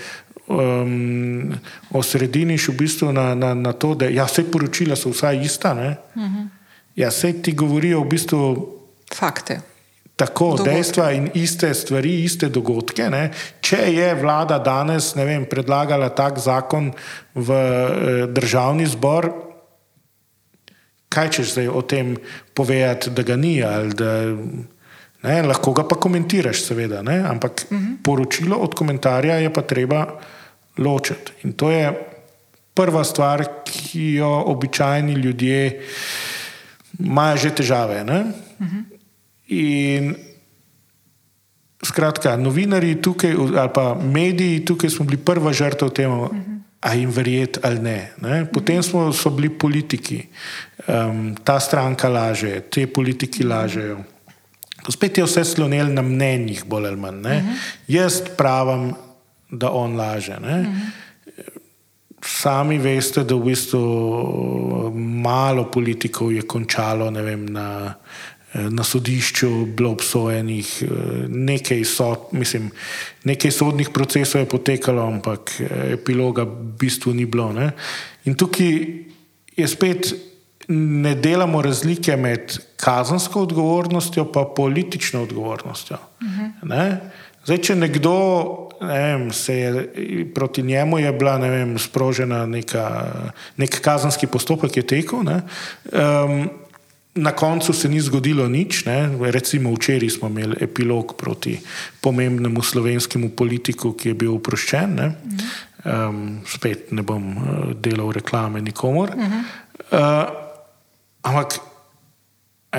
[0.47, 1.53] um,
[1.91, 5.73] osrediniš v bistvu na, na, na to, da ja, vse poročila so vsaj ista.
[5.73, 5.79] Uh
[6.21, 6.35] mhm.
[6.35, 6.47] -huh.
[6.95, 8.69] Ja, vse ti govorijo v bistvu
[9.13, 9.61] fakte.
[10.15, 10.71] Tako, dogodke.
[10.71, 13.09] dejstva in iste stvari, iste dogodke.
[13.09, 13.31] Ne?
[13.59, 16.93] Če je vlada danes vem, predlagala tak zakon
[17.35, 19.27] v eh, državni zbor,
[21.11, 22.15] kaj češ zdaj o tem
[22.55, 24.11] povedati, da ga ni ali da.
[25.25, 27.83] Ne, lahko ga pa komentiraš, seveda, ne, ampak uh mhm.
[27.83, 28.03] -huh.
[28.03, 30.19] poročilo od komentarja je pa treba
[30.77, 31.31] ločiti.
[31.43, 31.93] In to je
[32.73, 35.81] prva stvar, ki jo običajni ljudje
[36.99, 38.01] imajo že težave.
[38.03, 38.83] Uh -huh.
[39.47, 40.15] In
[41.83, 46.23] skratka, novinari tukaj, ali pa mediji tukaj smo bili prva žrtev temu.
[46.23, 46.55] Uh -huh.
[46.81, 48.11] A jim verjeti ali ne.
[48.21, 48.45] ne?
[48.45, 50.27] Potem smo, so bili politiki,
[50.87, 54.03] um, ta stranka laže, te politiki lažejo.
[54.89, 57.15] Spet je vse slonilo na mnenjih, bolj ali manj.
[57.15, 57.41] Uh -huh.
[57.87, 58.93] Jaz pravim,
[59.59, 60.37] da on laže.
[60.41, 60.65] Uh -huh.
[62.25, 67.95] Sami veste, da v bistvu malo politikov je končalo vem, na
[68.55, 70.83] na sodišču bilo obsojenih,
[71.27, 72.69] nekaj, so, mislim,
[73.23, 75.51] nekaj sodnih procesov je potekalo, ampak
[75.91, 77.51] epiloga v bistvu ni bilo.
[77.53, 77.71] Ne?
[78.25, 78.71] In tukaj
[79.57, 80.13] je spet
[80.67, 85.97] ne delamo razlike med kazensko odgovornostjo in politično odgovornostjo.
[86.21, 86.27] Uh
[86.63, 86.97] -huh.
[87.45, 89.87] Zdaj, če nekdo, ne vem, je,
[90.35, 93.11] proti njemu je bila vem, sprožena neka,
[93.57, 95.41] nek kazenski postopek, je tekel, ne,
[95.91, 96.49] um,
[97.15, 98.85] na koncu se ni zgodilo nič.
[98.85, 101.59] Ne, recimo včeraj smo imeli epilog proti
[102.01, 104.95] pomembnemu slovenskemu politiku, ki je bil oproščen.
[104.95, 105.11] Ne,
[105.85, 107.45] um, spet ne bom uh,
[107.79, 109.15] delal reklame nikomor.
[109.15, 109.43] Uh -huh.
[109.91, 110.41] uh,
[111.25, 111.57] Ampak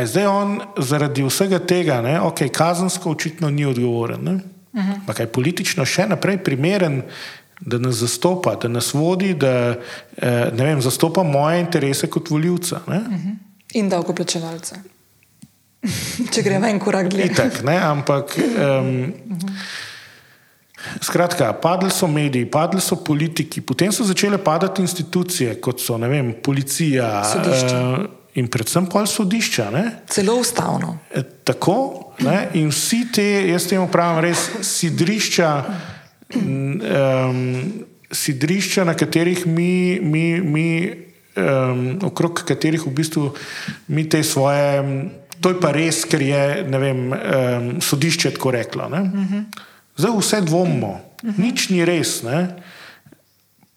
[0.04, 4.94] zdaj on zaradi vsega tega, da okay, kazensko očitno ni odgovoren, uh -huh.
[5.00, 7.02] ampak je politično še naprej primeren,
[7.60, 9.74] da nas zastopa, da nas vodi, da
[10.16, 12.80] eh, vem, zastopa moje interese kot voljivca.
[12.86, 13.04] Uh mhm.
[13.04, 13.36] -huh.
[13.74, 14.76] In davkoplačevalce.
[16.32, 17.24] Če gremo en korak dlje.
[17.24, 18.38] Itak, ne, ampak.
[18.38, 19.50] Um, uh -huh.
[21.00, 26.34] Skratka, padli so mediji, padli so politiki, potem so začele padati institucije, kot so vem,
[26.42, 28.04] policija, uh,
[28.36, 29.70] in predvsem pol sodišča.
[29.72, 29.84] Ne?
[30.12, 30.98] Celo ustavno.
[31.10, 32.48] E, tako ne?
[32.60, 35.50] in vsi te, jaz temu pravim, res sidrišča,
[36.36, 37.50] um,
[38.12, 40.68] sidrišča na katerih mi, mi, mi
[41.36, 43.30] um, okrog katerih v bistvu
[43.88, 44.84] mi te svoje.
[45.40, 48.88] To je pa res, ker je vem, um, sodišče tako reklo.
[48.88, 49.44] Uh -huh.
[49.96, 51.38] Zdaj vse dvomimo, uh -huh.
[51.38, 52.22] nič ni res.
[52.22, 52.56] Ne?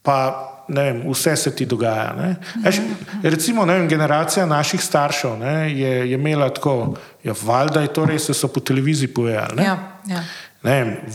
[0.03, 2.35] Pa vem, vse se ti dogaja.
[2.65, 2.81] Eš,
[3.23, 8.27] recimo, vem, generacija naših staršev ne, je, je imela tako, ja, valjda je to res,
[8.27, 9.63] da so po televiziji povedali.
[9.63, 10.23] Ja, ja.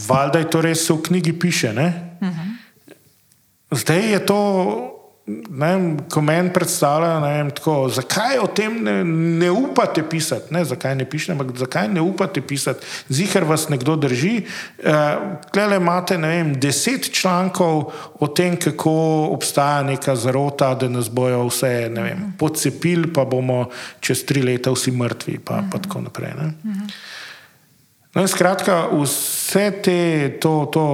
[0.08, 1.70] Valjda je to res, se v knjigi piše.
[1.70, 2.32] Uh mhm.
[2.32, 2.50] -huh.
[3.70, 4.93] Zdaj je to
[5.26, 8.96] ne, ko meni predstavlja, ne, tako, zakaj o tem ne,
[9.40, 13.96] ne upate pisati, ne, zakaj ne pišete, ampak zakaj ne upate pisati, zihar vas nekdo
[13.96, 14.34] drži.
[15.52, 18.94] Klele eh, imate vem, deset člankov o tem, kako
[19.32, 23.64] obstaja neka zarota, da nas bojo vse vem, podcepili, pa bomo
[24.00, 26.36] čez tri leta vsi mrtvi, pa, pa tako naprej.
[26.36, 26.52] Ne.
[28.14, 29.98] No, skratka, vse te,
[30.40, 30.84] to, to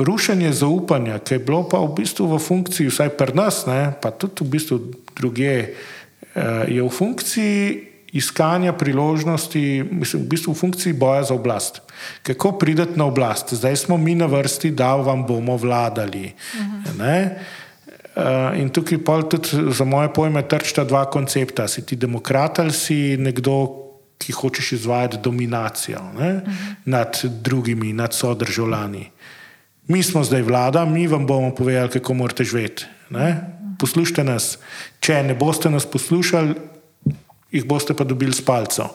[0.00, 4.08] rušenje zaupanja, ki je bilo pa v bistvu v funkciji, vsaj pri nas, ne, pa
[4.08, 4.76] tudi v bistvu
[5.20, 11.84] druge, eh, je v funkciji iskanja priložnosti, mislim, v bistvu v funkciji boja za oblast.
[12.22, 13.54] Kako prideti na oblast?
[13.54, 16.32] Zdaj smo mi na vrsti, da vam bomo vladali.
[16.32, 17.30] Uh -huh.
[18.58, 21.68] In tukaj pa tudi za moje pojme trčta dva koncepta.
[21.68, 23.68] Si ti demokrat ali si nekdo,
[24.20, 26.74] ki hočeš izvajati dominacijo ne, uh -huh.
[26.84, 29.10] nad drugimi, nad sodržavljani.
[29.88, 32.86] Mi smo zdaj vlada, mi vam bomo povedali, kako morate živeti.
[33.78, 34.58] Poslušajte nas.
[35.00, 36.54] Če ne boste nas poslušali,
[37.50, 38.92] jih boste pa dobili s palcem.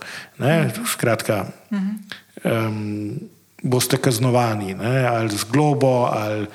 [0.92, 2.68] Skratka, uh -huh.
[2.68, 3.20] um,
[3.64, 6.48] boste kaznovani ne, ali z globo ali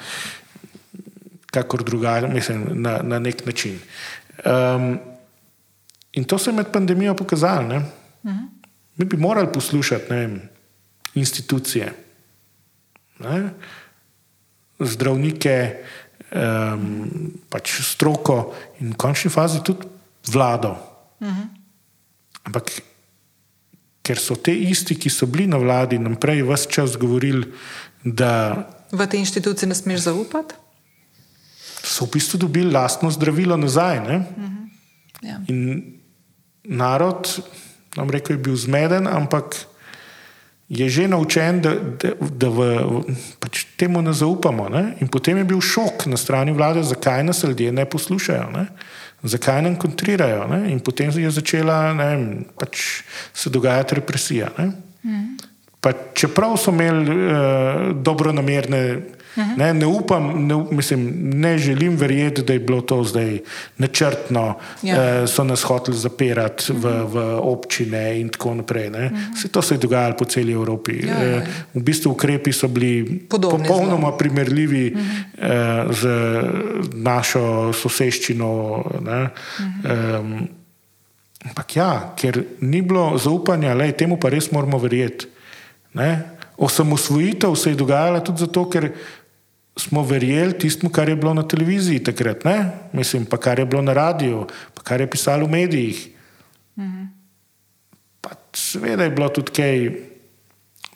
[1.50, 3.78] kakor drugače, mislim, na, na nek način.
[4.46, 4.98] Um,
[6.12, 7.76] in to se je med pandemijo pokazalo.
[7.76, 7.82] Uh
[8.22, 8.59] -huh.
[9.00, 10.40] Mi bi morali poslušati vem,
[11.14, 11.92] institucije,
[13.18, 13.50] ne?
[14.80, 15.54] zdravnike,
[16.32, 17.06] um,
[17.48, 19.88] pač stroko in v končni fazi tudi
[20.28, 20.76] vlado.
[21.20, 21.40] Uh mhm.
[21.40, 21.48] -huh.
[22.44, 22.70] Ampak
[24.02, 27.52] ker so te isti, ki so bili na vladi, nam prej vse čas govorili,
[28.04, 28.68] da.
[28.92, 30.54] V te institucije ne smeš zaupati?
[31.84, 33.98] So v bistvu dobili lastno zdravilo nazaj.
[33.98, 34.20] Uh mhm.
[34.36, 34.68] -huh.
[35.22, 35.40] ja.
[35.48, 35.84] In
[36.64, 37.40] narod
[37.96, 39.66] nam rekel, je bil zmeden, ampak
[40.70, 42.58] je že naučen, da, da, da v,
[43.42, 44.68] pač temu ne zaupamo.
[44.70, 44.94] Ne?
[45.02, 48.66] In potem je bil šok na strani vlade, zakaj nas ljudje ne poslušajo, ne?
[49.22, 50.46] zakaj nam kontrirajo.
[50.46, 50.70] Ne?
[50.70, 52.10] In potem je začela ne,
[52.54, 53.02] pač
[53.34, 54.54] se dogajati represija.
[54.58, 54.70] Ne?
[55.02, 55.36] Mm.
[55.80, 57.18] Pa čeprav so imeli
[59.36, 63.38] uh, namerne Ne, ne upam, ne, mislim, ne želim verjeti, da je bilo to zdaj
[63.78, 64.96] načrtno, ja.
[64.96, 68.90] eh, so nas hoteli zapirati v, v občine in tako naprej.
[69.36, 71.06] Vse to se je dogajalo po celi Evropi.
[71.06, 71.42] Ja, ja, ja.
[71.74, 74.18] V bistvu ukrepi so bili Podobne popolnoma zelo.
[74.18, 75.90] primerljivi uh -huh.
[75.90, 76.08] eh, z
[76.94, 78.50] našo soseščino.
[79.60, 80.48] Um,
[81.44, 85.26] ampak ja, ker ni bilo zaupanja, le temu pa res moramo verjeti.
[85.94, 86.22] Ne?
[86.60, 88.90] Osamosvojitev se je dogajala tudi zato, ker
[89.80, 92.70] smo verjeli tistemu, kar je bilo na televiziji takrat, ne?
[92.92, 96.08] mislim, pa kar je bilo na radiju, pa kar je pisalo v medijih.
[96.78, 97.04] Mhm.
[98.52, 99.76] Sveda je bilo tudi kaj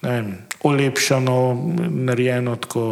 [0.03, 1.37] vem, olepšano,
[1.91, 2.85] narejeno tako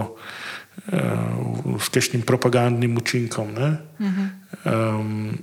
[0.92, 3.52] uh, s kakšnim propagandnim učinkom.
[4.00, 4.24] Mhm.
[4.64, 5.38] Um,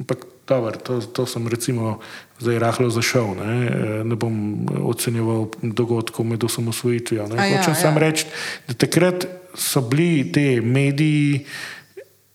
[0.00, 2.00] ampak Dobar, to, to sem recimo
[2.42, 3.36] zdaj rahlo zašel.
[3.38, 3.54] Ne,
[4.02, 7.28] ne bom ocenjeval dogodkov med osamosvojitvijo.
[7.30, 7.78] ja, Hočem ja.
[7.78, 8.26] samo reči,
[8.66, 11.46] da takrat so bili te mediji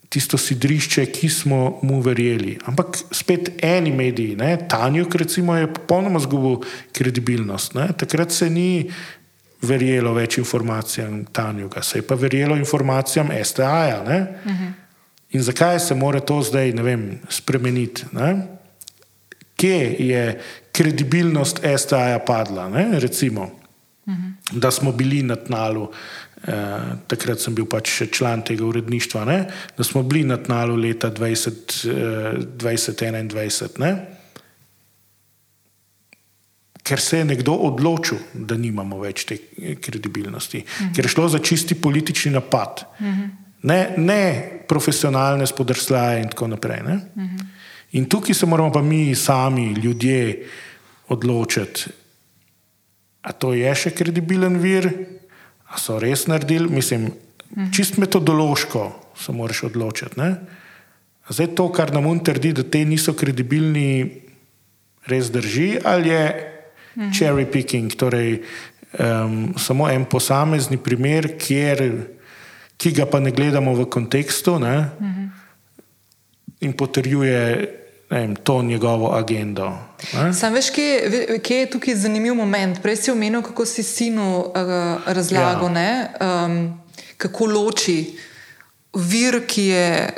[0.09, 2.55] tisto sidrišče, ki smo mu verjeli.
[2.71, 6.61] Ampak spet eni mediji, ne, Tanjuk recimo je popolnoma zgubil
[6.95, 7.75] kredibilnost.
[7.75, 7.89] Ne.
[7.99, 8.87] Takrat se ni
[9.65, 14.01] verjelo več informacijam Tanjuga, se je pa verjelo informacijam STA-ja.
[14.07, 14.07] Uh
[14.51, 14.84] -huh.
[15.31, 18.03] In zakaj se mora to zdaj vem, spremeniti?
[18.11, 18.47] Ne?
[19.55, 22.69] Kje je kredibilnost STA-ja padla?
[22.69, 22.99] Ne?
[22.99, 23.49] Recimo, uh
[24.13, 24.31] -huh.
[24.51, 25.91] da smo bili na tnalu.
[26.47, 26.53] Uh,
[27.07, 29.47] takrat sem bil pač član tega uredništva, ne?
[29.77, 33.99] da smo bili na tnalu leta 2021.
[36.83, 39.37] Ker se je nekdo odločil, da nimamo več te
[39.81, 40.95] kredibilnosti, uh -huh.
[40.95, 42.85] ker je šlo za čisti politični napad.
[42.99, 44.21] Uh -huh ne, ne
[44.67, 46.81] profesionalne spodrsljaje in tako naprej.
[46.81, 47.45] Uh -huh.
[47.91, 50.45] In tukaj se moramo pa mi sami, ljudje,
[51.07, 51.85] odločiti,
[53.21, 54.89] ali to je še kredibilen vir,
[55.67, 56.69] ali so res naredili.
[56.69, 57.11] Mislim, uh
[57.55, 57.73] -huh.
[57.75, 60.19] čist metodološko se moraš odločiti.
[60.19, 60.35] Ne?
[61.29, 64.21] Zdaj to, kar nam un trdi, da te niso kredibilni,
[65.05, 66.53] res drži, ali je
[66.95, 67.19] uh -huh.
[67.19, 68.41] cherry picking, torej
[68.99, 72.14] um, samo en posamezni primer, kjer
[72.77, 75.29] ki ga pa ne gledamo v kontekstu ne, uh -huh.
[76.59, 77.69] in potrjuje
[78.09, 79.77] vem, to njegovo agendo.
[80.13, 80.33] Ne.
[80.33, 82.81] Sam veš, kje, kje je tukaj zanimiv moment.
[82.81, 84.53] Prej si omenil, kako si sinu uh,
[85.05, 86.09] razlagal, ja.
[86.45, 86.79] um,
[87.17, 88.17] kako loči
[88.93, 90.13] vir, ki je.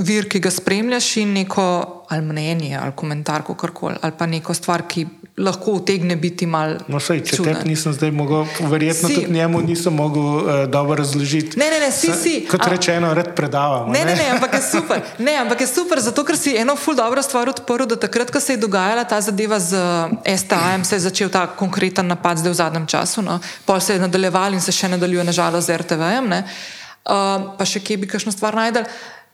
[0.00, 1.64] Vir, ki ga spremljaš, in neko
[2.10, 5.06] ali mnenje, ali komentar, karkoli, ali pa neko stvar, ki
[5.40, 6.80] lahko utegne biti malo.
[6.88, 9.14] No, sej, če te nisem zdaj mogel, verjetno si.
[9.14, 11.58] tudi njemu nisem mogel uh, dobro razložiti.
[11.58, 12.32] Ne, ne, ne, si, si.
[12.50, 13.92] Kot rečeno, red predavam.
[13.92, 15.04] Ne, ne, ne, ampak je super.
[15.18, 18.42] Ne, ampak je super, zato ker si eno ful dobro stvar odprl, da takrat, ko
[18.42, 19.78] se je dogajala ta zadeva z
[20.26, 24.02] STA-jem, se je začel ta konkreten napad zdaj v zadnjem času, no, pol se je
[24.02, 28.58] nadaljeval in se še nadaljuje, nažalost, z RTV-jem, uh, pa še kje bi kakšno stvar
[28.58, 28.84] najdel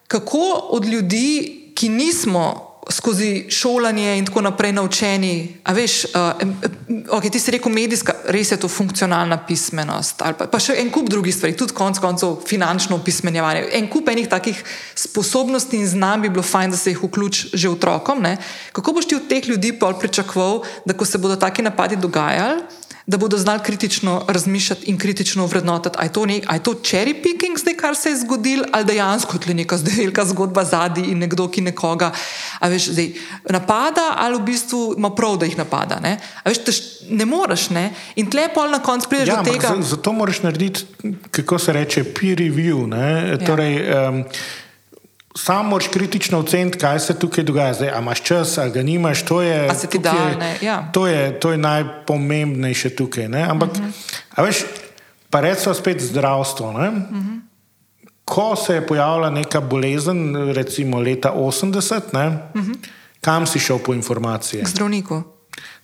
[0.07, 6.11] kako od ljudi, ki nismo skozi šolanje in tako naprej naučeni, a veš, uh,
[7.11, 11.11] okay, ti si rekel medijska, res je to funkcionalna pismenost, pa, pa še en kup
[11.11, 13.67] drugih stvari, tudi konec koncev finančno pismenjevanje.
[13.75, 14.63] En kup enih takih
[14.95, 18.23] sposobnosti in znanj bi bilo fajn, da se jih vključi že otrokom.
[18.23, 18.37] Ne?
[18.73, 22.63] Kako boš ti od teh ljudi pa pričakoval, da ko se bodo taki napadi dogajali,
[23.07, 27.75] da bodo znali kritično razmišljati in kritično vrednotiti, ali je, je to cherry picking, zdaj,
[27.75, 32.13] kar se je zgodilo, ali dejansko je neka velika zgodba zadnji in nekdo, ki nekoga
[32.61, 33.13] veš, zdaj,
[33.51, 36.01] napada, ali v bistvu ima prav, da jih napada.
[36.03, 37.71] Ne, veš, tež, ne moreš.
[37.71, 37.91] Ne?
[38.17, 39.75] In tle pol na koncu prideš ja, do tega.
[39.81, 40.87] Zato moraš narediti,
[41.31, 42.87] kako se reče, peer review.
[42.91, 43.39] Ja.
[43.47, 44.25] Torej, um,
[45.37, 47.75] Sam moraš kritično oceniti, kaj se tukaj dogaja.
[47.75, 50.89] Zdaj, a imaš čas, ali ga nimaš, to je, tukaj, ja.
[50.93, 53.29] to je, to je najpomembnejše tukaj.
[53.29, 53.43] Ne?
[53.43, 54.45] Ampak, uh -huh.
[54.45, 54.65] veš,
[55.31, 56.71] pa recimo spet zdravstvo.
[56.71, 57.41] Uh -huh.
[58.25, 62.77] Ko se je pojavila neka bolezen, recimo leta 80, ne, uh -huh.
[63.21, 64.65] kam si šel po informacije?
[64.65, 65.23] K zdravniku.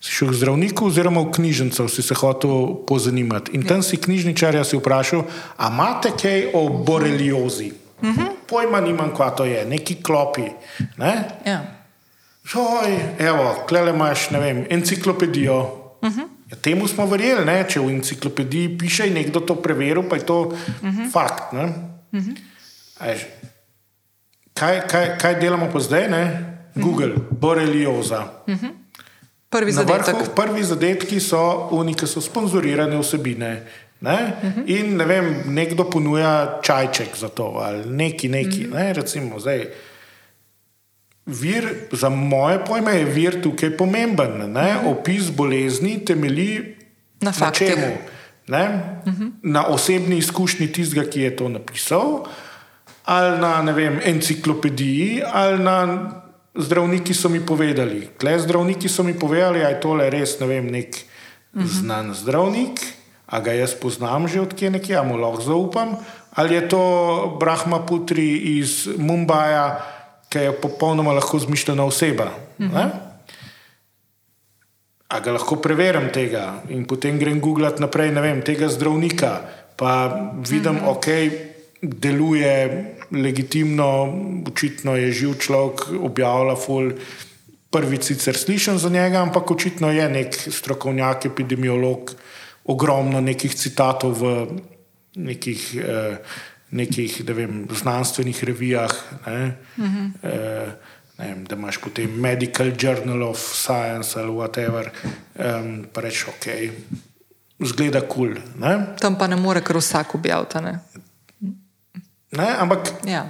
[0.01, 3.51] Si šel k zdravniku, oziroma v knjižnico, si se hotel pozanimati.
[3.53, 3.69] In ja.
[3.69, 5.23] tam si knjižničarja si vprašal,
[5.57, 7.82] a imate kaj o boreliozi?
[8.03, 8.31] Uh -huh.
[8.47, 10.43] Pojma nimam, kva to je, neki klopi.
[10.97, 11.25] Ne?
[11.47, 11.61] Ja.
[12.55, 15.59] Joj, evo, klele imaš, ne vem, enciklopedijo.
[16.03, 16.27] Uh -huh.
[16.51, 17.65] ja, temu smo verjeli, ne?
[17.69, 21.13] če v enciklopediji piše in nekdo to preveril, pa je to uh -huh.
[21.13, 21.53] fakt.
[21.53, 21.59] Uh
[22.13, 22.37] -huh.
[22.99, 23.19] Aj,
[24.55, 26.09] kaj, kaj, kaj delamo pa zdaj?
[26.09, 26.55] Ne?
[26.75, 27.39] Google, uh -huh.
[27.39, 28.25] borelioza.
[28.47, 28.71] Uh -huh.
[29.53, 30.15] Prvi zadetek.
[30.15, 33.67] Vrhu, prvi zadetki so oni, ki so sponzorirane vsebine.
[34.03, 34.35] Ne?
[34.43, 34.63] Uh -huh.
[34.67, 38.67] In ne vem, nekdo ponuja čajček za to ali neki, neki.
[38.67, 38.75] Uh -huh.
[38.75, 38.93] ne?
[38.93, 39.67] Recimo, zdaj,
[41.27, 44.33] vir, za moje pojme je vir tukaj pomemben.
[44.33, 44.87] Uh -huh.
[44.87, 46.75] Opis bolezni temelji
[47.21, 47.87] na, na čemu?
[48.49, 49.31] Uh -huh.
[49.43, 52.27] Na osebni izkušnji tistega, ki je to napisal,
[53.05, 56.11] ali na vem, enciklopediji, ali na
[56.55, 58.09] zdravniki so mi povedali.
[58.19, 60.97] Tle zdravniki so mi povedali, da je tole res ne vem, nek
[61.55, 61.67] uh -huh.
[61.67, 63.02] znan zdravnik
[63.33, 65.97] a ga jaz poznam že odkje nekje, a mu lahko zaupam,
[66.37, 66.83] ali je to
[67.41, 69.81] Brahma Putri iz Mumbaja,
[70.29, 72.29] ki je popolnoma lahko zmišljena oseba.
[72.61, 73.09] Mhm.
[75.13, 79.33] A ga lahko preverim tega in potem grem googlat naprej, ne vem, tega zdravnika,
[79.77, 80.09] pa
[80.41, 80.89] vidim, mhm.
[80.89, 81.07] ok,
[81.83, 82.53] deluje
[83.13, 84.09] legitimno,
[84.49, 86.93] očitno je živ človek, objavlja ful.
[87.73, 92.13] Prvi sicer slišim za njega, ampak očitno je nek strokovnjak, epidemiolog,
[92.65, 94.47] ogromno nekih citatov v
[95.17, 96.17] nekih, eh,
[96.71, 98.93] nekih vem, znanstvenih revijah.
[99.27, 99.57] Ne?
[99.77, 100.11] Uh -huh.
[100.23, 100.73] eh,
[101.19, 104.91] ne vem, da imaš potem Medical Journal of Science ali whatever,
[105.39, 106.47] um, pa rečeš, ok,
[107.61, 108.35] zgleda kul.
[108.35, 110.59] Cool, Tam pa ne more kar vsak objaviti.
[110.61, 110.79] Ne?
[112.31, 113.27] Ne, ampak ja.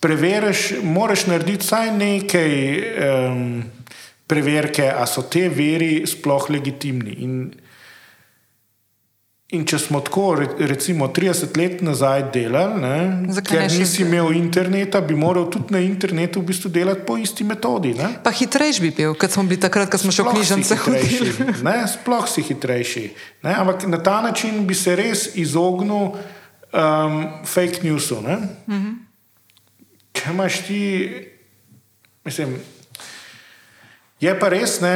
[0.00, 2.52] preveriš, moraš narediti vsaj nekaj
[3.30, 3.62] um,
[4.26, 7.16] preverke, ali so te veri sploh legitimni.
[7.22, 7.52] In,
[9.52, 10.30] In če smo tako,
[10.64, 16.40] recimo, 30 let nazaj delali, ne, ker nisi imel interneta, bi moral tudi na internetu
[16.40, 17.92] v bistvu delati po isti metodi.
[17.98, 18.08] Ne.
[18.24, 21.52] Pa hitrejši bi bil, kot smo bili takrat, ko smo še v knjižnici hodili.
[21.92, 23.04] Sploh si hitrejši.
[23.44, 28.24] Ne, ampak na ta način bi se res izognil um, fake newsu.
[28.24, 28.94] Mm -hmm.
[30.16, 30.80] Če imaš ti,
[32.24, 32.56] mislim.
[34.22, 34.92] Je pa res, ne,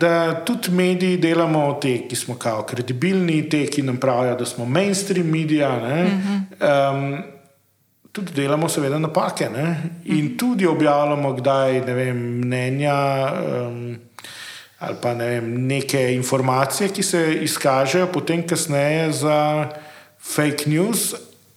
[0.00, 4.64] da tudi mediji delamo te, ki smo kao kredibilni, te, ki nam pravijo, da smo
[4.64, 5.68] mainstream medija.
[5.76, 7.18] Um,
[8.12, 9.66] tudi delamo, seveda, napake ne,
[10.08, 12.96] in tudi objavljamo, kdaj ne vem, mnenja
[13.28, 13.82] um,
[14.80, 19.40] ali pa ne vem, neke informacije, ki se izkažejo potem, kasneje za
[20.16, 21.10] fake news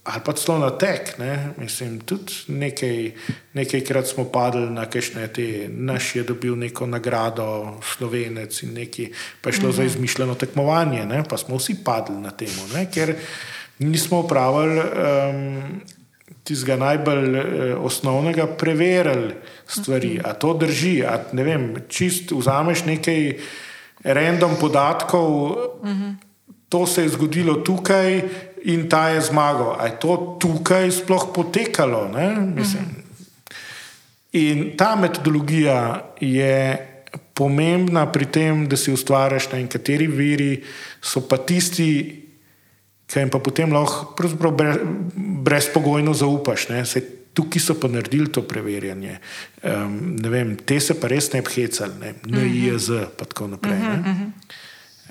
[0.03, 1.17] ali pa celo na tek.
[1.17, 1.53] Ne?
[1.57, 3.11] Mislim, tudi nekaj,
[3.53, 9.49] nekajkrat smo padli na kešne te, naš je dobil neko nagrado, slovenec in neki, pa
[9.49, 9.75] je šlo -hmm.
[9.75, 9.91] za mhm.
[9.91, 11.23] izmišljeno tekmovanje, ne?
[11.29, 12.49] pa smo vsi padli na tem,
[12.93, 13.15] ker
[13.79, 15.81] nismo upravili um,
[16.43, 19.33] tistega najbolj uh, osnovnega, preverili
[19.67, 20.29] stvari, -hmm.
[20.29, 21.03] a to drži.
[21.03, 23.37] A, ne vem, čist vzameš nekaj
[24.03, 25.55] random podatkov.
[25.83, 26.15] Mm -hmm.
[26.69, 28.21] To se je zgodilo tukaj,
[28.63, 29.75] in ta je zmagal.
[29.79, 32.09] Ali je to tukaj sploh potekalo?
[34.33, 36.77] In ta metodologija je
[37.33, 40.63] pomembna pri tem, da si ustvariš na kateri veri,
[41.01, 41.89] so pa tisti,
[43.05, 44.15] ki jim pa potem lahko
[45.43, 46.67] brezpogojno zaupaš.
[47.33, 49.17] Tukaj so pa naredili to preverjanje.
[49.65, 53.81] Um, vem, te se pa res ne bi hecali, ne IEZ, pa tako naprej.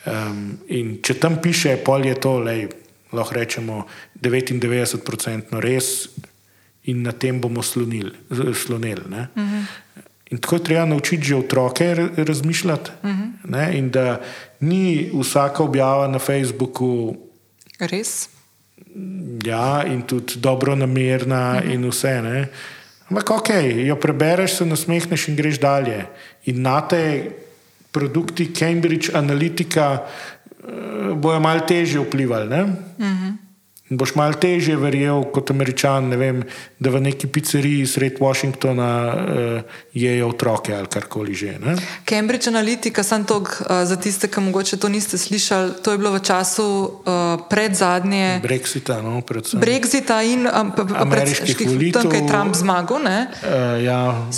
[0.07, 2.69] Um, in če tam piše, pol je to, lej,
[3.13, 3.87] lahko rečemo
[4.21, 6.09] 99% res
[6.85, 8.13] in na tem bomo slonili.
[8.55, 9.65] slonili uh -huh.
[10.31, 12.91] In tako je treba naučiti že otroke razmišljati.
[13.03, 13.77] Uh -huh.
[13.77, 14.21] In da
[14.61, 17.17] ni vsaka objava na Facebooku.
[17.79, 18.29] Res.
[19.45, 21.75] Ja, in tudi dobro namerna, uh -huh.
[21.75, 22.23] in vse.
[22.23, 22.49] Ne?
[23.09, 23.49] Ampak, ok,
[23.87, 26.07] jo prebereš, se nasmehneš in greš dalje.
[26.45, 27.31] In na te
[27.93, 29.99] produkti Cambridge Analytica
[31.15, 32.47] bojo malo težje vplivali.
[32.99, 33.52] Mm
[33.93, 33.99] -hmm.
[33.99, 36.43] Boš malo težje verjel kot američan, vem,
[36.79, 39.63] da v neki pizzeriji sred Washingtona uh,
[39.93, 41.59] jejo otroke ali karkoli že.
[41.61, 41.77] Ne?
[42.09, 46.13] Cambridge Analytica, sem to uh, za tiste, ki morda to niste slišali, to je bilo
[46.13, 48.41] v času uh, pred zadnje.
[48.43, 49.61] Brexita, no, predvsem.
[49.61, 52.03] Brexita in um, ameriških volitev.
[52.03, 53.03] Tam, ki je Trump zmagal.
[53.03, 54.29] Uh, ja.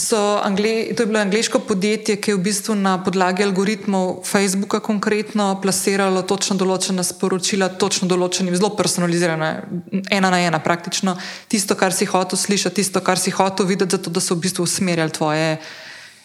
[0.43, 5.61] Angle, to je bilo angliško podjetje, ki je v bistvu na podlagi algoritmov Facebooka konkretno
[5.63, 10.03] plasiralo točno določena sporočila, točno določenim, zelo personalizirano ne?
[10.11, 11.17] ena na ena, praktično
[11.49, 14.65] tisto, kar si hotel slišati, tisto, kar si hotel videti, zato da so v bistvu
[14.65, 15.57] usmerjali tvoje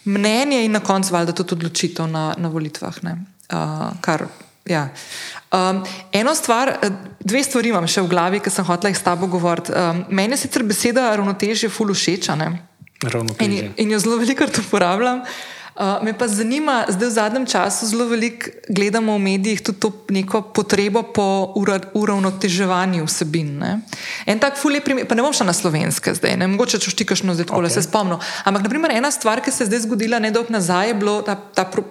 [0.05, 2.97] mnenje in na koncu valjda tudi odločitev na, na volitvah.
[3.03, 4.25] Uh, kar,
[4.65, 4.87] ja.
[5.51, 6.77] um, eno stvar,
[7.19, 9.75] dve stvari imam še v glavi, ki sem hotel s tabo govoriti.
[9.75, 11.95] Um, meni je sicer beseda ravnotežje fully
[13.39, 15.21] in, in jo zelo velikokrat uporabljam.
[15.23, 15.58] Uh,
[16.03, 20.41] me pa zanima, zdaj v zadnjem času zelo veliko gledamo v medijih tudi to neko
[20.41, 21.53] potrebo po
[21.93, 23.57] uravnoteževanju vsebin.
[23.59, 23.79] Ne?
[24.25, 27.23] En tak fulje primer, pa ne bom šla na slovenske zdaj, ne mogoče če štikaš
[27.23, 27.71] no zdaj tako, okay.
[27.71, 28.19] se spomnim.
[28.43, 31.63] Ampak naprimer ena stvar, ki se je zdaj zgodila nedolgo nazaj, je bilo ta, ta
[31.63, 31.85] pro,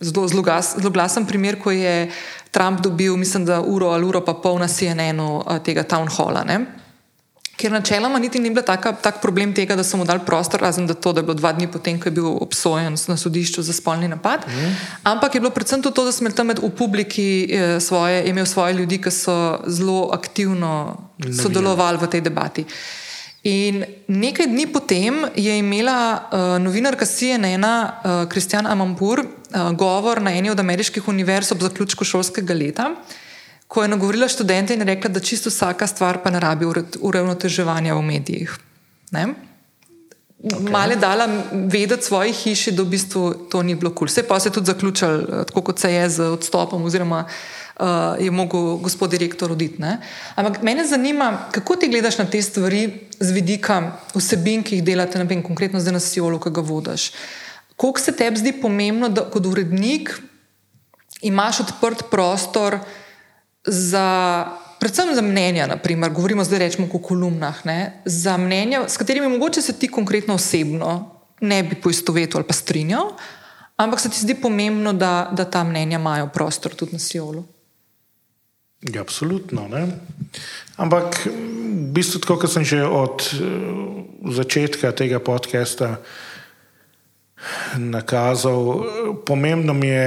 [0.00, 2.10] zelo, zelo, gas, zelo glasen primer, ko je
[2.50, 6.44] Trump dobil, mislim, da uro ali uro pa pol na CNN-u uh, tega town halla.
[6.44, 6.60] Ne?
[7.60, 10.94] Ker načeloma niti ni bil tak problem tega, da so mu dali prostor, razen da,
[10.94, 14.08] to, da je bilo dva dni potem, ko je bil obsojen na sodišču za spolni
[14.08, 14.46] napad.
[14.48, 14.72] Mm.
[15.12, 19.00] Ampak je bilo predvsem to, da smo tam v publiki eh, svoje, imeli svoje ljudi,
[19.02, 19.36] ki so
[19.68, 20.96] zelo aktivno
[21.42, 22.64] sodelovali v tej debati.
[23.48, 30.34] In nekaj dni potem je imela uh, novinarka CNN, uh, Kristjan Amampur, uh, govor na
[30.36, 32.90] eni od ameriških univerz ob zaključku šolskega leta
[33.70, 36.66] ko je nagovorila študente in rekla, da čisto vsaka stvar pa ne rabi
[37.00, 38.56] uravnoteževanja v medijih.
[39.12, 40.70] Okay.
[40.72, 44.08] Male dala vedeti svoji hiši, da v bistvu to ni bilo kul.
[44.08, 44.10] Cool.
[44.10, 47.86] Vse pa se je tudi zaključil, eh, tako kot se je z odstopom, oziroma uh,
[48.18, 49.84] je mogel gospod direktor oditi.
[50.34, 55.18] Ampak mene zanima, kako ti gledaš na te stvari z vidika vsebin, ki jih delate,
[55.18, 57.12] ne vem, konkretno zdaj na Sijolu, ki ga vodiš.
[57.76, 60.16] Koliko se tebi zdi pomembno, da kot urednik
[61.22, 62.80] imaš odprt prostor,
[63.66, 64.46] za,
[64.80, 69.62] predvsem za mnenja, naprimer, govorimo zdaj rečemo o kolumnah, ne, za mnenja, s katerimi mogoče
[69.62, 73.12] se ti konkretno osebno ne bi poistovetil ali pa strinjal,
[73.76, 77.44] ampak se ti zdi pomembno, da, da ta mnenja imajo prostor tudi na Sijolu.
[78.94, 79.68] Ja, absolutno.
[79.68, 79.86] Ne?
[80.76, 83.24] Ampak, v bistvu, kot sem že od
[84.24, 86.00] začetka tega podcasta
[87.76, 88.84] nakazal,
[89.24, 90.06] pomembno mi je,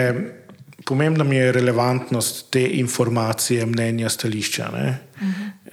[0.86, 4.69] pomembno mi je relevantnost te informacije, mnenja, stališča.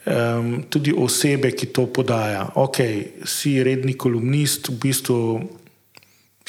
[0.07, 2.47] Um, tudi osebe, ki to podaja.
[2.55, 2.79] Ok,
[3.25, 5.19] si redni kolumnist, v bistvu.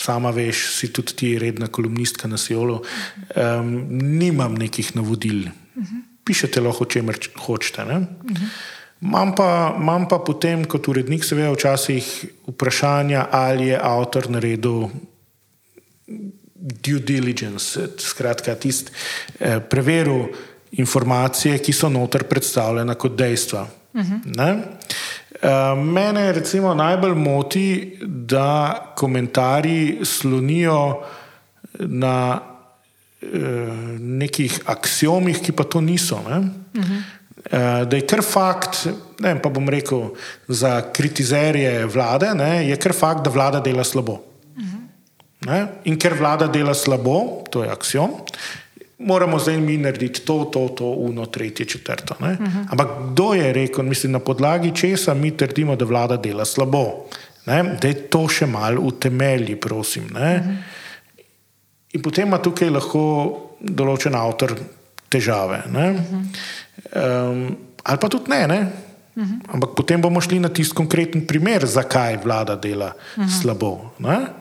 [0.01, 2.79] Sama veš, si tudi ti redna kolumnistka na Sijolu.
[3.35, 3.75] Um,
[4.17, 5.45] nimam nekih navodil.
[5.75, 7.03] Uh -huh pišete lahko, če
[7.45, 7.85] hočete.
[9.01, 9.49] Imam pa,
[9.81, 12.09] mam pa potem, kot urednik, seveda, včasih
[12.51, 14.91] vprašanja, ali je avtor naredil
[16.61, 18.91] due diligence, skratka, tist,
[19.39, 20.27] eh, preveril
[20.71, 23.67] informacije, ki so noter predstavljene kot dejstva.
[23.93, 24.63] Uh -huh.
[25.41, 31.03] eh, mene recimo najbolj moti, da komentarji slonijo
[31.79, 32.41] na
[33.99, 36.21] nekih aksiomih, ki pa to niso.
[36.29, 36.37] Ne?
[36.37, 37.01] Uh -huh.
[37.85, 38.87] Da je kar fakt,
[39.19, 40.09] ne, pa bom rekel,
[40.47, 44.30] za kritizerje vlade, ne, je kar fakt, da vlada dela slabo.
[45.45, 45.67] Uh -huh.
[45.83, 48.11] In ker vlada dela slabo, to je aksiom,
[48.99, 52.15] moramo zdaj mi narediti to, to, to, uno, tretje, četrto.
[52.19, 52.65] Uh -huh.
[52.69, 57.05] Ampak kdo je rekel, mislim, na podlagi česa mi trdimo, da vlada dela slabo?
[57.45, 57.77] Ne?
[57.81, 60.03] Da je to še malo utemelji, prosim.
[60.03, 60.55] Uh -huh.
[61.93, 63.01] In potem ima tukaj lahko
[63.59, 64.55] določen avtor
[65.09, 65.63] težave.
[65.67, 68.47] Um, ali pa tudi ne.
[68.47, 68.59] ne?
[69.15, 69.39] Uh -huh.
[69.53, 73.41] Ampak potem bomo šli na tisti konkreten primer, zakaj vlada dela uh -huh.
[73.41, 73.91] slabo.
[73.99, 74.40] Ne?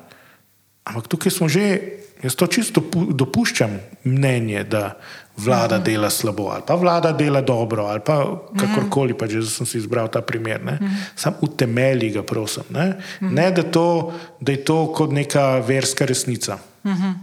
[0.90, 1.80] Ampak tukaj smo že,
[2.22, 4.98] jaz to čisto dopuščam mnenje, da
[5.36, 5.84] vlada -huh.
[5.84, 10.10] dela slabo, ali pa vlada dela dobro, ali pa kakorkoli, pa že sem si izbral
[10.10, 10.60] ta primer.
[10.60, 10.90] Uh -huh.
[11.16, 12.62] Sam utemelji ga, prosim.
[12.70, 13.30] Ne, -huh.
[13.30, 16.58] ne da, to, da je to kot neka verska resnica.
[16.84, 17.14] Uh -huh.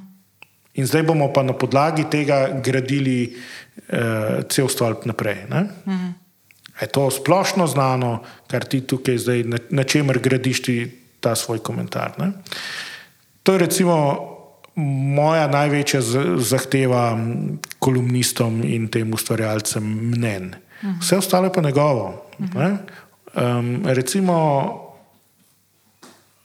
[0.73, 3.33] In zdaj bomo pa na podlagi tega gradili
[3.89, 5.45] uh, cel stolp naprej.
[5.49, 6.09] Mhm.
[6.81, 10.75] Je to splošno znano, kar ti tukaj zdaj, na, na čemer gradiš ti
[11.19, 12.13] ta svoj komentar?
[12.21, 12.31] Ne?
[13.47, 13.95] To je recimo
[15.15, 16.01] moja največja
[16.43, 17.15] zahteva
[17.79, 20.51] kolumnistom in tem ustvarjalcem mnen.
[20.83, 20.99] Mhm.
[20.99, 22.27] Vse ostalo je pa njegovo.
[22.39, 22.75] Mhm.
[23.37, 24.35] Um, recimo,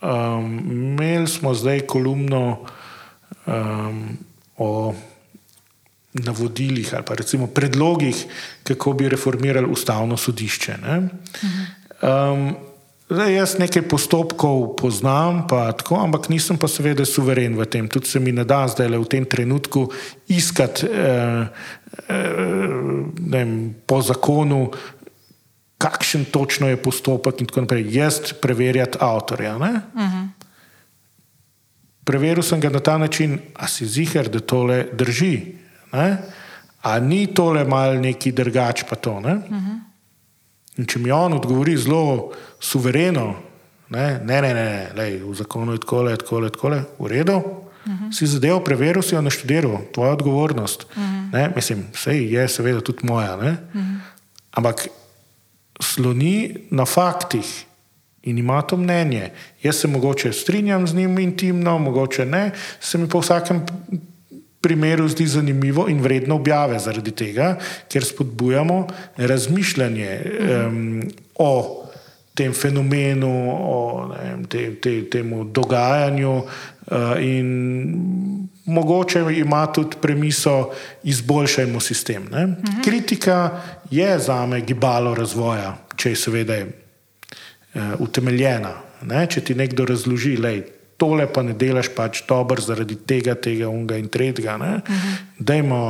[0.02, 2.66] um, imeli smo zdaj kolumno
[3.46, 4.18] um,
[4.56, 4.94] o
[6.12, 8.26] navodilih ali pa recimo predlogih,
[8.62, 10.76] kako bi reformirali ustavno sodišče.
[12.02, 12.56] Um,
[13.14, 17.88] zdaj, jaz nekaj postopkov poznam, pa tako, ampak nisem pa seveda suveren v tem.
[17.88, 19.86] Tudi se mi ne da zdaj le v tem trenutku
[20.28, 21.46] iskati eh,
[22.08, 23.46] eh,
[23.86, 24.70] po zakonu.
[25.82, 27.86] Kakšen točno je postopek, in tako naprej.
[27.90, 29.56] Jaz preverjati avtorja.
[29.56, 30.28] Uh -huh.
[32.04, 35.54] Preveril sem ga na ta način, a si ziger, da tole drži.
[35.92, 36.18] Ne?
[36.82, 39.20] A ni tole mal neki drugač pa to.
[39.20, 39.34] Ne?
[39.34, 39.91] Uh -huh.
[40.80, 43.34] In če mi on odgovori zelo suvereno,
[43.92, 47.44] ne, ne, ne, ne lej, v zakonu je tako, tako, tako, v redu, uh
[47.84, 48.12] -huh.
[48.12, 50.86] si zadevo preveril, si jo naštudiral, tvoja odgovornost.
[50.96, 51.56] Uh -huh.
[51.56, 53.36] Mislim, vse je seveda tudi moja.
[53.36, 53.98] Uh -huh.
[54.52, 54.88] Ampak
[55.80, 57.64] sloni na faktih
[58.22, 59.30] in ima to mnenje.
[59.62, 62.50] Jaz se mogoče strinjam z njim intimno, mogoče ne,
[62.80, 63.66] se mi v vsakem
[64.62, 67.56] primeru zdi zanimivo in vredno objave zaradi tega,
[67.88, 68.86] ker spodbujamo
[69.16, 71.02] razmišljanje um,
[71.38, 71.82] o
[72.34, 73.78] tem fenomenu, o
[74.14, 76.46] vem, te, te, temu dogajanju uh,
[77.20, 77.48] in
[78.64, 80.70] mogoče ima tudi premiso
[81.02, 82.22] izboljšajmo sistem.
[82.22, 82.52] Uh mhm.
[82.52, 82.84] -huh.
[82.84, 83.60] Kritika
[83.90, 88.72] je za me gibalo razvoja, če je seveda uh, utemeljena.
[89.02, 89.26] Ne?
[89.26, 90.50] Če ti nekdo razloži, da
[91.02, 94.84] tole pa ne delaš pač dobro zaradi tega, tega, unga in tretjega, da uh
[95.38, 95.72] -huh.
[95.74, 95.82] uh,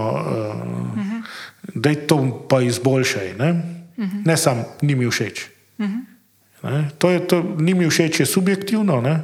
[1.74, 2.16] uh, to
[2.48, 3.34] pa izboljšaj.
[3.38, 4.24] Ne, uh -huh.
[4.24, 5.46] ne samo, ni mi všeč.
[5.78, 6.88] Uh -huh.
[6.98, 9.00] To je to, ni mi všeč, je subjektivno.
[9.00, 9.22] Ne?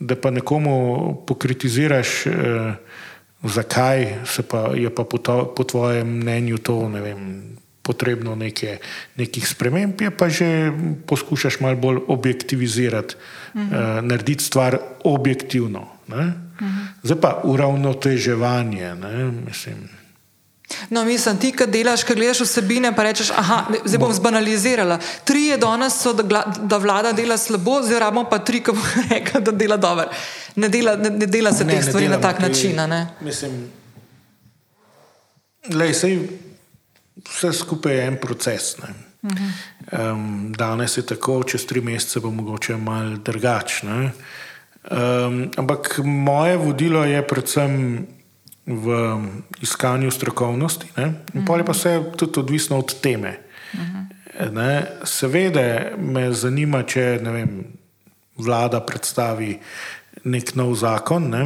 [0.00, 2.32] Da pa nekomu pokritiziraš, eh,
[3.42, 4.14] zakaj
[4.48, 7.20] pa, je pa po, to, po tvojem mnenju to, ne vem,
[7.82, 8.78] potrebno neke,
[9.16, 10.72] nekih sprememb, je pa že
[11.06, 13.14] poskušaš malo bolj objektivizirati,
[13.54, 13.98] uh -huh.
[13.98, 15.80] uh, narediti stvar objektivno.
[16.08, 16.32] Uh -huh.
[17.02, 18.94] Zdaj pa uravnoteževanje.
[18.94, 19.32] Ne,
[20.90, 24.98] No, mislim, ti, ki delaš, ki gledaš vsebine, pa rečeš, aha, zdaj bom zbanalizirala.
[25.24, 28.86] Tri je danes, so, da, da vlada dela slabo, zdaj rabimo pa tri, ki bo
[29.10, 30.08] rekel, da dela dobro.
[30.56, 32.76] Ne dela, ne, ne dela se ne, teh stvari na tak način.
[32.76, 33.06] Ne?
[33.20, 33.68] Mislim,
[35.74, 36.18] lej, sej,
[37.28, 38.74] vse skupaj je en proces.
[39.22, 44.10] Um, danes je tako, čez tri mesece bo mogoče malo drugačno.
[44.90, 48.06] Um, ampak moje vodilo je predvsem
[48.66, 48.86] v
[49.60, 51.14] iskanju strokovnosti, ne?
[51.34, 53.38] in pa je pa vse tudi odvisno od teme.
[54.50, 54.86] Ne?
[55.04, 57.50] Seveda me zanima, če ne vem,
[58.38, 59.58] vlada predstavi
[60.24, 61.30] nek nov zakon.
[61.30, 61.42] Ne?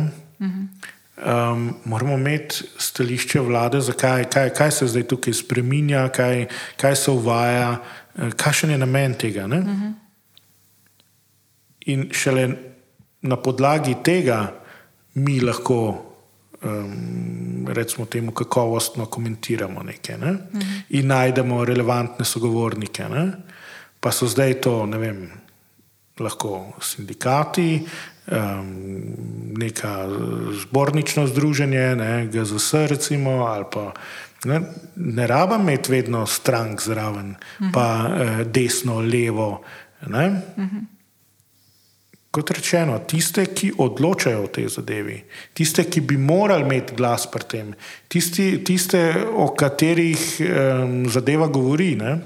[1.17, 6.47] Um, moramo imeti stališče vlade, zakaj, kaj, kaj se zdaj tukaj spremenja, kaj,
[6.77, 7.79] kaj se uvaja,
[8.37, 9.47] kakšen je namen tega.
[9.47, 9.93] Uh -huh.
[11.87, 12.49] In šele
[13.23, 14.53] na podlagi tega
[15.14, 16.05] mi lahko,
[16.62, 20.31] um, recimo, temu kakovostno komentiramo nekaj ne?
[20.31, 20.83] uh -huh.
[20.89, 23.09] in najdemo relevantne sogovornike.
[23.09, 23.33] Ne?
[24.01, 25.31] Pa so zdaj to, ne vem,
[26.19, 27.87] lahko sindikati,
[28.27, 28.74] um,
[29.57, 30.09] neka
[30.62, 33.93] zbornično združenje, ne, GZS, recimo, ali pa.
[34.45, 34.61] Ne,
[34.97, 37.72] ne rabim imeti vedno strank zraven, uh -huh.
[37.72, 39.62] pa eh, desno, levo.
[40.03, 40.85] Uh -huh.
[42.31, 47.45] Kot rečeno, tiste, ki odločajo o tej zadevi, tiste, ki bi morali imeti glas pri
[47.49, 47.74] tem,
[48.09, 51.97] tisti, tiste, o katerih um, zadeva govori.
[51.97, 52.20] Ne, uh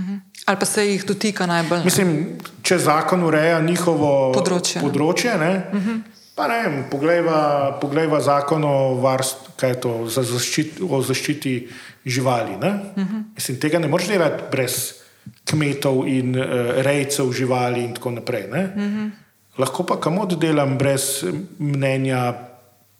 [0.00, 0.20] -huh.
[0.44, 1.84] Ali pa se jih dotika najbolj?
[1.84, 4.80] Mislim, če zakon ureja njihovo področje.
[4.80, 6.02] področje ne, uh -huh.
[6.34, 11.68] Pa ne vem, poglejva, poglejva zakon o, varst, to, za zaščit, o zaščiti
[12.04, 12.56] živali.
[12.56, 13.22] Uh -huh.
[13.34, 14.94] Mislim, tega ne moreš delati brez
[15.44, 16.44] kmetov in uh,
[16.82, 18.44] rejcev živali in tako naprej.
[18.50, 19.10] Uh -huh.
[19.58, 21.24] Lahko pa kamot delam brez
[21.58, 22.34] mnenja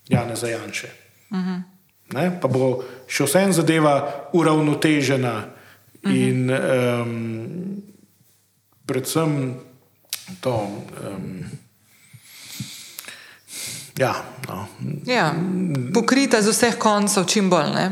[0.09, 0.89] Jana Zajanče.
[1.31, 2.41] Uh -huh.
[2.41, 5.54] Pa bo še vsem zadeva uravnotežena
[6.05, 6.29] -huh.
[6.29, 7.83] in um,
[8.87, 9.55] predvsem
[10.41, 10.69] to.
[11.05, 11.45] Um,
[13.99, 14.15] Ja,
[14.49, 14.67] no.
[15.07, 15.35] ja,
[15.95, 17.71] pokrita z vseh koncev, čim bolj.
[17.75, 17.87] Ne?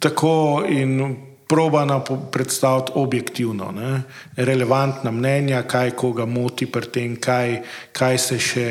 [0.00, 1.16] Tako in
[1.50, 2.00] probana
[2.30, 4.02] predstaviti objektivno, ne?
[4.36, 7.58] relevantna mnenja, kaj koga moti pri tem, kaj,
[7.92, 8.66] kaj se še,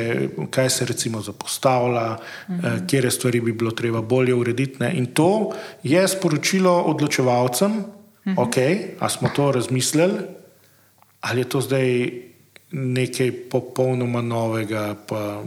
[0.50, 2.88] kaj se recimo zapostavlja, uh -huh.
[2.88, 4.80] kje stvari bi bilo treba bolje urediti.
[4.80, 4.94] Ne?
[4.94, 5.52] In to
[5.84, 7.84] je sporočilo odločevalcem,
[8.32, 8.48] uh -huh.
[8.48, 8.56] ok,
[9.00, 10.20] a smo to razmislili,
[11.22, 12.12] ali je to zdaj
[12.72, 14.96] nekaj popolnoma novega.
[15.08, 15.44] Pa,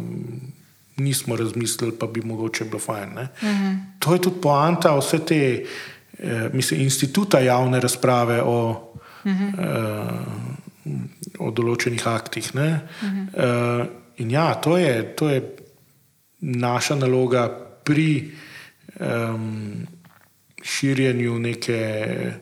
[0.97, 3.11] nismo razmislili, pa bi mogoče bilo fajn.
[3.13, 3.77] Uh -huh.
[3.99, 5.65] To je tudi poanta vse te,
[6.19, 8.93] eh, mislim, instituta javne razprave o,
[9.25, 9.53] uh -huh.
[9.59, 10.99] eh,
[11.39, 12.51] o določenih aktih.
[12.55, 12.79] Uh -huh.
[13.83, 15.57] eh, in ja, to je, to je
[16.41, 17.49] naša naloga
[17.85, 18.31] pri
[19.01, 19.07] eh,
[20.63, 22.33] širjenju neke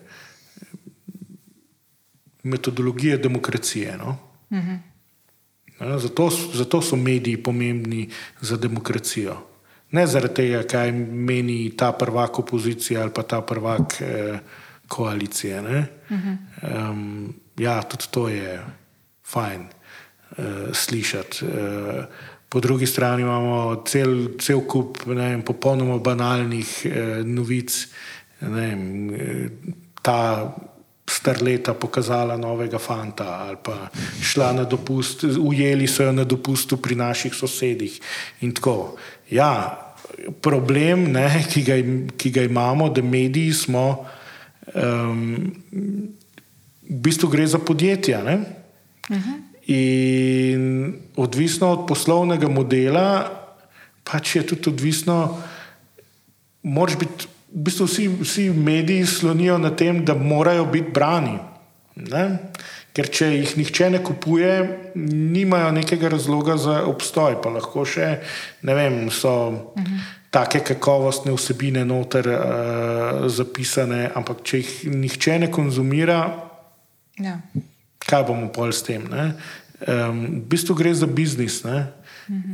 [2.43, 3.97] metodologije demokracije.
[3.99, 4.17] No?
[4.51, 4.79] Uh -huh.
[5.99, 8.09] Zato, zato so mediji pomembni
[8.41, 9.37] za demokracijo.
[9.91, 14.39] Ne zaradi tega, kaj meni ta prvak opozicije ali pa ta prvak eh,
[14.89, 15.61] koalicije.
[15.61, 16.37] Uh -huh.
[16.91, 18.61] um, ja, tudi to je
[19.27, 21.45] fajn uh, slišati.
[21.45, 21.51] Uh,
[22.49, 27.89] po drugi strani imamo cel, cel kup vem, popolnoma banalnih uh, novic.
[28.41, 29.11] Vem,
[30.03, 30.51] ta
[31.11, 33.89] starleta pokazala novega fanta ali pa
[34.23, 38.01] šla na dopust, ujeli so jo na dopustu pri naših sosedih
[38.41, 38.97] in tako.
[39.31, 39.91] Ja,
[40.43, 41.77] problem, ne, ki, ga,
[42.17, 44.07] ki ga imamo, da mediji smo,
[44.75, 45.53] um,
[46.91, 48.23] v bistvu gre za podjetja.
[48.25, 49.39] Uh -huh.
[49.67, 53.31] In odvisno od poslovnega modela,
[54.05, 55.43] pač je tudi odvisno,
[56.63, 61.39] moraš biti v bistvu vsi, vsi mediji slonijo na tem, da morajo biti brani.
[61.97, 62.25] Ne?
[62.95, 64.55] Ker če jih nihče ne kupuje,
[64.95, 67.39] nimajo nekega razloga za obstoj.
[67.43, 68.09] Pa lahko še
[68.67, 70.01] ne vem, so uh -huh.
[70.31, 76.51] take kakovostne vsebine noter uh, zapisane, ampak če jih nihče ne konzumira,
[77.19, 77.41] ja.
[77.99, 79.03] kaj bomo pol s tem?
[79.11, 81.65] Um, v bistvu gre za biznis.
[81.65, 81.87] Uh -huh.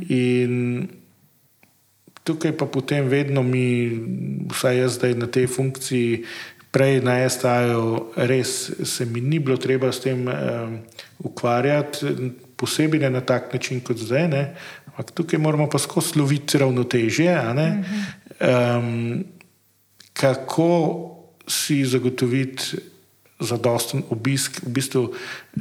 [0.09, 0.87] In
[2.27, 3.87] tukaj pa potem vedno mi,
[4.51, 6.25] vsaj jaz zdaj na tej funkciji,
[6.71, 8.51] prej na STA-ju, res
[8.83, 10.75] se mi ni bilo treba s tem um,
[11.23, 12.11] ukvarjati,
[12.59, 14.27] posebej ne na tak način kot zdaj.
[14.27, 14.43] Ne?
[14.91, 17.31] Ampak tukaj moramo pa skozi loviti ravnotežje.
[18.41, 19.23] Um,
[20.13, 20.69] kako
[21.47, 22.81] si zagotoviti
[23.39, 25.03] zadosten obisk, v bistvu.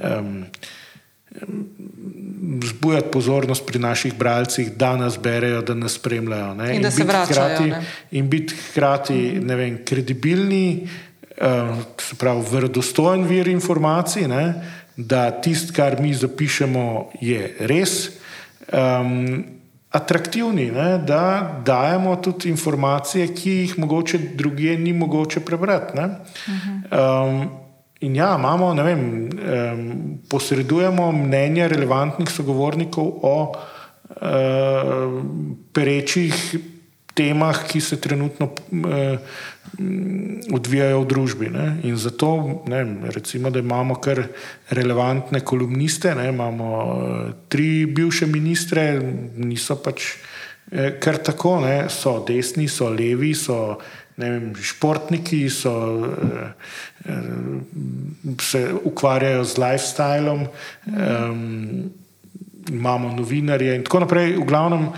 [0.01, 0.49] Um,
[2.65, 6.55] Zbujati pozornost pri naših bralcih, da nas berejo, da nas spremljajo.
[6.55, 6.71] Ne?
[6.71, 7.83] In, in da se vračajo.
[8.11, 10.89] In biti hkrati vem, kredibilni,
[11.41, 11.77] uh,
[12.19, 14.55] pravi, verodostojen vir informacij, ne?
[14.97, 17.99] da tisto, kar mi zapišemo, je res.
[18.73, 19.45] Um,
[19.97, 20.99] atraktivni, ne?
[20.99, 25.99] da dajemo tudi informacije, ki jih mogoče drugje ni mogoče prebrati.
[26.01, 27.49] Um,
[28.07, 29.83] in ja, imamo, ne vem, um,
[30.31, 35.21] posredujemo mnenja relevantnih sogovornikov o uh,
[35.75, 36.35] perečih
[37.17, 39.19] temah, ki se trenutno uh,
[40.53, 41.51] odvijajo v družbi.
[41.53, 41.67] Ne?
[41.89, 42.83] In zato, ne,
[43.15, 44.23] recimo, da imamo kar
[44.77, 46.29] relevantne kolumniste, ne?
[46.29, 48.89] imamo uh, tri bivše ministre,
[49.37, 51.87] niso pač uh, kar tako, ne?
[51.93, 53.79] so desni, so levi, so
[54.17, 55.73] vem, športniki, so,
[56.05, 56.53] uh,
[58.41, 60.47] se ukvarjajo z lifestylom.
[60.87, 61.91] Um,
[62.67, 64.33] Imamo novinarje, in tako naprej.
[64.37, 64.95] V glavnem, uh,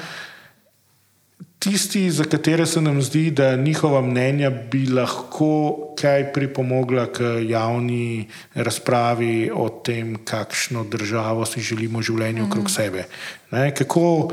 [1.58, 8.28] tisti, za katere se nam zdi, da njihova mnenja bi lahko kaj pripomogla k javni
[8.54, 12.68] razpravi o tem, kakšno državo si želimo v življenju okrog mm.
[12.68, 13.04] sebe.
[13.50, 14.32] Ne, kako,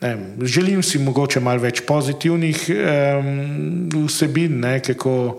[0.00, 5.38] ne, želim si mogoče malo več pozitivnih um, vsebin, ne, kako.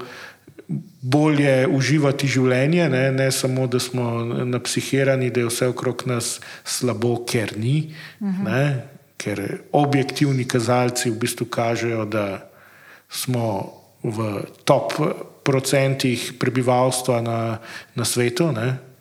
[1.02, 7.24] Bolje uživati življenje, ne, ne samo, da smo napsihirani, da je vse okrog nas slabo,
[7.26, 7.90] ker ni.
[8.20, 8.48] Uh mhm.
[8.48, 12.48] -huh ker objektivni kazalci v bistvu kažejo, da
[13.12, 14.96] smo v top
[15.44, 17.40] procentih prebivalstva na,
[18.00, 18.54] na svetu.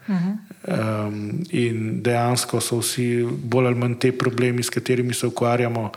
[0.08, 1.06] Uh -huh.
[1.06, 5.92] um, in dejansko so vsi bolj ali manj te problemi, s katerimi se ukvarjamo,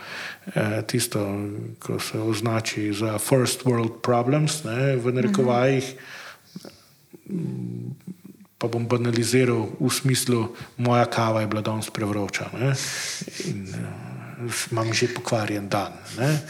[0.45, 0.53] uh,
[0.87, 1.47] tisto,
[1.79, 5.93] ko se označi za first world problems, ne, v narekovajih.
[5.95, 7.91] Uh -huh.
[8.57, 12.49] Pa bom banaliziral v smislu, moja kava je bila danes prevroča.
[13.45, 14.11] In, uh,
[14.71, 15.93] imam že pokvarjen dan.
[16.17, 16.41] Ne.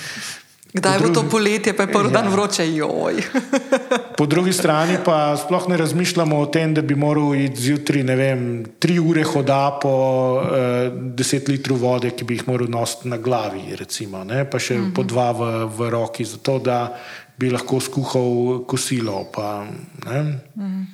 [0.74, 2.22] Kdaj bo to poletje, pa je prvi ja.
[2.22, 3.20] dan vroče, joj.
[4.20, 8.16] po drugi strani pa sploh ne razmišljamo o tem, da bi moral iti zjutraj, ne
[8.16, 8.46] vem,
[8.80, 9.92] tri ure hoda po
[10.40, 10.88] eh,
[11.18, 14.86] deset litrov vode, ki bi jih moral nositi na glavi, recimo, ne, pa še mm
[14.86, 14.96] -hmm.
[14.96, 16.96] po dva v, v roki, zato da
[17.38, 19.28] bi lahko skuhal kosilo.
[19.34, 20.86] Pa, mm -hmm.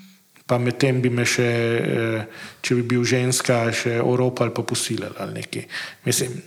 [0.46, 2.26] pa medtem bi me še, eh,
[2.62, 5.68] če bi bil ženska, še oropal pa posilil ali nekaj.
[6.06, 6.42] Mislim,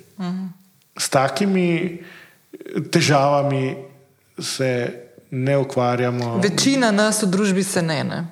[1.01, 1.98] S takimi
[2.90, 3.77] težavami
[4.39, 4.94] se
[5.31, 6.39] ne ukvarjamo.
[6.39, 8.05] Večina nas v družbi se ne.
[8.05, 8.27] ne?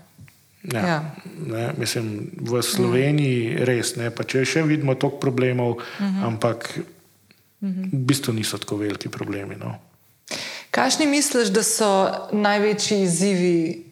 [0.62, 1.14] Ja, ja.
[1.46, 3.64] Ne, mislim, v Sloveniji ja.
[3.64, 4.10] res ne.
[4.10, 6.18] Pa če še vidimo toliko problemov, uh mhm.
[6.18, 6.26] -huh.
[6.26, 7.92] ampak uh -huh.
[7.92, 9.56] v bistvu niso tako veliki problemi.
[9.56, 9.78] No.
[10.70, 13.84] Kakšni misliš, da so največji izzivi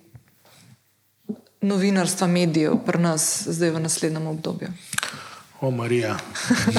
[1.61, 4.69] novinarstva, medijev pri nas zdaj v naslednjem obdobju?
[5.61, 6.19] O, Marija.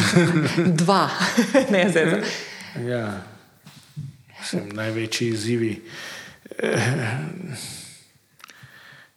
[0.81, 1.09] Dva,
[1.71, 2.21] ne zdaj.
[2.85, 3.23] Ja,
[4.49, 5.73] sem največji izzivi.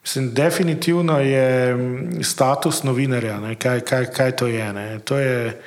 [0.02, 1.76] Mislim, definitivno je
[2.22, 4.72] status novinarja, kaj, kaj, kaj to je.
[4.72, 4.98] Ne?
[5.04, 5.60] To je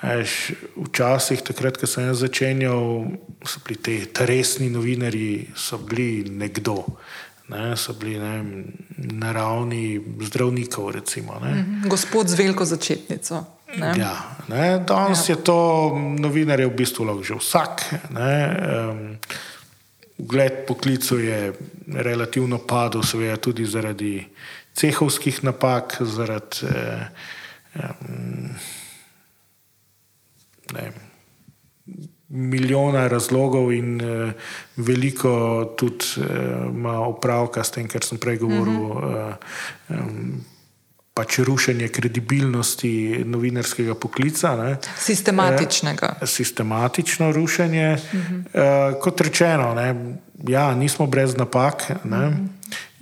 [0.00, 3.04] až, včasih, takrat, ko sem začenjal,
[3.46, 6.82] so bili ti resni novinari, so bili nekdo
[7.48, 8.64] ne, so bili ne,
[8.96, 10.90] na ravni zdravnikov.
[10.90, 11.88] Recimo, mhm.
[11.88, 13.44] Gospod z veliko začetnico.
[13.76, 13.94] Ne?
[13.98, 15.34] Ja, ne, danes ja.
[15.34, 15.58] je to
[16.18, 17.84] novinar, je v bistvu lahko že vsak.
[18.14, 18.34] Ne,
[18.90, 19.18] um,
[20.14, 21.52] Gled poklicu je
[21.90, 24.22] relativno padel, seveda tudi zaradi
[24.74, 27.02] cehovskih napak, zaradi eh,
[30.78, 30.92] eh,
[32.34, 34.32] milijona razlogov in uh,
[34.76, 36.26] veliko tudi uh,
[36.70, 38.80] ima opravka s tem, kar sem prej govoril.
[38.80, 39.34] Uh -huh.
[39.90, 40.44] uh, um,
[41.14, 44.56] Pač rušenje kredibilnosti novinarskega poklica.
[44.58, 44.76] Ne.
[44.98, 46.16] Sistematičnega.
[46.22, 47.92] E, sistematično rušenje.
[47.94, 48.42] Uh -huh.
[48.54, 50.16] e, kot rečeno, ne,
[50.48, 51.88] ja, nismo brez napak.
[52.04, 52.26] Ne.
[52.26, 52.48] Uh -huh.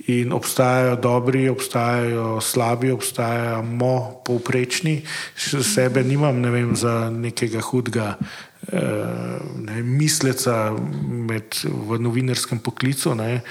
[0.07, 5.01] In obstajajo dobri, obstajajo slabi, obstajamo povprečni.
[5.63, 8.17] Sebe nimam ne vem, za nekega hudega
[8.71, 10.71] ne, misleca
[11.03, 13.15] med, v novinarskem poklicu.
[13.17, 13.41] Ne,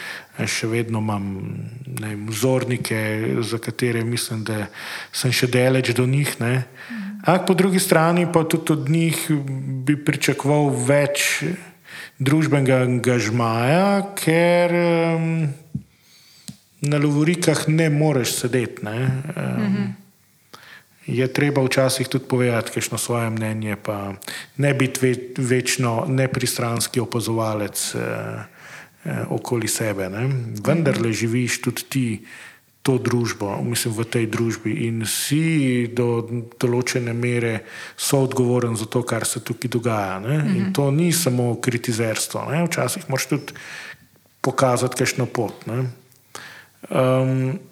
[0.49, 1.27] še vedno imam
[2.01, 2.99] ne, vzornike,
[3.45, 4.67] za katere mislim, da
[5.13, 6.37] sem še daleč do njih.
[6.41, 9.27] Ampak po drugi strani pa tudi od njih
[9.87, 11.45] bi pričakoval več
[12.23, 15.27] družbenega angažmaja, ker um,
[16.83, 18.87] na lovorikah ne moreš sedeti.
[18.87, 19.01] Ne,
[19.37, 20.02] um, mm -hmm
[21.07, 24.15] je treba včasih tudi povedati, kakšno svoje mnenje, pa
[24.57, 28.01] ne biti večno nepristranski opazovalec eh,
[29.05, 30.09] eh, okoli sebe.
[30.09, 30.29] Ne?
[30.67, 32.07] Vendar le živiš tudi ti
[32.83, 36.27] to družbo, mislim, v tej družbi in si do
[36.59, 37.63] določene mere
[37.95, 40.19] soodgovoren za to, kar se tukaj dogaja.
[40.19, 40.35] Ne?
[40.35, 40.73] In mhm.
[40.75, 42.65] to ni samo kritizerstvo, ne?
[42.67, 43.59] včasih moraš tudi
[44.43, 45.63] pokazati, kakšno pot.
[46.91, 47.63] Um,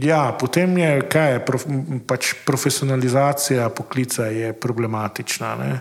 [0.00, 1.64] Ja, potem je, kaj je prof,
[2.06, 5.54] pač profesionalizacija poklica je problematična.
[5.58, 5.80] Ne?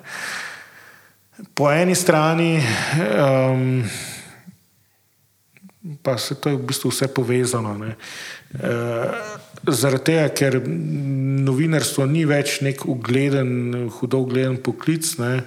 [1.54, 3.84] Po eni strani um,
[6.02, 7.78] pa se to je v bistvu vse povezano.
[7.78, 7.95] Ne.
[9.68, 15.41] Zaradi tega, ker novinarstvo ni več nek ugleden, hudo ugleden poklic, ne,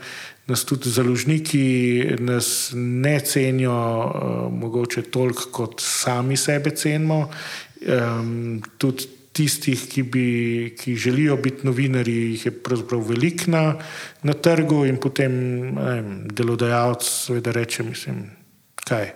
[0.51, 7.27] nas tudi založniki nas ne cenijo, uh, mogoče toliko, kot sami sebe cenimo.
[7.81, 10.27] Um, tudi tistih, ki, bi,
[10.79, 13.63] ki želijo biti novinari, jih je pravzaprav veliko na,
[14.23, 15.33] na trgu, in potem
[15.77, 18.25] vem, delodajalec, seveda, reče: mislim,
[18.85, 19.13] kaj.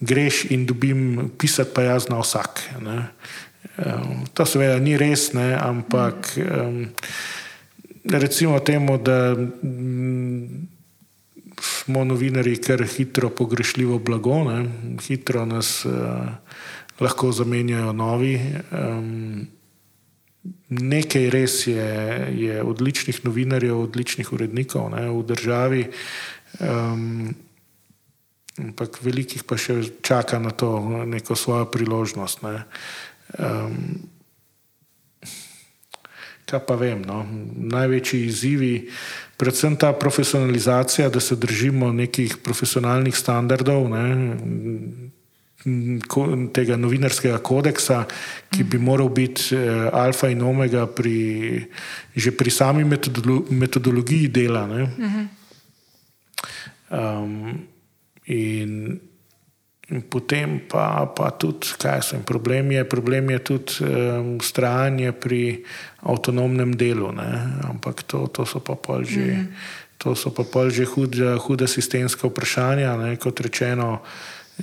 [0.00, 2.62] Greš in dobim pisati, pa jaz na vsak.
[2.80, 2.98] Ne.
[3.80, 6.86] Um, to seveda ni res, ne, ampak um,
[8.04, 10.68] recimo temu, da um,
[11.60, 14.64] smo novinari kar hitro pogrešljivo blago, ne,
[15.04, 16.28] hitro nas uh,
[17.00, 18.34] lahko zamenjajo novi.
[18.70, 19.48] Um,
[20.68, 21.90] nekaj res je,
[22.36, 25.86] je odličnih novinarjev, odličnih urednikov ne, v državi.
[26.60, 27.32] Um,
[28.60, 32.42] Ampak velikih pa še čaka na to neko svojo priložnost.
[32.44, 32.66] Ne.
[33.40, 34.04] Um,
[36.44, 37.22] kaj pa vem, no?
[37.70, 38.74] največji izzivi,
[39.38, 44.04] predvsem ta profesionalizacija, da se držimo nekih profesionalnih standardov, ne?
[46.52, 48.04] Tega novinarskega kodeksa,
[48.48, 51.60] ki bi moral biti eh, alfa in omega pri,
[52.16, 54.64] že pri sami metodolo metodologiji dela.
[56.90, 57.68] Um,
[58.26, 59.00] in
[59.90, 65.10] In potem pa, pa tudi, kaj so jim problemi, je, problem je tudi um, ustrajanje
[65.18, 65.40] pri
[66.06, 67.10] avtonomnem delu.
[67.10, 67.30] Ne?
[67.66, 69.50] Ampak to, to so pa pol že, mm -hmm.
[69.98, 72.96] to so pa pol že huda, huda sistemska vprašanja.
[72.96, 73.16] Ne?
[73.16, 73.98] Kot rečeno,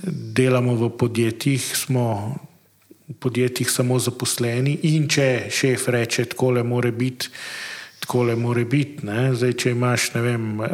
[0.04, 2.34] delamo v podjetjih, smo
[3.08, 7.30] v podjetjih samo zaposleni in če šef reče, tako le more biti.
[8.00, 9.06] Tako le more biti.
[9.34, 10.68] Zdaj, če imaš vem, eh,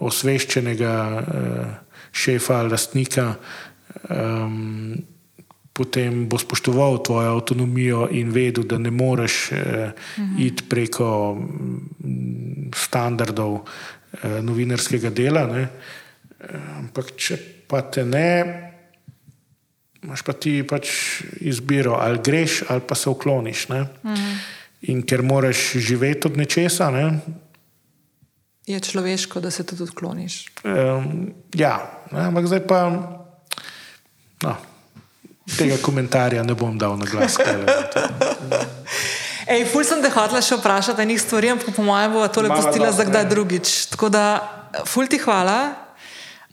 [0.00, 1.76] osveščenega eh,
[2.12, 3.34] šefa lastnika,
[4.10, 4.96] um,
[5.72, 9.58] potem bo spoštoval tvojo avtonomijo in vedel, da ne moreš uh,
[10.18, 10.40] mhm.
[10.42, 13.62] iti preko mm, standardov uh,
[14.42, 15.46] novinarskega dela.
[15.46, 15.68] Ne?
[16.80, 18.30] Ampak, če pa te ne,
[20.02, 20.88] imaš pa ti pač
[21.40, 23.68] izbiro, ali greš, ali pa se ukloniš.
[23.68, 24.32] Mhm.
[24.88, 27.20] In ker moraš živeti od nečesa, ne,
[28.68, 30.46] je človeško, da se tudi odkloniš.
[30.64, 32.80] Um, ja, ne, ampak zdaj pa.
[34.42, 34.52] No,
[35.56, 37.38] tega komentarja ne bom dal na glas.
[39.48, 42.60] Ej, ful sem te hotela še vprašati nekaj stvari, ampak po mojem bo to lepo
[42.68, 43.68] stila za kdaj drugič.
[43.96, 44.24] Tako da,
[44.84, 45.87] ful ti hvala.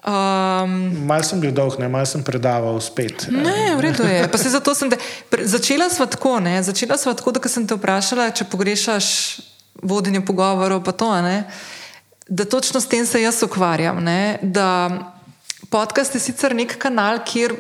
[0.06, 0.74] Um,
[1.10, 3.26] mal sem bil dolg, ne, mal sem predaval spet.
[3.34, 4.28] Ne, v redu je.
[4.30, 5.00] Pa se zato sem te.
[5.50, 9.08] Začela sva tako, ne, začela sva tako, da sem te vprašala, če pogrešaš
[9.82, 11.48] vodenje pogovorov, pa to, ne,
[12.30, 13.98] da točno s tem se jaz ukvarjam.
[14.06, 14.70] Ne, da
[15.74, 17.58] podcast je sicer nek kanal, kjer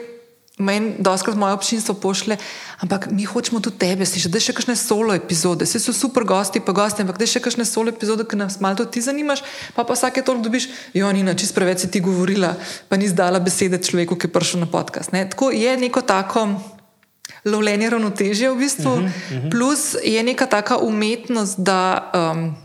[0.56, 2.38] Meni, doskrat moje občinstvo pošle,
[2.80, 6.24] ampak mi hočemo tudi tebe, si že da še kakšne solo epizode, vse so super
[6.24, 9.44] gosti, pa gosti, ampak da še kakšne solo epizode, ki nas malo tudi ti zanimaš,
[9.76, 12.56] pa pa vsake toliko dobiš, jo, Nina, čist preveč si ti govorila,
[12.88, 15.12] pa ni zdala besede človeku, ki je prišel na podcast.
[15.12, 15.28] Ne?
[15.28, 16.48] Tako je neko tako
[17.44, 19.52] lovljenje ravnotežje v bistvu, uh -huh, uh -huh.
[19.52, 22.56] plus je neka taka umetnost, da, um,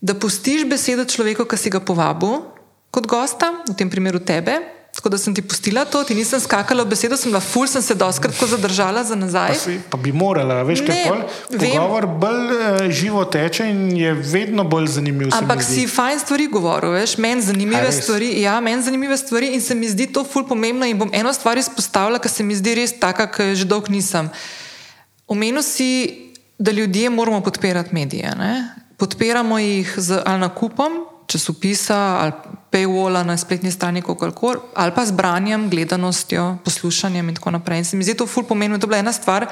[0.00, 2.48] da pustiš besedo človeku, ki si ga povabil
[2.90, 4.77] kot gosta, v tem primeru tebe.
[4.98, 7.82] Tako da sem ti pustila to, ti nisem skakala v besedo, sem bila ful, sem
[7.82, 9.52] se doskrat zadržala za nazaj.
[9.54, 11.12] Pa, si, pa bi morala, veš, kaj je
[11.52, 15.30] pogovor, bolj uh, živo teče in je vedno bolj zanimiv.
[15.38, 18.32] Ampak si fajn stvari govoril, veš, meni zanimive stvari.
[18.42, 21.62] Ja, meni zanimive stvari in se mi zdi to ful pomembno in bom eno stvar
[21.62, 24.32] izpostavila, ker se mi zdi res taka, ki že dolgo nisem.
[25.30, 25.90] Omenil si,
[26.58, 28.34] da ljudje moramo podpirati medije.
[28.34, 28.74] Ne?
[28.98, 30.98] Podpiramo jih z ali nakupom
[31.28, 32.32] časopisa ali
[32.72, 37.78] paywalla na spletni strani, kakorkoli, ali pa z branjem, gledanostjo, poslušanjem in tako naprej.
[37.78, 38.78] In se mi zdi to ful pomembno.
[38.78, 39.48] To je bila ena stvar,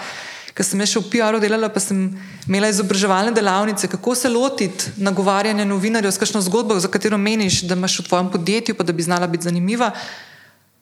[0.56, 2.08] ker sem še v PR-u delala, pa sem
[2.48, 7.76] imela izobraževalne delavnice, kako se lotiti nagovarjanja novinarjev s kakšno zgodbo, za katero meniš, da
[7.76, 9.92] imaš v tvojem podjetju, pa da bi znala biti zanimiva.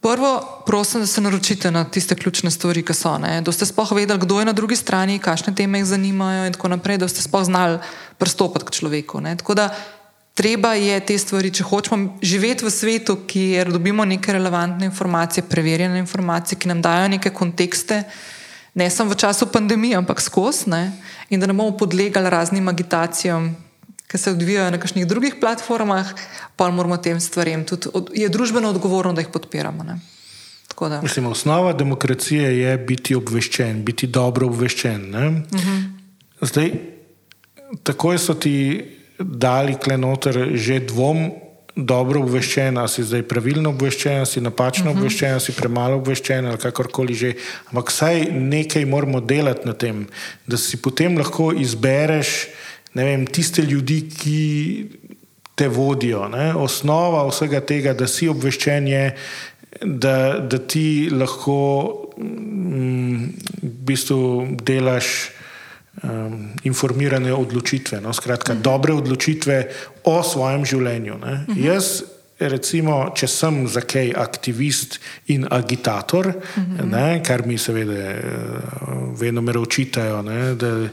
[0.05, 3.17] Prvo, prosim, da se naročite na tiste ključne stvari, ki so.
[3.19, 3.41] Ne?
[3.43, 6.69] Da ste spoh vedeli, kdo je na drugi strani, kakšne teme jih zanimajo, in tako
[6.75, 7.79] naprej, da ste spoh znali
[8.19, 9.23] pristopiti k človeku.
[9.25, 9.33] Ne?
[9.41, 9.71] Tako da
[10.35, 15.99] treba je te stvari, če hočemo živeti v svetu, kjer dobimo neke relevantne informacije, preverjene
[16.03, 18.03] informacije, ki nam dajo neke kontekste,
[18.75, 20.71] ne samo v času pandemije, ampak skozi,
[21.31, 23.55] in da ne bomo podlegali raznim agitacijam,
[24.11, 26.11] ki se odvijajo na kakšnih drugih platformah,
[26.57, 29.87] pa moramo tem stvarem tudi, je družbeno odgovorno, da jih podpiramo.
[29.87, 30.01] Ne?
[31.03, 35.15] Mislim, osnova demokracije je biti obveščen, biti dobro obveščen.
[35.15, 35.43] Uh mhm.
[35.55, 35.83] -huh.
[36.41, 36.73] Zdaj,
[37.83, 38.83] takoj so ti
[39.19, 41.31] dali klenoter že dvom,
[41.77, 45.01] dobro obveščen, ali si zdaj pravilno obveščen, ali si napačno uh -huh.
[45.01, 47.35] obveščen, ali si premalo obveščen, ali kakorkoli že.
[47.71, 50.07] Ampak vsaj nekaj moramo delati na tem,
[50.47, 52.47] da si potem lahko izbereš
[52.95, 54.87] vem, tiste ljudi, ki
[55.55, 56.29] te vodijo.
[56.29, 56.55] Ne?
[56.55, 59.05] Osnova vsega tega, da si obveščen, je,
[59.83, 61.59] da, da ti lahko
[62.19, 63.25] mm,
[63.63, 64.21] v bistvu
[64.63, 65.34] delaš
[66.05, 68.13] um, informirane odločitve, no?
[68.13, 68.61] skratka, uh mhm.
[68.61, 68.65] -huh.
[68.65, 69.69] dobre odločitve
[70.05, 71.15] o svojem življenju.
[71.15, 71.53] Uh mhm.
[71.53, 71.65] -huh.
[71.67, 72.03] Jaz,
[72.39, 76.77] recimo, če sem za kaj aktivist in agitator, uh mhm.
[76.77, 76.91] -huh.
[76.91, 80.89] ne, kar mi seveda uh, vedno me očitajo, ne, da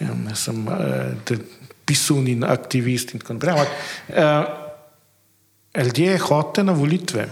[0.00, 1.38] um, sem uh,
[1.84, 3.52] pisun in aktivist in tako naprej.
[3.52, 3.68] Ampak
[4.08, 7.28] uh, ljudje hodite na volitve.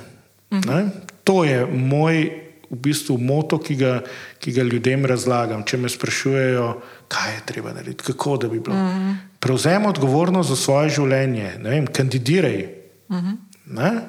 [0.50, 0.88] Uh -huh.
[1.24, 4.01] To je moj v bistvu moto, ki ga,
[4.43, 5.64] ki ga ljudem razlagam.
[5.66, 6.68] Če me sprašujejo,
[7.09, 8.76] kaj je treba narediti, kako da bi bilo.
[8.76, 9.16] Mm -hmm.
[9.40, 12.68] Prevzemi odgovornost za svoje življenje, vem, kandidiraj.
[13.09, 14.01] Mm -hmm.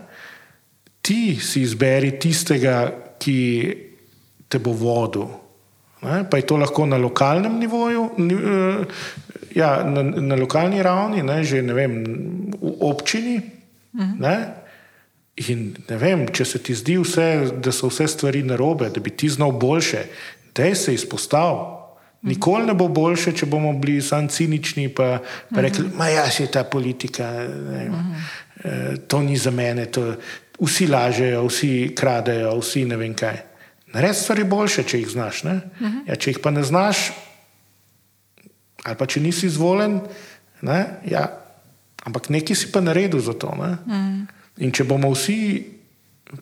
[1.01, 3.37] Ti si izberi tistega, ki
[4.47, 5.27] te bo vodil.
[6.01, 6.23] Ne?
[6.29, 8.85] Pa je to lahko na lokalnem nivoju, eh,
[9.55, 11.43] ja, na, na lokalni ravni, ne?
[11.43, 12.03] že ne vem,
[12.61, 13.41] v občini.
[13.93, 14.66] Mm -hmm.
[15.37, 17.25] In ne vem, če se ti zdi, vse,
[17.61, 20.05] da so vse stvari narobe, da bi ti znal boljše,
[20.57, 21.75] da se izpostavi.
[22.27, 24.93] Nikoli ne bo boljše, če bomo bili samo cinični in
[25.53, 27.93] rekli, da ja, je ta politika, vem,
[28.63, 30.15] eh, to ni za mene, to,
[30.59, 33.37] vsi lažejo, vsi kradejo, vsi ne vem kaj.
[33.93, 35.43] Naredi stvari boljše, če jih znaš.
[36.07, 37.11] Ja, če jih pa ne znaš,
[38.83, 40.01] ali pa če nisi izvoljen,
[40.61, 41.27] ne, ja,
[42.03, 43.53] ampak nekaj si pa naredil za to.
[44.57, 45.39] In če bomo vsi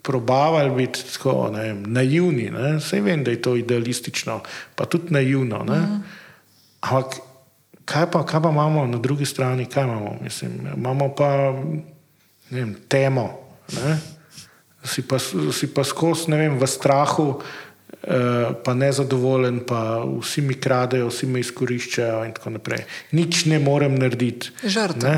[0.01, 4.39] probavali biti tako ne, naivni, vse vem, da je to idealistično,
[4.75, 5.63] pa tudi naivno.
[5.63, 5.99] Mm.
[6.81, 7.19] Ampak
[7.85, 10.17] kaj pa, kaj pa imamo na drugi strani, kaj imamo?
[10.23, 11.53] Mislim, imamo pa
[12.49, 13.29] vem, temo,
[13.73, 13.99] ne?
[14.85, 15.17] si pa,
[15.75, 17.41] pa skozi v strahu.
[18.05, 22.83] Uh, pa nezadovoljen, pa vsi mi kradejo, vsi me izkoriščajo, in tako naprej.
[23.17, 24.51] Nič ne morem narediti.
[24.61, 25.13] Žrtve.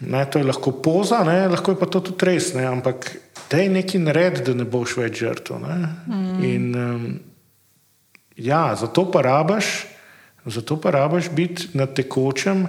[0.00, 3.08] Ne, to je lahko poza, ne, lahko je pa to tudi res, ne, ampak
[3.48, 5.62] te je neki nared, da ne boš več žrtev.
[6.06, 6.44] Mm.
[6.44, 7.06] In um,
[8.36, 9.86] ja, zato pa rabaš,
[10.46, 12.68] zato pa rabaš biti na tekočem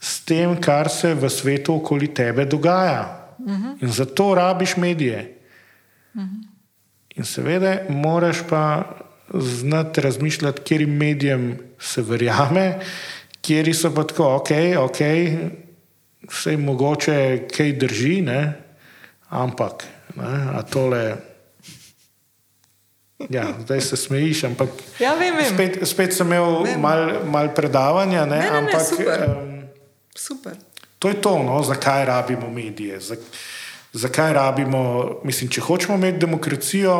[0.00, 3.34] s tem, kar se v svetu okoli tebe dogaja.
[3.38, 3.82] Mm -hmm.
[3.82, 5.38] In zato rabiš medije.
[6.14, 6.42] Mm -hmm.
[7.16, 8.84] In seveda, moraš pa
[9.34, 12.80] znati razmišljati, kjer medijem se verjame,
[13.40, 15.00] kjer so pa tako, ok, ok
[16.30, 17.16] vse je mogoče,
[17.56, 18.40] kaj drži, ne?
[19.28, 19.84] ampak
[20.16, 20.62] ne?
[20.70, 21.16] tole.
[23.30, 24.68] Ja, zdaj se smejiš, ampak
[25.00, 25.54] ja, vem, vem.
[25.54, 28.26] Spet, spet sem imel malo mal predavanja.
[28.26, 28.36] Ne?
[28.38, 29.24] Ne, ne, ampak, ne, super.
[29.30, 29.62] Um,
[30.14, 30.56] super.
[30.98, 31.62] To je to, no?
[31.62, 33.00] zakaj rabimo medije.
[33.92, 34.82] Zakaj rabimo,
[35.24, 36.96] mislim, če hočemo imeti demokracijo,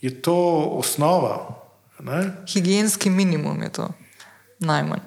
[0.00, 0.36] je to
[0.80, 1.60] osnova.
[2.00, 2.30] Ne?
[2.48, 3.88] Higijenski minimum je to,
[4.58, 5.04] najmanj.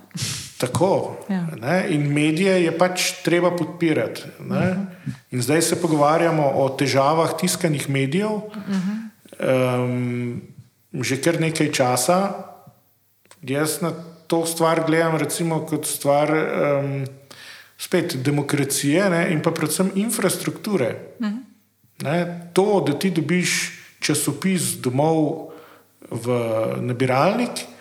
[0.58, 1.18] Tako.
[1.30, 1.86] Ja.
[1.88, 4.22] In medije je pač treba podpirati.
[4.40, 4.86] Uh -huh.
[5.32, 8.30] In zdaj se pogovarjamo o težavah tiskanih medijev.
[8.32, 9.84] Uh -huh.
[9.84, 10.42] um,
[10.94, 12.34] že kar nekaj časa.
[13.42, 13.92] Jaz na
[14.28, 15.20] to stvar gledam
[15.70, 17.06] kot stvar um,
[17.78, 19.32] spet demokracije ne?
[19.32, 20.96] in pa predvsem infrastrukture.
[21.20, 22.40] Uh -huh.
[22.54, 25.50] To, da ti dobiš časopis domov
[26.12, 26.26] v
[26.82, 27.77] nabiralnik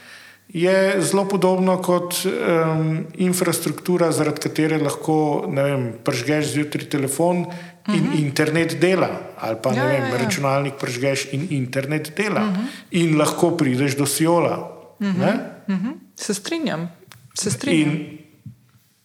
[0.49, 7.47] je zelo podobno kot um, infrastruktura, zaradi katere lahko vem, pržgeš zjutraj telefon in
[7.87, 8.13] uh mhm.
[8.13, 8.25] -huh.
[8.25, 9.09] internet dela,
[9.39, 10.17] ali pa ja, vem, ja, ja.
[10.17, 12.61] računalnik pržgeš in internet dela, uh mhm.
[12.61, 12.67] -huh.
[12.91, 14.59] in lahko prideš do Siola.
[15.01, 15.39] Uh -huh.
[15.69, 15.93] uh -huh.
[16.17, 16.91] Se strinjam.
[17.35, 17.91] Se strinjam.
[17.91, 18.19] In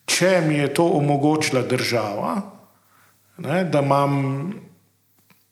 [0.06, 2.42] če mi je to omogočila država,
[3.38, 4.54] ne, da imam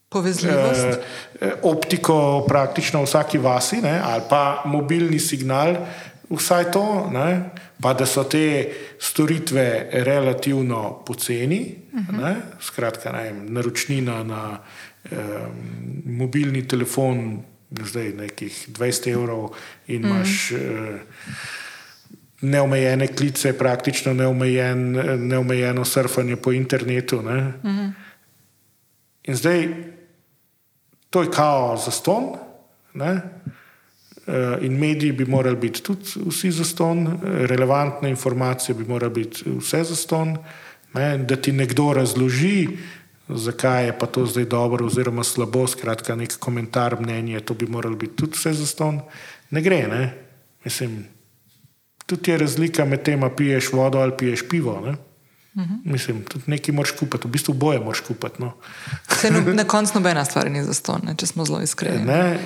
[0.09, 0.85] povezljivost.
[0.85, 0.97] Eh,
[1.41, 5.75] eh, optiko praktično v vsaki vasi, ne, ali pa mobilni signal,
[6.29, 7.49] vsaj to, ne,
[7.81, 8.69] pa da so te
[8.99, 12.21] storitve relativno poceni, uh mhm.
[12.21, 12.35] -huh.
[12.61, 14.59] skratka, ne, naročnina na
[15.11, 15.17] eh,
[16.05, 17.43] mobilni telefon,
[17.81, 19.49] zdaj nekih 20 evrov,
[19.87, 20.17] in uh mhm.
[20.17, 20.17] -huh.
[20.17, 20.51] imaš.
[20.51, 20.99] Eh,
[22.41, 24.91] Neomejene klice, praktično neomejen,
[25.27, 27.17] neomejeno surfanje po internetu.
[27.17, 27.43] Uh mhm.
[27.63, 27.91] -huh.
[29.23, 29.67] In zdaj,
[31.09, 32.35] To je kao za ston.
[32.93, 33.21] Ne?
[34.27, 39.43] Eh, in mediji bi morali biti tudi vsi za ston, relevantne informacije bi morali biti
[39.45, 40.37] vse za ston.
[40.93, 41.17] Ne?
[41.17, 42.67] Da ti nekdo razloži,
[43.29, 47.95] zakaj je pa to zdaj dobro, oziroma slabo, skratka, nek komentar, mnenje, to bi moralo
[47.95, 49.01] biti tudi vse za ston.
[49.49, 50.13] Ne gre, ne?
[50.63, 51.05] mislim.
[52.05, 54.81] Tudi je razlika med tem, ali piješ vodo ali piješ pivo.
[54.85, 54.95] Ne?
[55.53, 55.77] Uh -huh.
[55.83, 58.35] Mislim, tudi nekaj moraš kupiti, v bistvu boje moraš kupiti.
[58.39, 58.53] No.
[59.31, 62.05] no, na koncu nobena stvar ni za ston, če smo zelo iskreni.
[62.05, 62.39] Ne,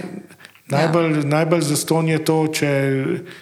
[0.68, 1.24] najbolj, ja.
[1.24, 2.70] najbolj za ston je to, če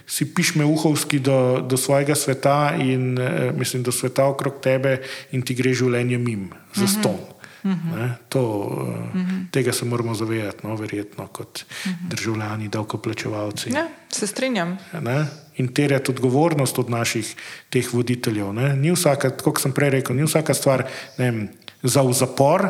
[0.08, 5.02] si pišme uhovski do, do svojega sveta in eh, mislim, do sveta okrog tebe
[5.32, 7.20] in ti gre življenje mim, za ston.
[7.64, 7.96] Uh -huh.
[7.96, 9.22] Ne, to, uh,
[9.52, 11.64] tega se moramo zavedati, no, verjetno, kot
[12.10, 13.70] državljani, davkoplačevalci.
[13.70, 14.78] Ja, se strinjam.
[15.02, 15.26] Ne,
[15.62, 17.36] in terjati odgovornost od naših
[17.70, 18.54] teh voditeljev.
[18.58, 18.74] Ne.
[18.76, 21.46] Ni vsaka, kot sem prej rekel, ni vsaka stvar vem,
[21.84, 22.68] za v zapor,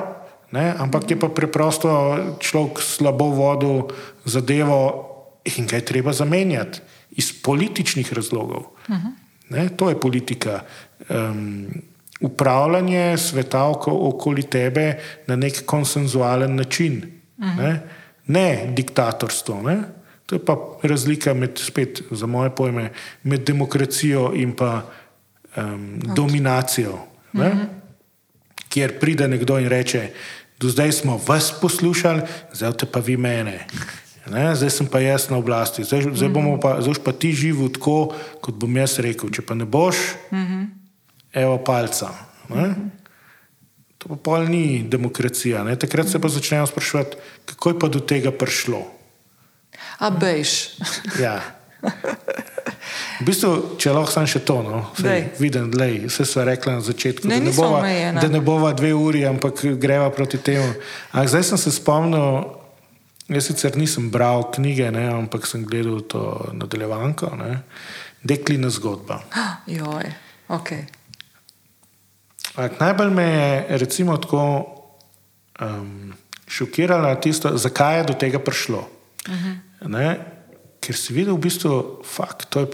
[0.52, 1.90] ne, ampak je pa preprosto
[2.44, 3.88] človek slabo vodil
[4.28, 4.82] zadevo
[5.58, 6.84] in ga je treba zamenjati
[7.18, 8.76] iz političnih razlogov.
[8.88, 9.16] Uh -huh.
[9.50, 10.62] ne, to je politika.
[11.10, 11.68] Um,
[12.22, 17.58] upravljanje sveta okoli tebe na nek konsenzualen način, uh -huh.
[17.58, 17.82] ne?
[18.28, 19.62] ne diktatorstvo.
[19.62, 20.01] Ne?
[20.32, 20.56] To je pa
[20.88, 22.94] razlika med, spet za moje pojme,
[23.28, 24.88] med demokracijo in pa
[25.58, 26.94] um, dominacijo.
[27.34, 27.66] Uh -huh.
[28.70, 30.10] Kjer pride nekdo in reče,
[30.60, 32.22] do zdaj smo vas poslušali,
[32.54, 33.68] zdaj pa vi mene.
[34.32, 36.30] Ne, zdaj sem pa jaz na oblasti, zdaj, zdaj,
[36.62, 39.30] pa, zdaj pa ti živi tako, kot bom jaz rekel.
[39.30, 39.96] Če pa ne boš,
[40.32, 40.82] uh -huh
[41.34, 42.12] evo palca.
[42.52, 42.76] Ne?
[44.02, 45.64] To pa pol ni demokracija.
[45.64, 45.78] Ne?
[45.80, 48.84] Takrat se pa začnejo sprašovati, kako je pa do tega prišlo.
[50.02, 50.82] A bejš.
[51.22, 51.38] Ja.
[53.22, 54.80] V bistvu, če lahko sam še to, no,
[55.38, 57.82] vidim, da vse so rekli na začetku, ne, da, ne bova,
[58.18, 60.66] da ne bova dve uri, ampak greva proti temu.
[61.14, 62.42] Ampak zdaj sem se spomnil,
[63.30, 66.26] jaz sicer nisem bral knjige, ne, ampak sem gledal to
[66.58, 67.30] nadaljevanko,
[68.26, 69.22] Deklina zgodba.
[69.78, 70.10] Joj,
[70.50, 70.90] okay.
[72.58, 74.42] Najbolj me je recimo, tako,
[75.62, 76.14] um,
[76.50, 78.90] šokiralo tisto, zakaj je do tega prišlo.
[79.30, 79.71] Uh -huh.
[80.82, 82.66] Ker si videl, v bistvu, da to,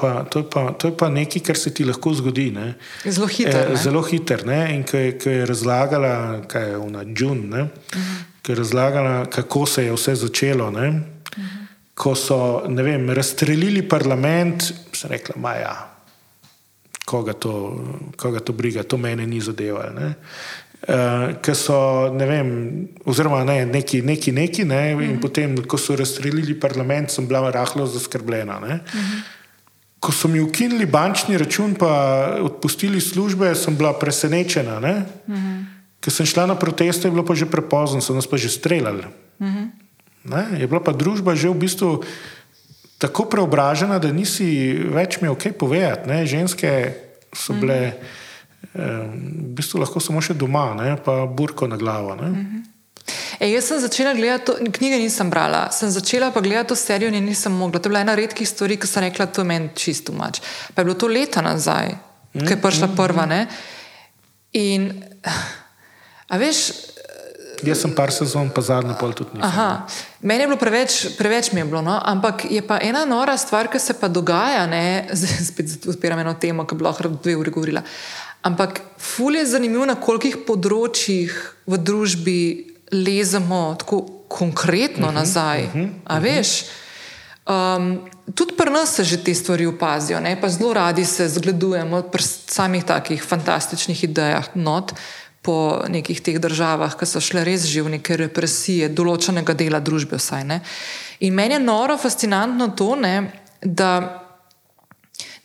[0.47, 2.51] to, to je pa nekaj, kar se ti lahko zgodi.
[2.55, 2.75] Ne?
[3.03, 3.63] Zelo hitro.
[3.73, 4.39] E, zelo hitro.
[4.47, 6.13] In ko je, ko je razlagala,
[6.47, 8.55] kaj je ona Džun, uh -huh.
[8.55, 10.69] razlagala, kako se je vse začelo.
[10.69, 11.01] Uh -huh.
[11.95, 15.97] Ko so vem, razstrelili parlament, sem rekla, Maja
[17.07, 17.79] koga to,
[18.19, 20.11] koga to briga, to mene ni zadevalo.
[20.77, 22.49] Uh, Ker so, ne vem,
[23.09, 25.03] oziroma ne, neki, neki, neki, ne, mm -hmm.
[25.03, 25.21] in mhm.
[25.21, 28.59] potem, ko so razstrelili parlament, sem bila rahlo zaskrbljena.
[28.59, 29.21] Mm -hmm.
[29.99, 31.89] Ko so mi ukinili bančni račun, pa
[32.41, 34.79] odpustili službe, sem bila presenečena.
[34.79, 35.65] Mm -hmm.
[35.99, 39.03] Ker sem šla na proteste, je bilo pa že prepozno, so nas pa že streljali.
[39.39, 40.59] Mm -hmm.
[40.59, 42.03] Je bila pa družba že v bistvu
[42.97, 46.09] tako preobražena, da nisi več imel kaj povedati.
[46.09, 46.25] Ne?
[46.25, 46.93] Ženske
[47.33, 48.26] so bile mm -hmm.
[48.73, 50.95] V bistvu lahko samo še doma, ne?
[51.03, 52.15] pa burko na glavo.
[52.15, 52.63] Mm -hmm.
[53.39, 57.13] E, jaz sem začela gledati, to, knjige nisem brala, sem začela pa gledati to serijo
[57.13, 57.79] in nisem mogla.
[57.79, 60.41] To je bila ena redkih stvari, ki sem rekla, to je meni čisto mač.
[60.73, 61.87] Pa je bilo to leta nazaj,
[62.33, 63.25] mm ko je prišla prva.
[63.25, 63.47] Ne?
[64.53, 64.91] In,
[66.27, 66.57] a veš,
[67.65, 69.81] Jaz sem par sezon, pa zadnji pol tudi nisem.
[70.21, 71.95] Meni je bilo preveč, preveč mi je bilo, no?
[72.05, 75.09] ampak je pa ena nora stvar, ki se pa dogaja, ne?
[75.49, 77.81] spet odpiram eno temo, ki bi lahko dve uri govorila.
[78.41, 81.33] Ampak ful je zanimivo, na kolikih področjih
[81.67, 82.41] v družbi
[82.91, 85.63] lezemo tako konkretno uh mhm, -huh, nazaj.
[85.63, 86.65] Uh -huh, A veš?
[87.47, 88.03] Um,
[88.35, 90.41] tudi pri nas se že te stvari opazijo, ne?
[90.41, 94.49] pa zelo radi se zgledujemo pri samih takih fantastičnih idejah.
[94.55, 94.91] Not
[95.41, 100.19] po nekih teh državah, ki so šle res že v neke represije, določenega dela družbe.
[100.19, 100.59] Vsaj,
[101.19, 103.31] In meni je noro, fascinantno to, ne,
[103.61, 104.26] da,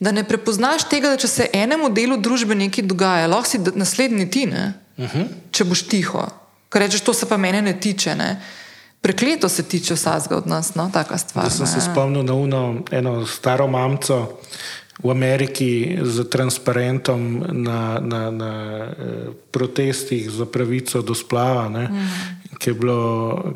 [0.03, 4.29] da ne prepoznaš tega, da če se enemu delu družbe nekaj dogaja, lahko si naslednji
[4.29, 4.57] ti, uh
[5.05, 5.07] mhm.
[5.07, 5.27] -huh.
[5.51, 6.27] če boš tiho.
[6.69, 8.15] Ker rečeš, to se pa mene ne tiče.
[8.15, 8.41] Ne.
[9.01, 11.45] Prekleto se tiče vsega od nas, no, taka stvar.
[11.45, 14.39] Jaz sem se spomnil na uno, eno staro mamco,
[15.03, 18.51] v Ameriki z transparentom na, na, na
[18.85, 22.57] eh, protestih za pravico do splava, ne, mm.
[22.57, 23.01] ki je bilo,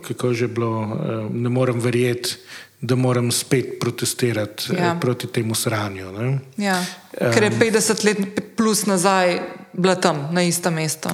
[0.07, 2.35] kako že bilo, eh, ne morem verjeti.
[2.81, 4.97] Da moram spet protestirati eh, ja.
[5.01, 6.39] proti temu sranju.
[6.57, 6.77] Ja.
[7.33, 8.17] Ker je 50 let
[8.55, 9.39] plus nazaj
[9.73, 11.09] bila tam na istem mestu.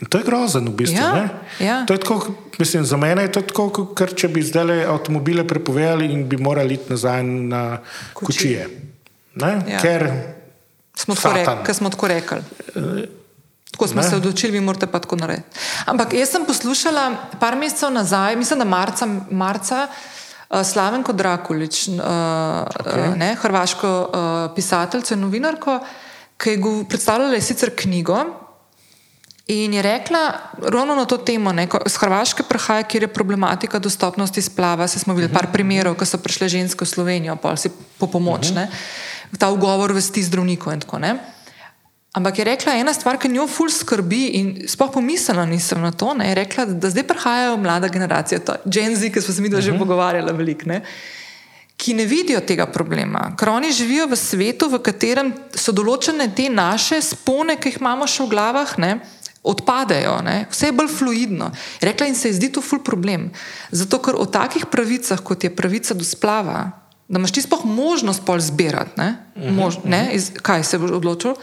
[0.00, 0.96] In to je grozen, v bistvu.
[0.96, 1.28] Ja.
[1.60, 1.86] Ja.
[1.86, 6.08] To je tako, mislim, za mene je to tako, kot če bi zdaj avtomobile prepovedali
[6.08, 7.78] in bi morali iti nazaj na
[8.14, 8.64] kočije.
[8.64, 9.60] kočije.
[9.68, 9.80] Ja.
[9.80, 10.08] Ker
[10.96, 12.40] smo tako, rek, smo tako rekli.
[13.70, 14.08] Tako smo ne.
[14.08, 15.58] se odločili, vi morate pa tako narediti.
[15.86, 19.86] Ampak jaz sem poslušala par mesecev nazaj, mislim, da marca, marca
[20.50, 21.96] Slavenko Drakulič, uh,
[22.82, 23.16] okay.
[23.16, 25.78] ne, hrvaško uh, pisateljico in novinarko,
[26.40, 28.18] ki je predstavljala sicer knjigo.
[29.50, 30.18] In je rekla,
[30.62, 34.86] ravno na to temo, ne, z Hrvaške prihaja, kjer je problematika dostopnosti splava.
[34.88, 35.40] Se smo videli uh -huh.
[35.40, 38.50] par primerov, ko so prišle ženske v Slovenijo, pa si po pomoč.
[38.50, 38.68] Uh -huh
[39.38, 41.39] ta ugovor vesti zdravniku in tako naprej.
[42.10, 46.10] Ampak je rekla ena stvar, ki njo ful skrbi in sploh pomislila nisem na to.
[46.18, 49.54] Ne, je rekla, da zdaj prihajajo mlada generacija, Gen Z, ki smo se mi uh
[49.54, 49.60] -huh.
[49.60, 49.78] že mhm.
[49.78, 50.82] pogovarjali veliko, ne,
[51.76, 53.36] ki ne vidijo tega problema.
[53.38, 58.06] Ker oni živijo v svetu, v katerem so določene te naše spone, ki jih imamo
[58.06, 58.78] še v glavah.
[58.78, 59.00] Ne,
[59.42, 60.46] Odpadejo, ne?
[60.50, 61.50] vse je bolj fluidno.
[61.80, 63.30] Rekla in se je zdi to ful problem.
[63.70, 66.72] Zato, ker o takih pravicah, kot je pravica do splava,
[67.08, 69.16] da imaš ti sploh možnost pol zbirati, ne?
[69.36, 70.02] Uh -huh, Mož, ne?
[70.02, 70.16] Mhm.
[70.16, 71.34] Iz, kaj se boš odločil,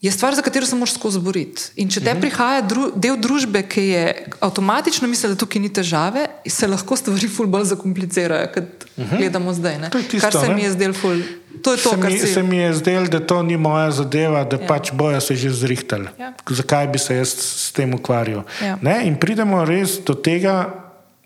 [0.00, 1.62] je stvar, za katero se moraš skozi boriti.
[1.82, 2.20] In če te mhm.
[2.22, 4.04] prihaja dru, del družbe, ki je
[4.46, 9.16] avtomatično misli, da tukaj ni težave, se lahko stvari ful bolj zakomplicirajo, kot mhm.
[9.18, 9.80] gledamo zdaj.
[9.98, 10.54] Tisto, kar se ne?
[10.54, 11.22] mi je zdelo ful.
[11.58, 12.26] To to, se, mi, si...
[12.30, 14.66] se mi je zdelo, da to ni moja zadeva, da ja.
[14.68, 16.12] pač bojo se že zrihtali.
[16.18, 16.30] Ja.
[16.46, 18.44] Zakaj bi se jaz s tem ukvarjal?
[18.62, 18.78] Ja.
[19.02, 20.68] In pridemo res do tega,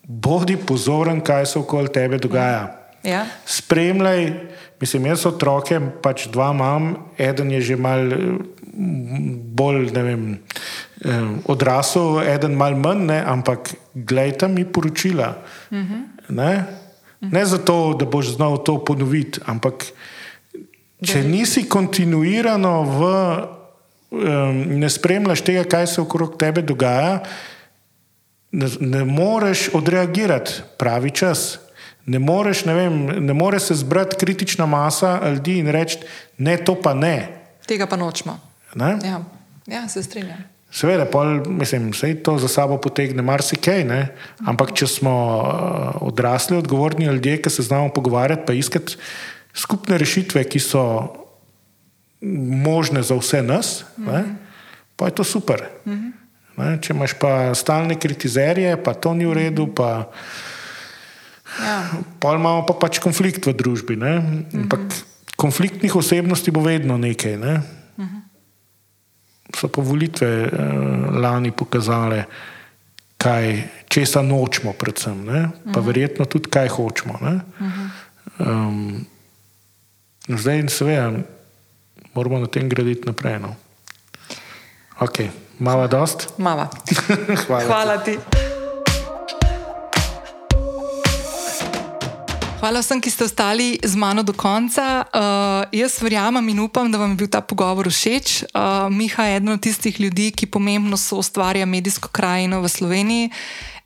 [0.03, 2.63] bodi pozoren, kaj se okoli tebe dogaja.
[2.65, 2.79] Ja.
[3.03, 3.27] Ja.
[3.47, 4.33] Spremljaj,
[4.81, 8.13] mislim, jaz otroke, pač dva imam, eden je že mal
[8.73, 10.39] bolj vem,
[11.51, 15.37] odrasel, eden mal manj, ne, ampak gledaj mi poročila.
[15.71, 15.93] Uh mhm.
[15.93, 16.03] -huh.
[16.29, 16.65] ne?
[17.21, 19.85] ne zato, da boš znal to ponoviti, ampak
[21.07, 23.11] če nisi kontinuirano v,
[24.11, 27.21] um, ne spremljaš tega, kaj se okrog tebe dogaja,
[28.53, 31.59] ne, ne moreš odreagirati pravi čas.
[32.07, 32.95] Ne moreš, ne vem,
[33.27, 36.01] ne more se zbrati kritična masa ljudi in reči,
[36.39, 37.29] ne, to pa ne.
[37.67, 38.52] Tega pa nočemo.
[38.77, 39.25] Ja.
[39.67, 40.45] ja, se strinjam.
[40.73, 43.85] Seveda, pol, mislim, vse to za sabo potegne marsikaj,
[44.49, 48.97] ampak če smo uh, odrasli, odgovorni ljudje, ki se znamo pogovarjati, pa iskati
[49.53, 50.85] skupne rešitve, ki so
[52.65, 54.35] možne za vse nas, mm -hmm.
[54.97, 55.69] pa je to super.
[55.85, 55.93] Mm
[56.57, 56.81] -hmm.
[56.81, 59.67] Če imaš pa stalne kritizerje, pa to ni v redu.
[59.67, 60.09] Pa,
[61.61, 61.85] Ja.
[62.17, 63.97] Pa imamo pa pač konflikt v družbi.
[63.97, 65.03] Mm -hmm.
[65.37, 67.37] Konfliktnih osebnosti bo vedno nekaj.
[67.37, 67.61] Ne?
[69.57, 70.51] So pa volitve eh,
[71.21, 72.25] lani pokazale,
[73.17, 75.51] kaj, česa nočemo, predvsem, ne?
[75.65, 75.87] pa mm -hmm.
[75.87, 77.19] verjetno tudi kaj hočemo.
[77.21, 77.89] Mm -hmm.
[78.39, 79.07] um,
[80.29, 81.13] zdaj in seveda
[82.15, 83.39] moramo na tem graditi naprej.
[83.39, 83.55] No?
[85.01, 85.29] Okay.
[85.59, 86.29] Mava dost?
[86.39, 86.69] Mava.
[87.47, 88.19] Hvala, Hvala ti.
[88.31, 88.52] ti.
[92.63, 95.03] Hvala vsem, ki ste ostali z mano do konca.
[95.11, 98.47] Uh, jaz verjamem in upam, da vam je bil ta pogovor všeč.
[98.55, 103.31] Uh, Miha je eden od tistih ljudi, ki pomembno so ustvarja medijsko krajino v Sloveniji.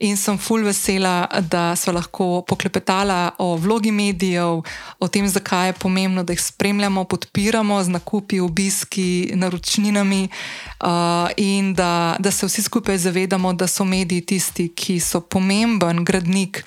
[0.05, 4.61] In sem full vesela, da smo lahko poklepetala o vlogi medijev,
[5.01, 11.73] o tem, zakaj je pomembno, da jih spremljamo, podpiramo z nakupi, obiski, naročninami uh, in
[11.73, 16.61] da, da se vsi skupaj zavedamo, da so mediji tisti, ki so pomemben gradnik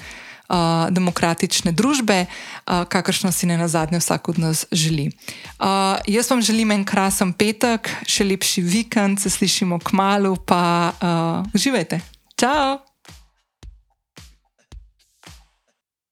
[0.50, 5.10] uh, demokratične družbe, uh, kakršno si ne na zadnje vsak od nas želi.
[5.60, 10.92] Uh, jaz vam želim en krasen petek, še lepši vikend, se slišimo k malu, pa
[10.92, 12.02] uh, uživajte.
[12.36, 12.89] Ciao!